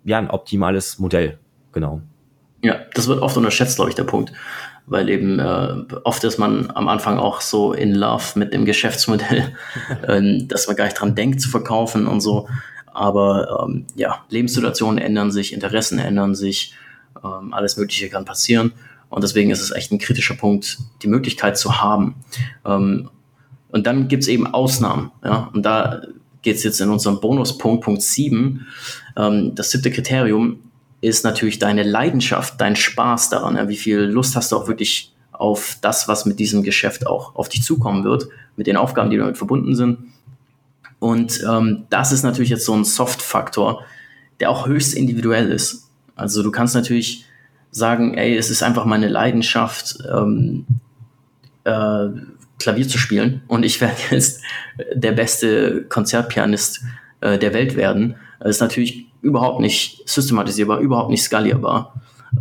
ja 0.04 0.18
ein 0.18 0.30
optimales 0.30 0.98
Modell. 0.98 1.38
Genau. 1.72 2.02
Ja, 2.62 2.80
das 2.94 3.08
wird 3.08 3.20
oft 3.20 3.36
unterschätzt, 3.36 3.76
glaube 3.76 3.90
ich, 3.90 3.96
der 3.96 4.04
Punkt. 4.04 4.32
Weil 4.86 5.08
eben 5.08 5.38
äh, 5.38 5.84
oft 6.04 6.24
ist 6.24 6.38
man 6.38 6.70
am 6.74 6.88
Anfang 6.88 7.18
auch 7.18 7.40
so 7.40 7.72
in 7.72 7.94
love 7.94 8.38
mit 8.38 8.52
dem 8.52 8.64
Geschäftsmodell, 8.64 9.54
äh, 10.06 10.44
dass 10.46 10.66
man 10.66 10.76
gar 10.76 10.84
nicht 10.84 10.98
dran 10.98 11.14
denkt 11.14 11.40
zu 11.40 11.48
verkaufen 11.48 12.06
und 12.06 12.20
so. 12.20 12.48
Aber 12.86 13.64
ähm, 13.66 13.86
ja, 13.94 14.24
Lebenssituationen 14.28 14.98
ändern 14.98 15.30
sich, 15.30 15.52
Interessen 15.52 15.98
ändern 15.98 16.34
sich, 16.34 16.74
ähm, 17.22 17.52
alles 17.52 17.76
Mögliche 17.76 18.08
kann 18.08 18.24
passieren. 18.24 18.72
Und 19.08 19.22
deswegen 19.24 19.50
ist 19.50 19.60
es 19.60 19.72
echt 19.72 19.92
ein 19.92 19.98
kritischer 19.98 20.34
Punkt, 20.34 20.78
die 21.02 21.08
Möglichkeit 21.08 21.58
zu 21.58 21.82
haben. 21.82 22.16
Ähm, 22.64 23.10
und 23.70 23.86
dann 23.86 24.08
gibt's 24.08 24.28
eben 24.28 24.46
Ausnahmen. 24.46 25.10
Ja? 25.24 25.50
Und 25.52 25.64
da 25.64 26.02
geht's 26.42 26.64
jetzt 26.64 26.80
in 26.80 26.90
unserem 26.90 27.20
Bonuspunkt, 27.20 27.84
Punkt 27.84 28.02
7, 28.02 28.66
ähm, 29.16 29.54
das 29.54 29.70
siebte 29.70 29.90
Kriterium 29.90 30.60
ist 31.02 31.24
natürlich 31.24 31.58
deine 31.58 31.82
Leidenschaft, 31.82 32.58
dein 32.60 32.76
Spaß 32.76 33.28
daran. 33.28 33.56
Ja? 33.56 33.68
Wie 33.68 33.76
viel 33.76 34.00
Lust 34.00 34.34
hast 34.36 34.52
du 34.52 34.56
auch 34.56 34.68
wirklich 34.68 35.12
auf 35.32 35.76
das, 35.82 36.08
was 36.08 36.24
mit 36.24 36.38
diesem 36.38 36.62
Geschäft 36.62 37.06
auch 37.06 37.34
auf 37.34 37.48
dich 37.48 37.62
zukommen 37.62 38.04
wird, 38.04 38.28
mit 38.56 38.66
den 38.66 38.76
Aufgaben, 38.76 39.10
die 39.10 39.16
damit 39.16 39.36
verbunden 39.36 39.74
sind. 39.74 39.98
Und 41.00 41.42
ähm, 41.48 41.84
das 41.90 42.12
ist 42.12 42.22
natürlich 42.22 42.50
jetzt 42.50 42.64
so 42.64 42.74
ein 42.74 42.84
Soft-Faktor, 42.84 43.84
der 44.38 44.50
auch 44.50 44.68
höchst 44.68 44.94
individuell 44.94 45.50
ist. 45.50 45.88
Also 46.14 46.44
du 46.44 46.52
kannst 46.52 46.76
natürlich 46.76 47.26
sagen, 47.72 48.14
ey, 48.14 48.36
es 48.36 48.50
ist 48.50 48.62
einfach 48.62 48.84
meine 48.84 49.08
Leidenschaft, 49.08 49.98
ähm, 50.08 50.64
äh, 51.64 52.08
Klavier 52.60 52.86
zu 52.86 52.98
spielen 52.98 53.42
und 53.48 53.64
ich 53.64 53.80
werde 53.80 53.96
jetzt 54.10 54.40
der 54.94 55.12
beste 55.12 55.82
Konzertpianist 55.88 56.84
äh, 57.20 57.38
der 57.38 57.52
Welt 57.52 57.74
werden. 57.74 58.14
Das 58.42 58.56
ist 58.56 58.60
natürlich 58.60 59.06
überhaupt 59.22 59.60
nicht 59.60 60.08
systematisierbar, 60.08 60.80
überhaupt 60.80 61.10
nicht 61.10 61.22
skalierbar. 61.22 61.94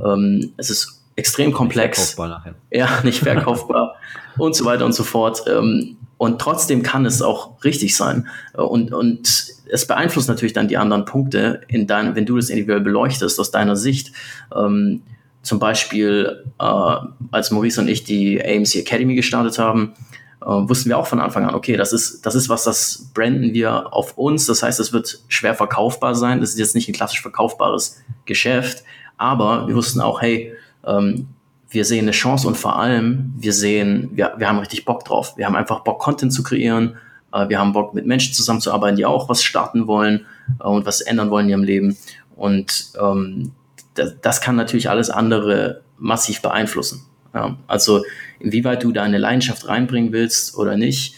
Ähm, 0.04 0.54
es 0.58 0.70
ist 0.70 1.04
extrem 1.16 1.52
komplex. 1.52 2.00
Nicht 2.00 2.16
verkaufbar 2.16 2.40
nachher. 2.40 2.56
Ja, 2.72 2.90
nicht 3.04 3.20
verkaufbar 3.20 3.96
und 4.38 4.56
so 4.56 4.66
weiter 4.66 4.86
und 4.86 4.94
so 4.94 5.04
fort. 5.04 5.44
Ähm, 5.48 5.98
und 6.18 6.40
trotzdem 6.40 6.84
kann 6.84 7.06
es 7.06 7.22
auch 7.22 7.64
richtig 7.64 7.96
sein. 7.96 8.28
Und, 8.54 8.94
und 8.94 9.28
es 9.70 9.88
beeinflusst 9.88 10.28
natürlich 10.28 10.54
dann 10.54 10.68
die 10.68 10.78
anderen 10.78 11.06
Punkte, 11.06 11.62
in 11.68 11.88
dein, 11.88 12.16
wenn 12.16 12.26
du 12.26 12.36
das 12.36 12.50
individuell 12.50 12.82
beleuchtest 12.82 13.40
aus 13.40 13.52
deiner 13.52 13.76
Sicht. 13.76 14.12
Ähm, 14.56 15.04
zum 15.44 15.60
Beispiel, 15.60 16.44
äh, 16.60 16.96
als 17.32 17.52
Maurice 17.52 17.82
und 17.82 17.88
ich 17.88 18.04
die 18.04 18.44
AMC 18.44 18.76
Academy 18.76 19.16
gestartet 19.16 19.58
haben, 19.60 19.94
äh, 20.42 20.46
wussten 20.46 20.90
wir 20.90 20.98
auch 20.98 21.08
von 21.08 21.20
Anfang 21.20 21.46
an, 21.46 21.56
okay, 21.56 21.78
das 21.78 21.94
ist, 21.94 22.26
das 22.26 22.36
ist 22.36 22.50
was, 22.50 22.64
das 22.64 23.10
branden 23.14 23.54
wir 23.54 23.94
auf 23.94 24.18
uns. 24.18 24.48
Das 24.48 24.64
heißt, 24.64 24.80
es 24.80 24.92
wird 24.92 25.20
schwer 25.28 25.54
verkaufbar 25.54 26.16
sein. 26.16 26.40
Das 26.40 26.50
ist 26.52 26.60
jetzt 26.60 26.76
nicht 26.76 26.90
ein 26.90 26.94
klassisch 26.94 27.22
verkaufbares 27.22 28.02
Geschäft. 28.26 28.84
Aber 29.18 29.68
wir 29.68 29.76
wussten 29.76 30.02
auch, 30.02 30.22
hey, 30.22 30.54
ähm, 30.86 31.28
wir 31.70 31.86
sehen 31.86 32.06
eine 32.06 32.12
Chance 32.12 32.48
und 32.48 32.58
vor 32.58 32.78
allem, 32.80 33.34
wir 33.38 33.54
sehen, 33.54 34.10
wir, 34.14 34.34
wir 34.38 34.50
haben 34.50 34.60
richtig 34.60 34.84
Bock 34.84 35.06
drauf. 35.06 35.38
Wir 35.38 35.46
haben 35.46 35.56
einfach 35.56 35.82
Bock, 35.82 36.00
Content 36.00 36.34
zu 36.34 36.44
kreieren. 36.44 36.98
Äh, 37.32 37.50
wir 37.50 37.60
haben 37.60 37.72
Bock, 37.72 37.94
mit 37.94 38.08
Menschen 38.08 38.34
zusammenzuarbeiten, 38.34 38.98
die 38.98 39.06
auch 39.06 39.30
was 39.30 39.44
starten 39.44 39.88
wollen 39.88 40.26
äh, 40.60 40.64
und 40.64 40.86
was 40.88 41.02
ändern 41.02 41.30
wollen 41.30 41.46
in 41.46 41.52
ihrem 41.52 41.64
Leben. 41.64 41.98
Und 42.36 42.94
ähm, 43.00 43.52
das, 43.94 44.16
das 44.22 44.42
kann 44.42 44.56
natürlich 44.56 44.90
alles 44.90 45.12
andere 45.12 45.82
massiv 45.98 46.42
beeinflussen. 46.42 47.06
Ja, 47.34 47.58
also 47.68 48.04
inwieweit 48.44 48.84
du 48.84 48.92
deine 48.92 49.18
Leidenschaft 49.18 49.68
reinbringen 49.68 50.12
willst 50.12 50.58
oder 50.58 50.78
nicht, 50.78 51.16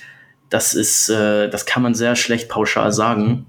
das 0.50 0.74
ist, 0.74 1.10
äh, 1.10 1.50
das 1.50 1.66
kann 1.66 1.84
man 1.84 1.96
sehr 1.96 2.16
schlecht 2.16 2.50
pauschal 2.50 2.92
sagen. 2.92 3.46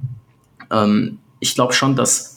Ähm, 0.70 1.18
ich 1.40 1.54
glaube 1.54 1.74
schon, 1.74 1.96
dass 1.96 2.34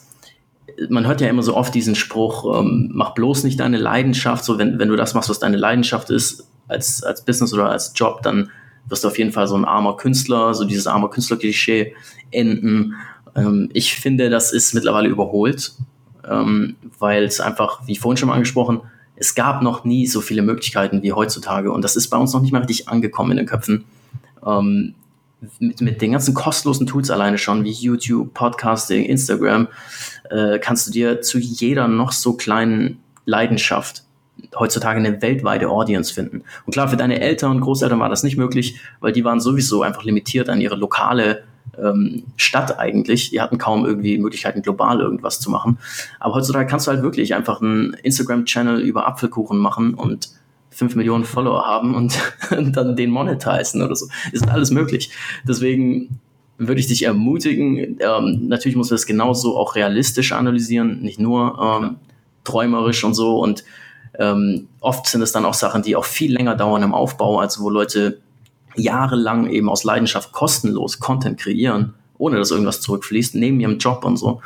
man 0.88 1.06
hört 1.06 1.20
ja 1.20 1.28
immer 1.28 1.42
so 1.42 1.56
oft 1.56 1.74
diesen 1.74 1.94
Spruch, 1.94 2.60
ähm, 2.60 2.90
mach 2.92 3.14
bloß 3.14 3.44
nicht 3.44 3.60
deine 3.60 3.78
Leidenschaft. 3.78 4.44
So, 4.44 4.58
wenn, 4.58 4.78
wenn 4.78 4.88
du 4.88 4.96
das 4.96 5.14
machst, 5.14 5.28
was 5.28 5.38
deine 5.38 5.56
Leidenschaft 5.56 6.10
ist, 6.10 6.48
als, 6.68 7.02
als 7.02 7.24
Business 7.24 7.52
oder 7.52 7.70
als 7.70 7.92
Job, 7.94 8.22
dann 8.22 8.50
wirst 8.88 9.04
du 9.04 9.08
auf 9.08 9.18
jeden 9.18 9.32
Fall 9.32 9.48
so 9.48 9.56
ein 9.56 9.64
armer 9.64 9.96
Künstler, 9.96 10.54
so 10.54 10.64
dieses 10.64 10.86
armer 10.86 11.10
Künstler-Klischee 11.10 11.94
enden. 12.30 12.94
Ähm, 13.34 13.70
ich 13.72 13.94
finde, 13.94 14.30
das 14.30 14.52
ist 14.52 14.74
mittlerweile 14.74 15.08
überholt, 15.08 15.72
ähm, 16.28 16.76
weil 16.98 17.24
es 17.24 17.40
einfach, 17.40 17.86
wie 17.86 17.96
vorhin 17.96 18.16
schon 18.16 18.28
mal 18.28 18.34
angesprochen, 18.34 18.82
es 19.18 19.34
gab 19.34 19.62
noch 19.62 19.84
nie 19.84 20.06
so 20.06 20.20
viele 20.20 20.42
Möglichkeiten 20.42 21.02
wie 21.02 21.12
heutzutage 21.12 21.72
und 21.72 21.82
das 21.82 21.96
ist 21.96 22.08
bei 22.08 22.16
uns 22.16 22.32
noch 22.32 22.40
nicht 22.40 22.52
mal 22.52 22.62
richtig 22.62 22.88
angekommen 22.88 23.32
in 23.32 23.36
den 23.38 23.46
Köpfen. 23.46 23.84
Ähm, 24.44 24.94
mit, 25.60 25.80
mit 25.80 26.02
den 26.02 26.12
ganzen 26.12 26.34
kostenlosen 26.34 26.86
Tools 26.86 27.10
alleine 27.10 27.38
schon, 27.38 27.64
wie 27.64 27.70
YouTube, 27.70 28.34
Podcasting, 28.34 29.04
Instagram, 29.04 29.68
äh, 30.30 30.58
kannst 30.58 30.86
du 30.86 30.90
dir 30.90 31.20
zu 31.20 31.38
jeder 31.38 31.86
noch 31.86 32.12
so 32.12 32.32
kleinen 32.32 33.00
Leidenschaft 33.24 34.04
heutzutage 34.58 34.98
eine 34.98 35.20
weltweite 35.20 35.68
Audience 35.68 36.12
finden. 36.12 36.44
Und 36.64 36.72
klar, 36.72 36.88
für 36.88 36.96
deine 36.96 37.20
Eltern 37.20 37.52
und 37.52 37.60
Großeltern 37.60 37.98
war 37.98 38.08
das 38.08 38.22
nicht 38.22 38.36
möglich, 38.36 38.80
weil 39.00 39.12
die 39.12 39.24
waren 39.24 39.40
sowieso 39.40 39.82
einfach 39.82 40.04
limitiert 40.04 40.48
an 40.48 40.60
ihre 40.60 40.76
lokale 40.76 41.44
ähm, 41.82 42.24
Stadt 42.36 42.78
eigentlich. 42.78 43.30
Die 43.30 43.40
hatten 43.40 43.58
kaum 43.58 43.84
irgendwie 43.84 44.18
Möglichkeiten, 44.18 44.62
global 44.62 45.00
irgendwas 45.00 45.40
zu 45.40 45.50
machen. 45.50 45.78
Aber 46.20 46.34
heutzutage 46.34 46.66
kannst 46.66 46.86
du 46.86 46.92
halt 46.92 47.02
wirklich 47.02 47.34
einfach 47.34 47.60
einen 47.60 47.94
Instagram-Channel 47.94 48.80
über 48.80 49.06
Apfelkuchen 49.06 49.58
machen 49.58 49.94
und 49.94 50.30
5 50.70 50.94
Millionen 50.94 51.24
Follower 51.24 51.66
haben 51.66 51.94
und, 51.94 52.18
und 52.56 52.76
dann 52.76 52.96
den 52.96 53.10
monetizen 53.10 53.82
oder 53.82 53.96
so. 53.96 54.06
Ist 54.32 54.48
alles 54.48 54.70
möglich. 54.70 55.10
Deswegen 55.46 56.20
würde 56.58 56.80
ich 56.80 56.88
dich 56.88 57.04
ermutigen, 57.04 57.98
ähm, 58.00 58.48
natürlich 58.48 58.76
muss 58.76 58.90
man 58.90 58.96
das 58.96 59.06
genauso 59.06 59.56
auch 59.56 59.76
realistisch 59.76 60.32
analysieren, 60.32 61.00
nicht 61.02 61.20
nur 61.20 61.80
ähm, 61.82 61.96
träumerisch 62.42 63.04
und 63.04 63.14
so. 63.14 63.38
Und 63.38 63.64
ähm, 64.18 64.66
oft 64.80 65.06
sind 65.06 65.22
es 65.22 65.30
dann 65.30 65.44
auch 65.44 65.54
Sachen, 65.54 65.82
die 65.82 65.94
auch 65.94 66.04
viel 66.04 66.32
länger 66.32 66.56
dauern 66.56 66.82
im 66.82 66.94
Aufbau, 66.94 67.38
also 67.38 67.62
wo 67.62 67.70
Leute 67.70 68.20
jahrelang 68.78 69.48
eben 69.48 69.68
aus 69.68 69.84
Leidenschaft 69.84 70.32
kostenlos 70.32 70.98
Content 70.98 71.38
kreieren, 71.38 71.94
ohne 72.18 72.36
dass 72.36 72.50
irgendwas 72.50 72.80
zurückfließt, 72.80 73.34
neben 73.34 73.60
ihrem 73.60 73.78
Job 73.78 74.04
und 74.04 74.16
so. 74.16 74.40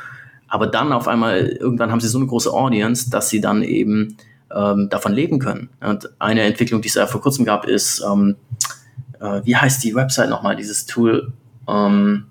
Aber 0.47 0.67
dann 0.67 0.93
auf 0.93 1.07
einmal, 1.07 1.47
irgendwann 1.47 1.91
haben 1.91 1.99
sie 1.99 2.07
so 2.07 2.19
eine 2.19 2.27
große 2.27 2.51
Audience, 2.51 3.09
dass 3.09 3.29
sie 3.29 3.41
dann 3.41 3.63
eben 3.63 4.17
ähm, 4.53 4.89
davon 4.89 5.13
leben 5.13 5.39
können. 5.39 5.69
Und 5.81 6.09
eine 6.19 6.41
Entwicklung, 6.41 6.81
die 6.81 6.89
es 6.89 6.93
ja 6.95 7.07
vor 7.07 7.21
kurzem 7.21 7.45
gab, 7.45 7.65
ist, 7.65 8.03
ähm, 8.07 8.35
äh, 9.19 9.41
wie 9.43 9.55
heißt 9.55 9.83
die 9.83 9.95
Website 9.95 10.29
nochmal, 10.29 10.55
dieses 10.55 10.85
Tool, 10.85 11.33
ähm, 11.67 12.25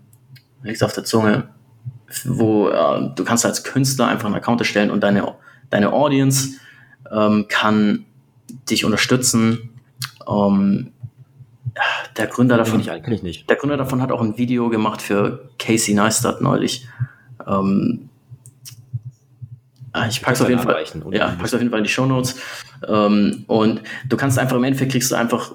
liegt 0.62 0.82
auf 0.84 0.92
der 0.92 1.05
Zunge, 1.05 1.48
wo 2.24 2.68
äh, 2.68 3.11
du 3.14 3.24
kannst 3.24 3.44
als 3.44 3.64
Künstler 3.64 4.07
einfach 4.07 4.26
einen 4.26 4.36
Account 4.36 4.61
erstellen 4.61 4.90
und 4.90 5.00
deine, 5.00 5.34
deine 5.70 5.92
Audience 5.92 6.50
ähm, 7.11 7.46
kann 7.48 8.05
dich 8.70 8.84
unterstützen. 8.84 9.70
Ähm, 10.28 10.91
der 12.16 12.26
Gründer 12.26 12.56
davon, 12.56 12.80
ich 12.80 12.90
eigentlich 12.90 13.22
nicht. 13.22 13.48
der 13.48 13.56
Gründer 13.56 13.76
davon 13.76 14.02
hat 14.02 14.12
auch 14.12 14.20
ein 14.20 14.36
Video 14.36 14.68
gemacht 14.68 15.02
für 15.02 15.48
Casey 15.58 15.94
Neistat 15.94 16.40
neulich. 16.40 16.86
Ähm, 17.46 18.08
ah, 19.92 20.06
ich 20.06 20.22
pack's 20.22 20.40
auf 20.40 20.48
jeden 20.48 20.60
Fall, 20.60 20.84
ja, 21.12 21.28
pack's 21.38 21.54
auf 21.54 21.60
jeden 21.60 21.70
Fall 21.70 21.80
in 21.80 21.84
die 21.84 21.90
Show 21.90 22.06
Notes. 22.06 22.36
Ähm, 22.86 23.44
und 23.46 23.82
du 24.08 24.16
kannst 24.16 24.38
einfach 24.38 24.56
im 24.56 24.64
Endeffekt 24.64 24.92
kriegst 24.92 25.12
du 25.12 25.16
einfach 25.16 25.54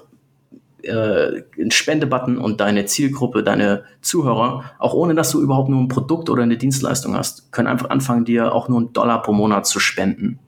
äh, 0.82 1.42
einen 1.58 1.70
Spendebutton 1.70 2.38
und 2.38 2.60
deine 2.60 2.86
Zielgruppe, 2.86 3.42
deine 3.42 3.84
Zuhörer, 4.00 4.64
auch 4.78 4.94
ohne 4.94 5.14
dass 5.14 5.30
du 5.30 5.40
überhaupt 5.40 5.68
nur 5.68 5.80
ein 5.80 5.88
Produkt 5.88 6.30
oder 6.30 6.42
eine 6.42 6.56
Dienstleistung 6.56 7.16
hast, 7.16 7.52
können 7.52 7.68
einfach 7.68 7.90
anfangen, 7.90 8.24
dir 8.24 8.54
auch 8.54 8.68
nur 8.68 8.78
einen 8.78 8.92
Dollar 8.92 9.22
pro 9.22 9.32
Monat 9.32 9.66
zu 9.66 9.80
spenden. 9.80 10.38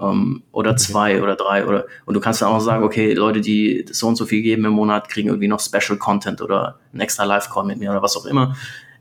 Ähm, 0.00 0.42
oder 0.52 0.76
zwei 0.76 1.22
oder 1.22 1.36
drei 1.36 1.66
oder 1.66 1.86
und 2.06 2.14
du 2.14 2.20
kannst 2.20 2.42
dann 2.42 2.48
auch 2.48 2.60
sagen, 2.60 2.84
okay, 2.84 3.14
Leute, 3.14 3.40
die 3.40 3.86
so 3.90 4.08
und 4.08 4.16
so 4.16 4.26
viel 4.26 4.42
geben 4.42 4.64
im 4.64 4.72
Monat, 4.72 5.08
kriegen 5.08 5.28
irgendwie 5.28 5.48
noch 5.48 5.60
Special 5.60 5.98
Content 5.98 6.40
oder 6.40 6.78
ein 6.92 7.00
extra 7.00 7.24
Live-Call 7.24 7.64
mit 7.64 7.78
mir 7.78 7.90
oder 7.90 8.02
was 8.02 8.16
auch 8.16 8.26
immer. 8.26 8.56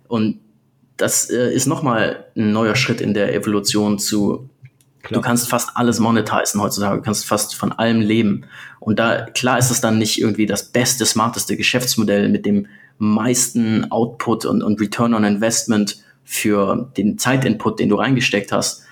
Und 0.08 0.40
das 0.98 1.30
äh, 1.30 1.54
ist 1.54 1.68
nochmal 1.68 2.26
ein 2.36 2.52
neuer 2.52 2.76
Schritt 2.76 3.02
in 3.02 3.14
der 3.14 3.34
Evolution 3.34 4.00
zu 4.00 4.50
Klar. 5.08 5.22
Du 5.22 5.26
kannst 5.26 5.48
fast 5.48 5.70
alles 5.76 6.00
monetizen 6.00 6.62
heutzutage, 6.62 6.98
du 6.98 7.02
kannst 7.02 7.26
fast 7.26 7.56
von 7.56 7.72
allem 7.72 8.02
leben. 8.02 8.46
Und 8.82 9.00
da, 9.00 9.26
klar 9.26 9.58
ist 9.58 9.72
es 9.72 9.80
dann 9.80 9.98
nicht 9.98 10.20
irgendwie 10.20 10.46
das 10.46 10.66
beste, 10.66 11.06
smarteste 11.06 11.56
Geschäftsmodell 11.56 12.28
mit 12.28 12.46
dem 12.46 12.68
meisten 12.98 13.90
Output 13.90 14.46
und, 14.46 14.62
und 14.64 14.82
Return 14.82 15.14
on 15.14 15.24
Investment 15.24 16.04
für 16.26 16.92
den 16.98 17.18
Zeitinput, 17.18 17.80
den 17.80 17.88
du 17.88 17.96
reingesteckt 17.96 18.52
hast. 18.52 18.84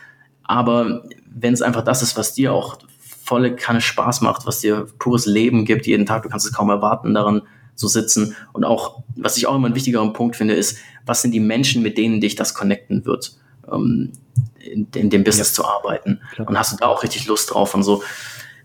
Aber 0.44 1.04
wenn 1.36 1.54
es 1.54 1.62
einfach 1.62 1.84
das 1.84 2.02
ist, 2.02 2.18
was 2.18 2.34
dir 2.34 2.54
auch 2.54 2.80
volle 3.24 3.56
Kanne 3.56 3.82
Spaß 3.82 4.22
macht, 4.22 4.46
was 4.46 4.60
dir 4.60 4.88
pures 5.00 5.26
Leben 5.26 5.66
gibt 5.66 5.86
jeden 5.86 6.06
Tag, 6.06 6.24
du 6.24 6.30
kannst 6.30 6.46
es 6.46 6.54
kaum 6.54 6.70
erwarten, 6.70 7.14
daran 7.14 7.42
zu 7.76 7.88
sitzen. 7.88 8.36
Und 8.54 8.64
auch, 8.64 9.04
was 9.16 9.38
ich 9.38 9.48
auch 9.48 9.56
immer 9.56 9.66
einen 9.66 9.76
wichtigeren 9.76 10.14
Punkt 10.14 10.36
finde, 10.36 10.54
ist, 10.54 10.78
was 11.06 11.22
sind 11.22 11.32
die 11.32 11.40
Menschen, 11.40 11.84
mit 11.84 11.98
denen 11.98 12.22
dich 12.22 12.36
das 12.36 12.54
connecten 12.54 13.06
wird? 13.06 13.38
Ähm, 13.72 14.14
in, 14.60 14.88
in 14.96 15.10
dem 15.10 15.24
Business 15.24 15.50
ja. 15.50 15.56
zu 15.56 15.66
arbeiten. 15.66 16.22
Klar. 16.34 16.48
Und 16.48 16.58
hast 16.58 16.74
du 16.74 16.78
da 16.78 16.88
auch 16.88 17.04
richtig 17.04 17.28
Lust 17.28 17.54
drauf 17.54 17.74
und 17.76 17.84
so. 17.84 18.04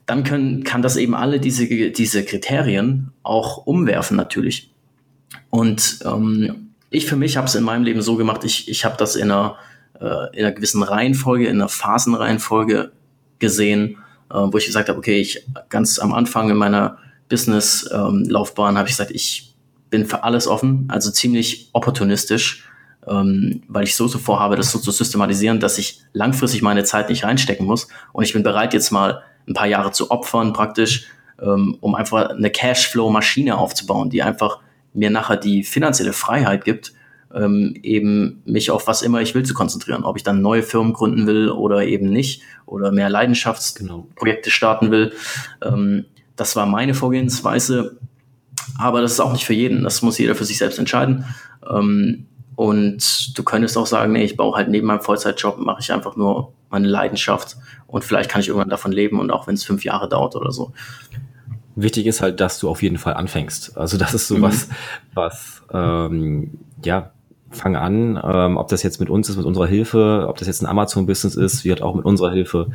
Dann 0.07 0.25
können, 0.25 0.65
kann 0.65 0.83
das 0.83 0.97
eben 0.97 1.15
alle 1.15 1.41
diese, 1.41 1.67
diese 1.67 2.25
Kriterien 2.25 3.13
auch 3.23 3.67
umwerfen 3.67 4.17
natürlich. 4.17 4.73
Und 5.51 6.01
ähm, 6.05 6.71
ich 6.91 7.07
für 7.07 7.17
mich 7.17 7.37
habe 7.37 7.47
es 7.47 7.55
in 7.55 7.65
meinem 7.65 7.85
Leben 7.85 8.03
so 8.03 8.17
gemacht, 8.17 8.45
ich, 8.45 8.69
ich 8.69 8.85
habe 8.85 8.97
das 8.97 9.17
in 9.17 9.31
einer, 9.31 9.57
äh, 10.01 10.37
in 10.37 10.45
einer 10.45 10.53
gewissen 10.53 10.83
Reihenfolge, 10.83 11.47
in 11.47 11.57
einer 11.57 11.69
Phasenreihenfolge 11.69 12.93
gesehen, 13.39 13.99
äh, 14.31 14.35
wo 14.35 14.59
ich 14.59 14.67
gesagt 14.67 14.89
habe, 14.89 14.99
okay, 14.99 15.21
ich 15.21 15.47
ganz 15.69 15.99
am 15.99 16.13
Anfang 16.13 16.51
in 16.51 16.57
meiner 16.57 16.99
Business-Laufbahn 17.29 18.75
ähm, 18.75 18.79
habe 18.79 18.89
ich 18.89 18.97
gesagt, 18.97 19.13
ich 19.13 19.55
bin 19.89 20.07
für 20.07 20.25
alles 20.25 20.47
offen, 20.47 20.87
also 20.89 21.11
ziemlich 21.11 21.71
opportunistisch 21.73 22.71
ähm, 23.07 23.63
weil 23.69 23.85
ich 23.85 23.97
so 23.97 24.07
so 24.09 24.19
vorhabe, 24.19 24.57
das 24.57 24.71
so 24.71 24.79
zu 24.79 24.91
systematisieren, 24.91 25.61
dass 25.61 25.79
ich 25.79 26.03
langfristig 26.13 26.63
meine 26.63 26.85
Zeit 26.85 27.09
nicht 27.09 27.25
reinstecken 27.25 27.67
muss. 27.67 27.89
Und 28.13 28.25
ich 28.25 28.33
bin 28.33 28.43
bereit, 28.43 28.75
jetzt 28.75 28.91
mal 28.91 29.23
ein 29.49 29.55
paar 29.55 29.67
Jahre 29.67 29.93
zu 29.93 30.11
opfern, 30.11 30.53
praktisch, 30.53 31.07
ähm, 31.41 31.79
um 31.81 31.95
einfach 31.95 32.31
eine 32.31 32.51
Cashflow-Maschine 32.51 33.57
aufzubauen, 33.57 34.11
die 34.11 34.23
einfach 34.23 34.61
mir 34.93 35.11
nachher 35.11 35.37
die 35.37 35.63
finanzielle 35.63 36.13
Freiheit 36.13 36.65
gibt, 36.65 36.93
ähm, 37.35 37.75
eben 37.83 38.43
mich 38.45 38.71
auf 38.71 38.87
was 38.87 39.03
immer 39.03 39.21
ich 39.21 39.35
will 39.35 39.45
zu 39.45 39.55
konzentrieren. 39.55 40.05
Ob 40.05 40.17
ich 40.17 40.23
dann 40.23 40.43
neue 40.43 40.63
Firmen 40.63 40.93
gründen 40.93 41.27
will 41.27 41.51
oder 41.51 41.85
eben 41.85 42.11
nicht 42.11 42.43
oder 42.67 42.93
mehr 42.93 43.09
Leidenschaftsprojekte 43.09 44.15
genau. 44.19 44.53
starten 44.53 44.91
will. 44.91 45.13
Ähm, 45.63 46.07
das 46.37 46.57
war 46.57 46.67
meine 46.67 46.95
Vorgehensweise. 46.95 47.99
Aber 48.79 49.01
das 49.01 49.13
ist 49.13 49.21
auch 49.21 49.33
nicht 49.33 49.45
für 49.45 49.55
jeden. 49.55 49.85
Das 49.85 50.03
muss 50.03 50.19
jeder 50.19 50.35
für 50.35 50.45
sich 50.45 50.59
selbst 50.59 50.79
entscheiden. 50.79 51.25
Ähm, 51.69 52.27
und 52.57 53.39
du 53.39 53.43
könntest 53.43 53.79
auch 53.79 53.87
sagen, 53.87 54.13
nee, 54.13 54.25
ich 54.25 54.37
baue 54.37 54.55
halt 54.55 54.69
neben 54.69 54.87
meinem 54.87 55.01
Vollzeitjob, 55.01 55.59
mache 55.59 55.81
ich 55.81 55.93
einfach 55.93 56.17
nur 56.17 56.53
meine 56.69 56.89
Leidenschaft 56.89 57.57
und 57.87 58.05
vielleicht 58.05 58.31
kann 58.31 58.43
ich 58.43 58.49
irgendwann 58.49 58.69
davon 58.69 58.93
leben 58.93 59.19
und 59.19 59.31
auch 59.31 59.47
wenn 59.47 59.55
es 59.55 59.65
fünf 59.65 59.83
Jahre 59.83 60.09
dauert 60.09 60.37
oder 60.37 60.53
so. 60.53 60.73
Wichtig 61.75 62.07
ist 62.07 62.21
halt, 62.21 62.41
dass 62.41 62.59
du 62.59 62.69
auf 62.69 62.83
jeden 62.83 62.99
Fall 62.99 63.15
anfängst. 63.15 63.79
Also 63.79 63.97
das 63.97 64.13
ist 64.13 64.29
so 64.29 64.37
mhm. 64.37 64.43
was, 64.43 64.69
was 65.15 65.63
ähm, 65.73 66.59
ja, 66.85 67.13
fang 67.51 67.77
an, 67.77 68.21
ähm, 68.23 68.57
ob 68.57 68.69
das 68.69 68.83
jetzt 68.83 69.01
mit 69.01 69.11
uns 69.11 69.29
ist, 69.29 69.37
mit 69.37 69.47
unserer 69.47 69.67
Hilfe, 69.67 70.27
ob 70.29 70.39
das 70.39 70.47
jetzt 70.47 70.63
ein 70.63 70.67
Amazon-Business 70.67 71.35
ist, 71.35 71.65
wird 71.65 71.83
auch 71.83 71.95
mit 71.95 72.05
unserer 72.05 72.31
Hilfe. 72.31 72.69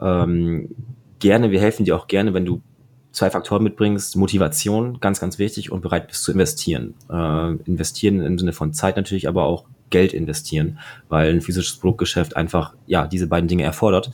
Ähm, 0.00 0.70
gerne, 1.18 1.50
wir 1.50 1.60
helfen 1.60 1.84
dir 1.84 1.96
auch 1.96 2.06
gerne, 2.06 2.32
wenn 2.32 2.44
du 2.44 2.62
zwei 3.10 3.30
Faktoren 3.30 3.62
mitbringst, 3.62 4.16
Motivation, 4.16 4.98
ganz, 5.00 5.20
ganz 5.20 5.38
wichtig, 5.38 5.70
und 5.70 5.82
bereit 5.82 6.08
bist 6.08 6.24
zu 6.24 6.32
investieren. 6.32 6.94
Äh, 7.10 7.54
investieren 7.64 8.20
im 8.20 8.38
Sinne 8.38 8.52
von 8.52 8.72
Zeit 8.72 8.96
natürlich, 8.96 9.28
aber 9.28 9.44
auch 9.44 9.64
Geld 9.90 10.14
investieren, 10.14 10.78
weil 11.08 11.30
ein 11.30 11.42
physisches 11.42 11.76
Produktgeschäft 11.76 12.36
einfach, 12.36 12.74
ja, 12.86 13.06
diese 13.06 13.26
beiden 13.26 13.48
Dinge 13.48 13.64
erfordert. 13.64 14.12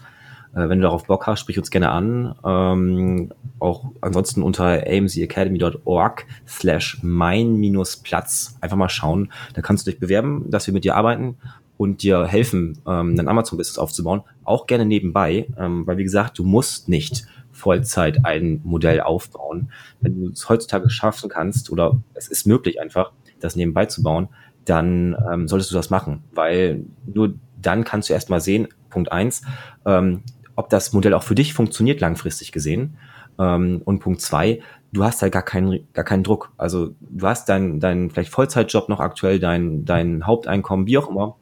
Äh, 0.55 0.69
wenn 0.69 0.79
du 0.79 0.83
darauf 0.83 1.05
Bock 1.07 1.27
hast, 1.27 1.41
sprich 1.41 1.59
uns 1.59 1.71
gerne 1.71 1.91
an. 1.91 2.35
Ähm, 2.45 3.33
auch 3.59 3.87
ansonsten 4.01 4.43
unter 4.43 4.85
amcacademy.org 4.87 6.27
slash 6.47 6.99
mein-platz 7.03 8.59
einfach 8.61 8.77
mal 8.77 8.89
schauen. 8.89 9.33
Da 9.55 9.63
kannst 9.63 9.87
du 9.87 9.91
dich 9.91 10.01
bewerben, 10.01 10.51
dass 10.51 10.67
wir 10.67 10.75
mit 10.75 10.85
dir 10.85 10.97
arbeiten 10.97 11.37
und 11.77 12.03
dir 12.03 12.27
helfen, 12.27 12.79
ähm, 12.87 13.15
ein 13.19 13.29
Amazon-Business 13.29 13.79
aufzubauen. 13.79 14.23
Auch 14.45 14.67
gerne 14.67 14.85
nebenbei, 14.85 15.47
ähm, 15.59 15.87
weil 15.87 15.97
wie 15.97 16.05
gesagt, 16.05 16.39
du 16.39 16.45
musst 16.45 16.89
nicht 16.89 17.27
Vollzeit 17.53 18.25
ein 18.25 18.61
Modell 18.65 19.01
aufbauen. 19.01 19.71
Wenn 20.01 20.21
du 20.21 20.31
es 20.31 20.49
heutzutage 20.49 20.91
schaffen 20.91 21.29
kannst 21.29 21.71
oder 21.71 22.01
es 22.15 22.29
ist 22.29 22.47
möglich 22.47 22.81
einfach, 22.81 23.13
das 23.41 23.57
nebenbei 23.57 23.87
zu 23.87 24.03
bauen, 24.03 24.29
dann 24.65 25.17
ähm, 25.31 25.49
solltest 25.49 25.71
du 25.71 25.75
das 25.75 25.91
machen, 25.91 26.25
weil 26.33 26.85
nur 27.07 27.35
dann 27.61 27.85
kannst 27.85 28.09
du 28.09 28.13
erstmal 28.13 28.41
sehen, 28.41 28.69
Punkt 28.91 29.11
eins, 29.11 29.43
ähm, 29.85 30.23
ob 30.59 30.69
das 30.71 30.93
Modell 30.93 31.15
auch 31.15 31.23
für 31.23 31.37
dich 31.37 31.55
funktioniert 31.55 32.01
langfristig 32.01 32.51
gesehen. 32.51 32.99
Ähm, 33.39 33.81
und 33.85 34.01
Punkt 34.01 34.21
zwei, 34.21 34.61
du 34.93 35.05
hast 35.05 35.23
halt 35.23 35.33
gar 35.33 35.45
keinen, 35.45 35.87
gar 35.93 36.05
keinen 36.05 36.25
Druck. 36.25 36.53
Also 36.57 36.97
du 36.99 37.29
hast 37.29 37.49
deinen 37.49 37.79
dein 37.79 38.11
vielleicht 38.11 38.33
Vollzeitjob 38.33 38.89
noch 38.89 38.99
aktuell, 38.99 39.39
dein, 39.39 39.85
dein 39.85 40.27
Haupteinkommen, 40.27 40.89
wie 40.89 40.99
auch 40.99 41.09
immer, 41.09 41.37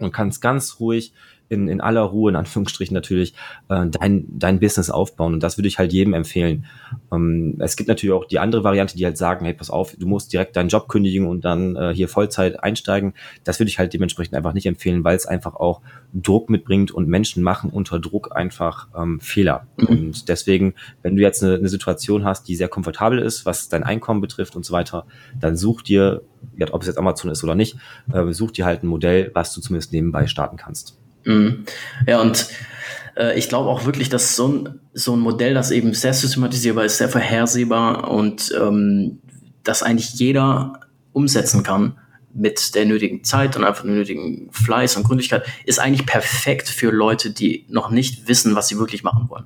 und 0.00 0.12
kannst 0.12 0.42
ganz 0.42 0.80
ruhig 0.80 1.12
in, 1.48 1.68
in 1.68 1.80
aller 1.80 2.02
Ruhe, 2.02 2.30
in 2.30 2.36
Anführungsstrichen 2.36 2.94
natürlich, 2.94 3.34
äh, 3.68 3.86
dein, 3.86 4.26
dein 4.28 4.60
Business 4.60 4.90
aufbauen. 4.90 5.34
Und 5.34 5.42
das 5.42 5.58
würde 5.58 5.68
ich 5.68 5.78
halt 5.78 5.92
jedem 5.92 6.14
empfehlen. 6.14 6.66
Ähm, 7.12 7.56
es 7.60 7.76
gibt 7.76 7.88
natürlich 7.88 8.14
auch 8.14 8.24
die 8.24 8.38
andere 8.38 8.64
Variante, 8.64 8.96
die 8.96 9.04
halt 9.04 9.16
sagen, 9.16 9.44
hey, 9.44 9.54
pass 9.54 9.70
auf, 9.70 9.94
du 9.96 10.06
musst 10.06 10.32
direkt 10.32 10.56
deinen 10.56 10.68
Job 10.68 10.88
kündigen 10.88 11.26
und 11.26 11.44
dann 11.44 11.76
äh, 11.76 11.94
hier 11.94 12.08
Vollzeit 12.08 12.62
einsteigen. 12.62 13.14
Das 13.44 13.58
würde 13.60 13.68
ich 13.68 13.78
halt 13.78 13.92
dementsprechend 13.92 14.34
einfach 14.34 14.52
nicht 14.52 14.66
empfehlen, 14.66 15.04
weil 15.04 15.16
es 15.16 15.26
einfach 15.26 15.54
auch 15.54 15.82
Druck 16.12 16.50
mitbringt 16.50 16.90
und 16.90 17.08
Menschen 17.08 17.42
machen 17.42 17.70
unter 17.70 18.00
Druck 18.00 18.34
einfach 18.34 18.88
ähm, 18.96 19.20
Fehler. 19.20 19.66
Mhm. 19.76 19.86
Und 19.86 20.28
deswegen, 20.28 20.74
wenn 21.02 21.16
du 21.16 21.22
jetzt 21.22 21.42
eine, 21.42 21.54
eine 21.54 21.68
Situation 21.68 22.24
hast, 22.24 22.48
die 22.48 22.56
sehr 22.56 22.68
komfortabel 22.68 23.18
ist, 23.18 23.46
was 23.46 23.68
dein 23.68 23.82
Einkommen 23.82 24.20
betrifft 24.20 24.56
und 24.56 24.64
so 24.64 24.72
weiter, 24.72 25.06
dann 25.38 25.56
such 25.56 25.82
dir, 25.82 26.22
ob 26.72 26.82
es 26.82 26.88
jetzt 26.88 26.98
Amazon 26.98 27.30
ist 27.30 27.44
oder 27.44 27.54
nicht, 27.54 27.76
äh, 28.12 28.32
such 28.32 28.52
dir 28.52 28.66
halt 28.66 28.82
ein 28.82 28.88
Modell, 28.88 29.30
was 29.34 29.52
du 29.54 29.60
zumindest 29.60 29.92
nebenbei 29.92 30.26
starten 30.26 30.56
kannst. 30.56 30.98
Mhm. 31.26 31.64
Ja, 32.06 32.20
und 32.20 32.48
äh, 33.16 33.38
ich 33.38 33.48
glaube 33.48 33.68
auch 33.68 33.84
wirklich, 33.84 34.08
dass 34.08 34.36
so 34.36 34.48
ein, 34.48 34.80
so 34.94 35.14
ein 35.14 35.20
Modell, 35.20 35.54
das 35.54 35.70
eben 35.70 35.92
sehr 35.92 36.14
systematisierbar 36.14 36.84
ist, 36.84 36.98
sehr 36.98 37.08
vorhersehbar 37.08 38.10
und 38.10 38.54
ähm, 38.58 39.18
das 39.64 39.82
eigentlich 39.82 40.14
jeder 40.14 40.80
umsetzen 41.12 41.62
kann 41.62 41.98
mit 42.32 42.74
der 42.74 42.84
nötigen 42.84 43.24
Zeit 43.24 43.56
und 43.56 43.64
einfach 43.64 43.82
dem 43.82 43.94
nötigen 43.94 44.48
Fleiß 44.52 44.96
und 44.96 45.04
Gründlichkeit, 45.04 45.44
ist 45.64 45.80
eigentlich 45.80 46.06
perfekt 46.06 46.68
für 46.68 46.90
Leute, 46.90 47.30
die 47.30 47.64
noch 47.68 47.90
nicht 47.90 48.28
wissen, 48.28 48.54
was 48.54 48.68
sie 48.68 48.78
wirklich 48.78 49.02
machen 49.02 49.28
wollen. 49.28 49.44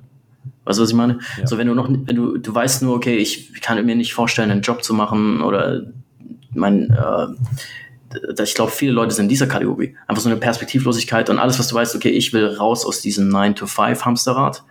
Weißt 0.65 0.77
du, 0.77 0.83
was 0.83 0.89
ich 0.89 0.95
meine? 0.95 1.19
Ja. 1.39 1.47
So, 1.47 1.57
wenn 1.57 1.67
du 1.67 1.73
noch, 1.73 1.89
wenn 1.89 2.15
du, 2.15 2.37
du 2.37 2.53
weißt 2.53 2.83
nur, 2.83 2.95
okay, 2.95 3.15
ich 3.15 3.61
kann 3.61 3.83
mir 3.83 3.95
nicht 3.95 4.13
vorstellen, 4.13 4.51
einen 4.51 4.61
Job 4.61 4.83
zu 4.83 4.93
machen 4.93 5.41
oder 5.41 5.87
mein, 6.53 6.91
äh, 6.91 7.27
ich 8.41 8.55
glaube, 8.55 8.71
viele 8.71 8.91
Leute 8.91 9.13
sind 9.13 9.25
in 9.25 9.29
dieser 9.29 9.47
Kategorie. 9.47 9.95
Einfach 10.07 10.23
so 10.23 10.29
eine 10.29 10.37
Perspektivlosigkeit 10.37 11.29
und 11.29 11.39
alles, 11.39 11.59
was 11.59 11.67
du 11.67 11.75
weißt, 11.75 11.95
okay, 11.95 12.09
ich 12.09 12.33
will 12.33 12.47
raus 12.47 12.85
aus 12.85 13.01
diesem 13.01 13.29
9-to-5-Hamsterrad, 13.29 14.63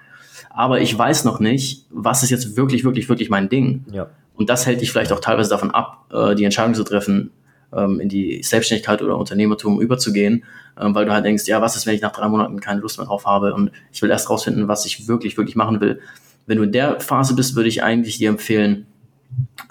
aber 0.50 0.80
ich 0.80 0.96
weiß 0.96 1.24
noch 1.24 1.40
nicht, 1.40 1.86
was 1.90 2.22
ist 2.22 2.30
jetzt 2.30 2.56
wirklich, 2.56 2.84
wirklich, 2.84 3.08
wirklich 3.08 3.30
mein 3.30 3.48
Ding. 3.48 3.84
Ja. 3.92 4.08
Und 4.34 4.48
das 4.50 4.66
hält 4.66 4.80
dich 4.80 4.90
vielleicht 4.90 5.12
auch 5.12 5.20
teilweise 5.20 5.50
davon 5.50 5.70
ab, 5.70 6.06
äh, 6.12 6.34
die 6.34 6.44
Entscheidung 6.44 6.74
zu 6.74 6.84
treffen, 6.84 7.30
ähm, 7.72 8.00
in 8.00 8.08
die 8.08 8.42
Selbstständigkeit 8.42 9.02
oder 9.02 9.16
Unternehmertum 9.16 9.80
überzugehen, 9.80 10.44
ähm, 10.80 10.94
weil 10.94 11.04
du 11.04 11.12
halt 11.12 11.24
denkst, 11.24 11.46
ja, 11.46 11.60
was 11.60 11.76
ist, 11.76 11.86
wenn 11.86 11.94
ich 11.94 12.00
nach 12.00 12.12
drei 12.12 12.28
Monaten 12.28 12.60
keine 12.60 12.80
Lust 12.80 12.98
mehr 12.98 13.06
drauf 13.06 13.26
habe 13.26 13.54
und 13.54 13.70
ich 13.92 14.02
will 14.02 14.10
erst 14.10 14.30
rausfinden, 14.30 14.68
was 14.68 14.86
ich 14.86 15.08
wirklich, 15.08 15.36
wirklich 15.36 15.56
machen 15.56 15.80
will. 15.80 16.00
Wenn 16.46 16.58
du 16.58 16.64
in 16.64 16.72
der 16.72 17.00
Phase 17.00 17.34
bist, 17.34 17.54
würde 17.54 17.68
ich 17.68 17.82
eigentlich 17.82 18.18
dir 18.18 18.30
empfehlen, 18.30 18.86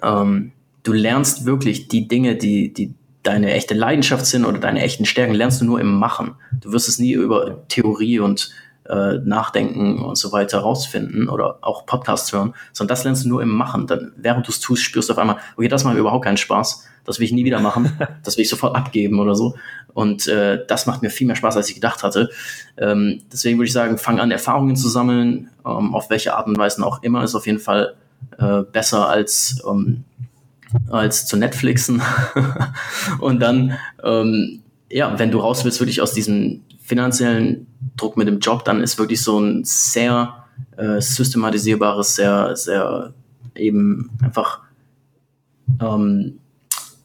ähm, 0.01 0.51
du 0.83 0.93
lernst 0.93 1.45
wirklich 1.45 1.87
die 1.87 2.07
Dinge, 2.07 2.35
die, 2.35 2.73
die 2.73 2.93
deine 3.29 3.51
echte 3.53 3.75
Leidenschaft 3.75 4.25
sind 4.25 4.43
oder 4.43 4.57
deine 4.57 4.81
echten 4.81 5.05
Stärken, 5.05 5.35
lernst 5.35 5.61
du 5.61 5.65
nur 5.65 5.79
im 5.79 5.99
Machen. 5.99 6.35
Du 6.51 6.71
wirst 6.71 6.89
es 6.89 6.97
nie 6.97 7.13
über 7.13 7.67
Theorie 7.67 8.17
und 8.17 8.49
äh, 8.89 9.19
Nachdenken 9.23 9.99
und 9.99 10.17
so 10.17 10.31
weiter 10.31 10.59
rausfinden 10.61 11.29
oder 11.29 11.59
auch 11.61 11.85
Podcasts 11.85 12.33
hören, 12.33 12.55
sondern 12.73 12.95
das 12.95 13.03
lernst 13.03 13.25
du 13.25 13.29
nur 13.29 13.43
im 13.43 13.49
Machen. 13.49 13.85
Dann, 13.85 14.13
während 14.17 14.47
du 14.47 14.51
es 14.51 14.59
tust, 14.59 14.81
spürst 14.81 15.09
du 15.09 15.13
auf 15.13 15.19
einmal, 15.19 15.37
okay, 15.57 15.67
das 15.67 15.83
macht 15.83 15.93
mir 15.93 15.99
überhaupt 15.99 16.25
keinen 16.25 16.37
Spaß, 16.37 16.87
das 17.05 17.19
will 17.19 17.25
ich 17.25 17.31
nie 17.31 17.45
wieder 17.45 17.59
machen, 17.59 17.99
das 18.23 18.35
will 18.35 18.41
ich 18.41 18.49
sofort 18.49 18.75
abgeben 18.75 19.19
oder 19.19 19.35
so. 19.35 19.55
Und 19.93 20.27
äh, 20.27 20.65
das 20.65 20.87
macht 20.87 21.03
mir 21.03 21.11
viel 21.11 21.27
mehr 21.27 21.35
Spaß, 21.35 21.55
als 21.55 21.69
ich 21.69 21.75
gedacht 21.75 22.01
hatte. 22.01 22.31
Ähm, 22.77 23.21
deswegen 23.31 23.59
würde 23.59 23.67
ich 23.67 23.73
sagen, 23.73 23.99
fang 23.99 24.19
an, 24.19 24.31
Erfahrungen 24.31 24.75
zu 24.75 24.89
sammeln, 24.89 25.51
ähm, 25.63 25.93
auf 25.93 26.09
welche 26.09 26.35
Art 26.35 26.47
und 26.47 26.57
Weise 26.57 26.83
auch 26.83 27.03
immer, 27.03 27.23
ist 27.23 27.35
auf 27.35 27.45
jeden 27.45 27.59
Fall 27.59 27.93
äh, 28.39 28.63
besser 28.63 29.07
als 29.07 29.63
ähm, 29.69 30.03
als 30.89 31.25
zu 31.25 31.37
Netflixen. 31.37 32.01
und 33.19 33.39
dann, 33.39 33.77
ähm, 34.03 34.61
ja, 34.89 35.17
wenn 35.17 35.31
du 35.31 35.39
raus 35.39 35.65
willst, 35.65 35.79
wirklich 35.79 36.01
aus 36.01 36.13
diesem 36.13 36.61
finanziellen 36.81 37.67
Druck 37.97 38.17
mit 38.17 38.27
dem 38.27 38.39
Job, 38.39 38.65
dann 38.65 38.81
ist 38.81 38.97
wirklich 38.97 39.21
so 39.21 39.39
ein 39.39 39.63
sehr 39.63 40.45
äh, 40.77 40.99
systematisierbares, 40.99 42.15
sehr, 42.15 42.55
sehr 42.55 43.13
eben 43.55 44.09
einfach 44.23 44.61
ähm, 45.81 46.39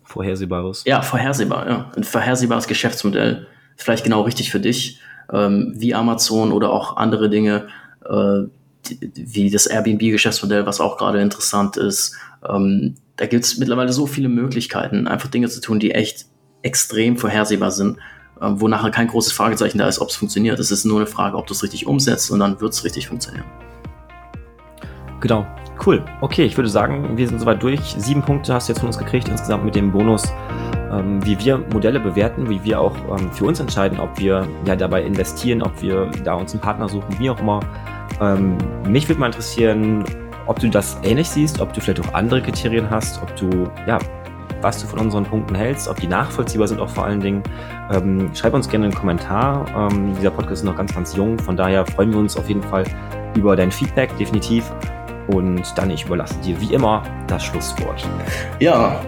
vorhersehbares. 0.04 0.84
Ja, 0.86 1.02
vorhersehbar, 1.02 1.68
ja. 1.68 1.92
Ein 1.96 2.04
vorhersehbares 2.04 2.66
Geschäftsmodell. 2.66 3.46
Vielleicht 3.76 4.04
genau 4.04 4.22
richtig 4.22 4.50
für 4.50 4.60
dich, 4.60 5.00
ähm, 5.32 5.74
wie 5.76 5.94
Amazon 5.94 6.52
oder 6.52 6.70
auch 6.70 6.96
andere 6.96 7.28
Dinge, 7.28 7.66
äh, 8.04 8.42
wie 9.14 9.50
das 9.50 9.66
Airbnb-Geschäftsmodell, 9.66 10.66
was 10.66 10.80
auch 10.80 10.96
gerade 10.96 11.20
interessant 11.20 11.76
ist. 11.76 12.16
Ähm, 12.48 12.94
da 13.16 13.26
gibt 13.26 13.44
es 13.44 13.58
mittlerweile 13.58 13.92
so 13.92 14.06
viele 14.06 14.28
Möglichkeiten, 14.28 15.06
einfach 15.06 15.28
Dinge 15.28 15.48
zu 15.48 15.60
tun, 15.60 15.78
die 15.78 15.92
echt 15.92 16.26
extrem 16.62 17.16
vorhersehbar 17.16 17.70
sind, 17.70 17.98
äh, 18.40 18.48
wo 18.50 18.68
nachher 18.68 18.90
kein 18.90 19.08
großes 19.08 19.32
Fragezeichen 19.32 19.78
da 19.78 19.86
ist, 19.86 20.00
ob 20.00 20.08
es 20.08 20.16
funktioniert. 20.16 20.58
Es 20.58 20.70
ist 20.70 20.84
nur 20.84 20.98
eine 20.98 21.06
Frage, 21.06 21.36
ob 21.36 21.46
du 21.46 21.54
es 21.54 21.62
richtig 21.62 21.86
umsetzt 21.86 22.30
und 22.30 22.40
dann 22.40 22.60
wird 22.60 22.72
es 22.72 22.84
richtig 22.84 23.08
funktionieren. 23.08 23.46
Genau. 25.20 25.46
Cool. 25.84 26.04
Okay, 26.20 26.44
ich 26.44 26.56
würde 26.56 26.70
sagen, 26.70 27.16
wir 27.16 27.26
sind 27.26 27.40
soweit 27.40 27.62
durch. 27.62 27.80
Sieben 27.98 28.22
Punkte 28.22 28.54
hast 28.54 28.68
du 28.68 28.72
jetzt 28.72 28.78
von 28.78 28.86
uns 28.86 28.98
gekriegt, 28.98 29.28
insgesamt 29.28 29.64
mit 29.64 29.74
dem 29.74 29.90
Bonus, 29.90 30.32
ähm, 30.92 31.24
wie 31.26 31.38
wir 31.40 31.58
Modelle 31.72 31.98
bewerten, 31.98 32.48
wie 32.48 32.62
wir 32.62 32.80
auch 32.80 32.94
ähm, 33.18 33.30
für 33.32 33.44
uns 33.44 33.58
entscheiden, 33.58 33.98
ob 33.98 34.18
wir 34.18 34.46
ja 34.66 34.76
dabei 34.76 35.02
investieren, 35.02 35.62
ob 35.62 35.82
wir 35.82 36.10
da 36.22 36.34
uns 36.34 36.52
einen 36.52 36.60
Partner 36.60 36.88
suchen, 36.88 37.18
wie 37.18 37.28
auch 37.28 37.40
immer. 37.40 37.60
Ähm, 38.20 38.56
mich 38.86 39.08
würde 39.08 39.20
mal 39.20 39.26
interessieren, 39.26 40.04
ob 40.46 40.58
du 40.58 40.68
das 40.68 40.98
ähnlich 41.02 41.28
siehst, 41.28 41.60
ob 41.60 41.72
du 41.72 41.80
vielleicht 41.80 42.06
auch 42.06 42.14
andere 42.14 42.42
Kriterien 42.42 42.88
hast, 42.90 43.22
ob 43.22 43.34
du, 43.36 43.70
ja, 43.86 43.98
was 44.60 44.80
du 44.80 44.86
von 44.86 44.98
unseren 44.98 45.24
Punkten 45.24 45.54
hältst, 45.54 45.88
ob 45.88 46.00
die 46.00 46.06
nachvollziehbar 46.06 46.66
sind 46.68 46.80
auch 46.80 46.88
vor 46.88 47.04
allen 47.04 47.20
Dingen. 47.20 47.42
Ähm, 47.92 48.30
schreib 48.34 48.54
uns 48.54 48.68
gerne 48.68 48.86
einen 48.86 48.94
Kommentar. 48.94 49.66
Ähm, 49.76 50.14
dieser 50.16 50.30
Podcast 50.30 50.62
ist 50.62 50.64
noch 50.64 50.76
ganz, 50.76 50.94
ganz 50.94 51.14
jung, 51.14 51.38
von 51.38 51.56
daher 51.56 51.84
freuen 51.86 52.12
wir 52.12 52.18
uns 52.18 52.36
auf 52.36 52.48
jeden 52.48 52.62
Fall 52.62 52.84
über 53.36 53.56
dein 53.56 53.70
Feedback, 53.70 54.16
definitiv. 54.16 54.72
Und 55.28 55.62
dann, 55.76 55.90
ich 55.90 56.04
überlasse 56.04 56.34
dir 56.40 56.60
wie 56.60 56.74
immer 56.74 57.02
das 57.26 57.44
Schlusswort. 57.44 58.06
Ja, 58.60 59.00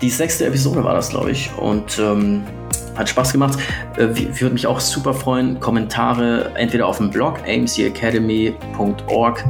die 0.00 0.10
sechste 0.10 0.46
Episode 0.46 0.84
war 0.84 0.94
das, 0.94 1.10
glaube 1.10 1.32
ich. 1.32 1.50
Und 1.58 1.98
ähm, 1.98 2.44
hat 2.96 3.08
Spaß 3.08 3.32
gemacht. 3.32 3.58
Äh, 3.96 4.08
würde 4.40 4.52
mich 4.52 4.68
auch 4.68 4.78
super 4.80 5.14
freuen. 5.14 5.58
Kommentare 5.58 6.52
entweder 6.54 6.86
auf 6.86 6.98
dem 6.98 7.10
Blog 7.10 7.40
amcacademy.org 7.48 9.44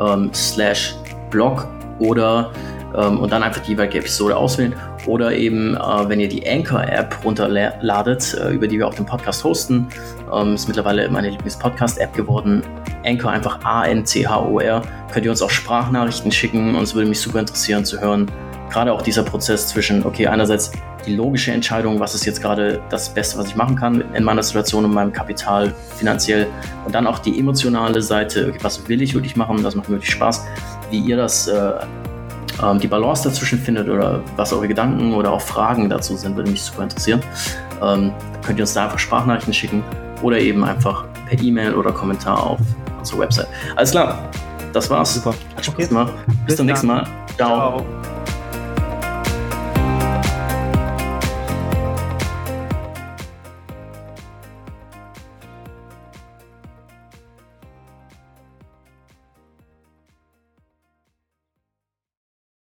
ähm, 0.00 0.30
slash 0.32 0.94
Blog 1.30 1.66
oder 1.98 2.52
ähm, 2.94 3.20
und 3.20 3.32
dann 3.32 3.42
einfach 3.42 3.62
die 3.62 3.72
jeweilige 3.72 3.98
Episode 3.98 4.36
auswählen. 4.36 4.74
Oder 5.06 5.32
eben, 5.32 5.76
äh, 5.76 6.08
wenn 6.08 6.20
ihr 6.20 6.28
die 6.28 6.48
Anchor-App 6.48 7.24
runterladet, 7.24 8.34
äh, 8.34 8.50
über 8.50 8.66
die 8.66 8.78
wir 8.78 8.88
auch 8.88 8.94
den 8.94 9.04
Podcast 9.04 9.44
hosten, 9.44 9.88
ähm, 10.32 10.54
ist 10.54 10.66
mittlerweile 10.66 11.08
meine 11.10 11.28
Lieblings-Podcast-App 11.30 12.14
geworden. 12.14 12.62
Anchor 13.04 13.30
einfach 13.30 13.58
A-N-C-H-O-R. 13.64 14.82
Könnt 15.12 15.24
ihr 15.24 15.30
uns 15.30 15.42
auch 15.42 15.50
Sprachnachrichten 15.50 16.32
schicken. 16.32 16.74
Uns 16.74 16.94
würde 16.94 17.08
mich 17.08 17.20
super 17.20 17.40
interessieren 17.40 17.84
zu 17.84 18.00
hören. 18.00 18.30
Gerade 18.74 18.92
auch 18.92 19.02
dieser 19.02 19.22
Prozess 19.22 19.68
zwischen, 19.68 20.04
okay, 20.04 20.26
einerseits 20.26 20.72
die 21.06 21.14
logische 21.14 21.52
Entscheidung, 21.52 22.00
was 22.00 22.16
ist 22.16 22.26
jetzt 22.26 22.42
gerade 22.42 22.82
das 22.90 23.08
Beste, 23.14 23.38
was 23.38 23.46
ich 23.46 23.54
machen 23.54 23.76
kann 23.76 24.02
in 24.14 24.24
meiner 24.24 24.42
Situation 24.42 24.84
und 24.84 24.92
meinem 24.92 25.12
Kapital 25.12 25.72
finanziell. 25.96 26.48
Und 26.84 26.92
dann 26.92 27.06
auch 27.06 27.20
die 27.20 27.38
emotionale 27.38 28.02
Seite, 28.02 28.48
okay, 28.48 28.58
was 28.62 28.88
will 28.88 29.00
ich 29.00 29.14
wirklich 29.14 29.36
machen, 29.36 29.62
das 29.62 29.76
macht 29.76 29.88
mir 29.88 29.94
wirklich 29.94 30.10
Spaß. 30.10 30.44
Wie 30.90 30.98
ihr 30.98 31.16
das, 31.16 31.46
äh, 31.46 31.54
äh, 31.54 32.78
die 32.82 32.88
Balance 32.88 33.28
dazwischen 33.28 33.60
findet 33.60 33.88
oder 33.88 34.24
was 34.34 34.52
eure 34.52 34.66
Gedanken 34.66 35.14
oder 35.14 35.30
auch 35.30 35.40
Fragen 35.40 35.88
dazu 35.88 36.16
sind, 36.16 36.34
würde 36.34 36.50
mich 36.50 36.62
super 36.62 36.82
interessieren. 36.82 37.20
Ähm, 37.80 38.12
könnt 38.44 38.58
ihr 38.58 38.64
uns 38.64 38.74
da 38.74 38.86
einfach 38.86 38.98
Sprachnachrichten 38.98 39.54
schicken 39.54 39.84
oder 40.20 40.40
eben 40.40 40.64
einfach 40.64 41.04
per 41.28 41.40
E-Mail 41.40 41.74
oder 41.74 41.92
Kommentar 41.92 42.42
auf 42.42 42.58
unserer 42.98 43.20
Website. 43.20 43.46
Alles 43.76 43.92
klar, 43.92 44.28
das 44.72 44.90
war's. 44.90 45.14
Super. 45.14 45.32
Hat 45.54 45.64
Spaß 45.64 45.88
gemacht. 45.90 46.12
Bis, 46.26 46.46
Bis 46.46 46.56
zum 46.56 46.66
nächsten 46.66 46.88
Mal. 46.88 47.06
Ciao. 47.36 47.78
Ciao. 47.78 48.13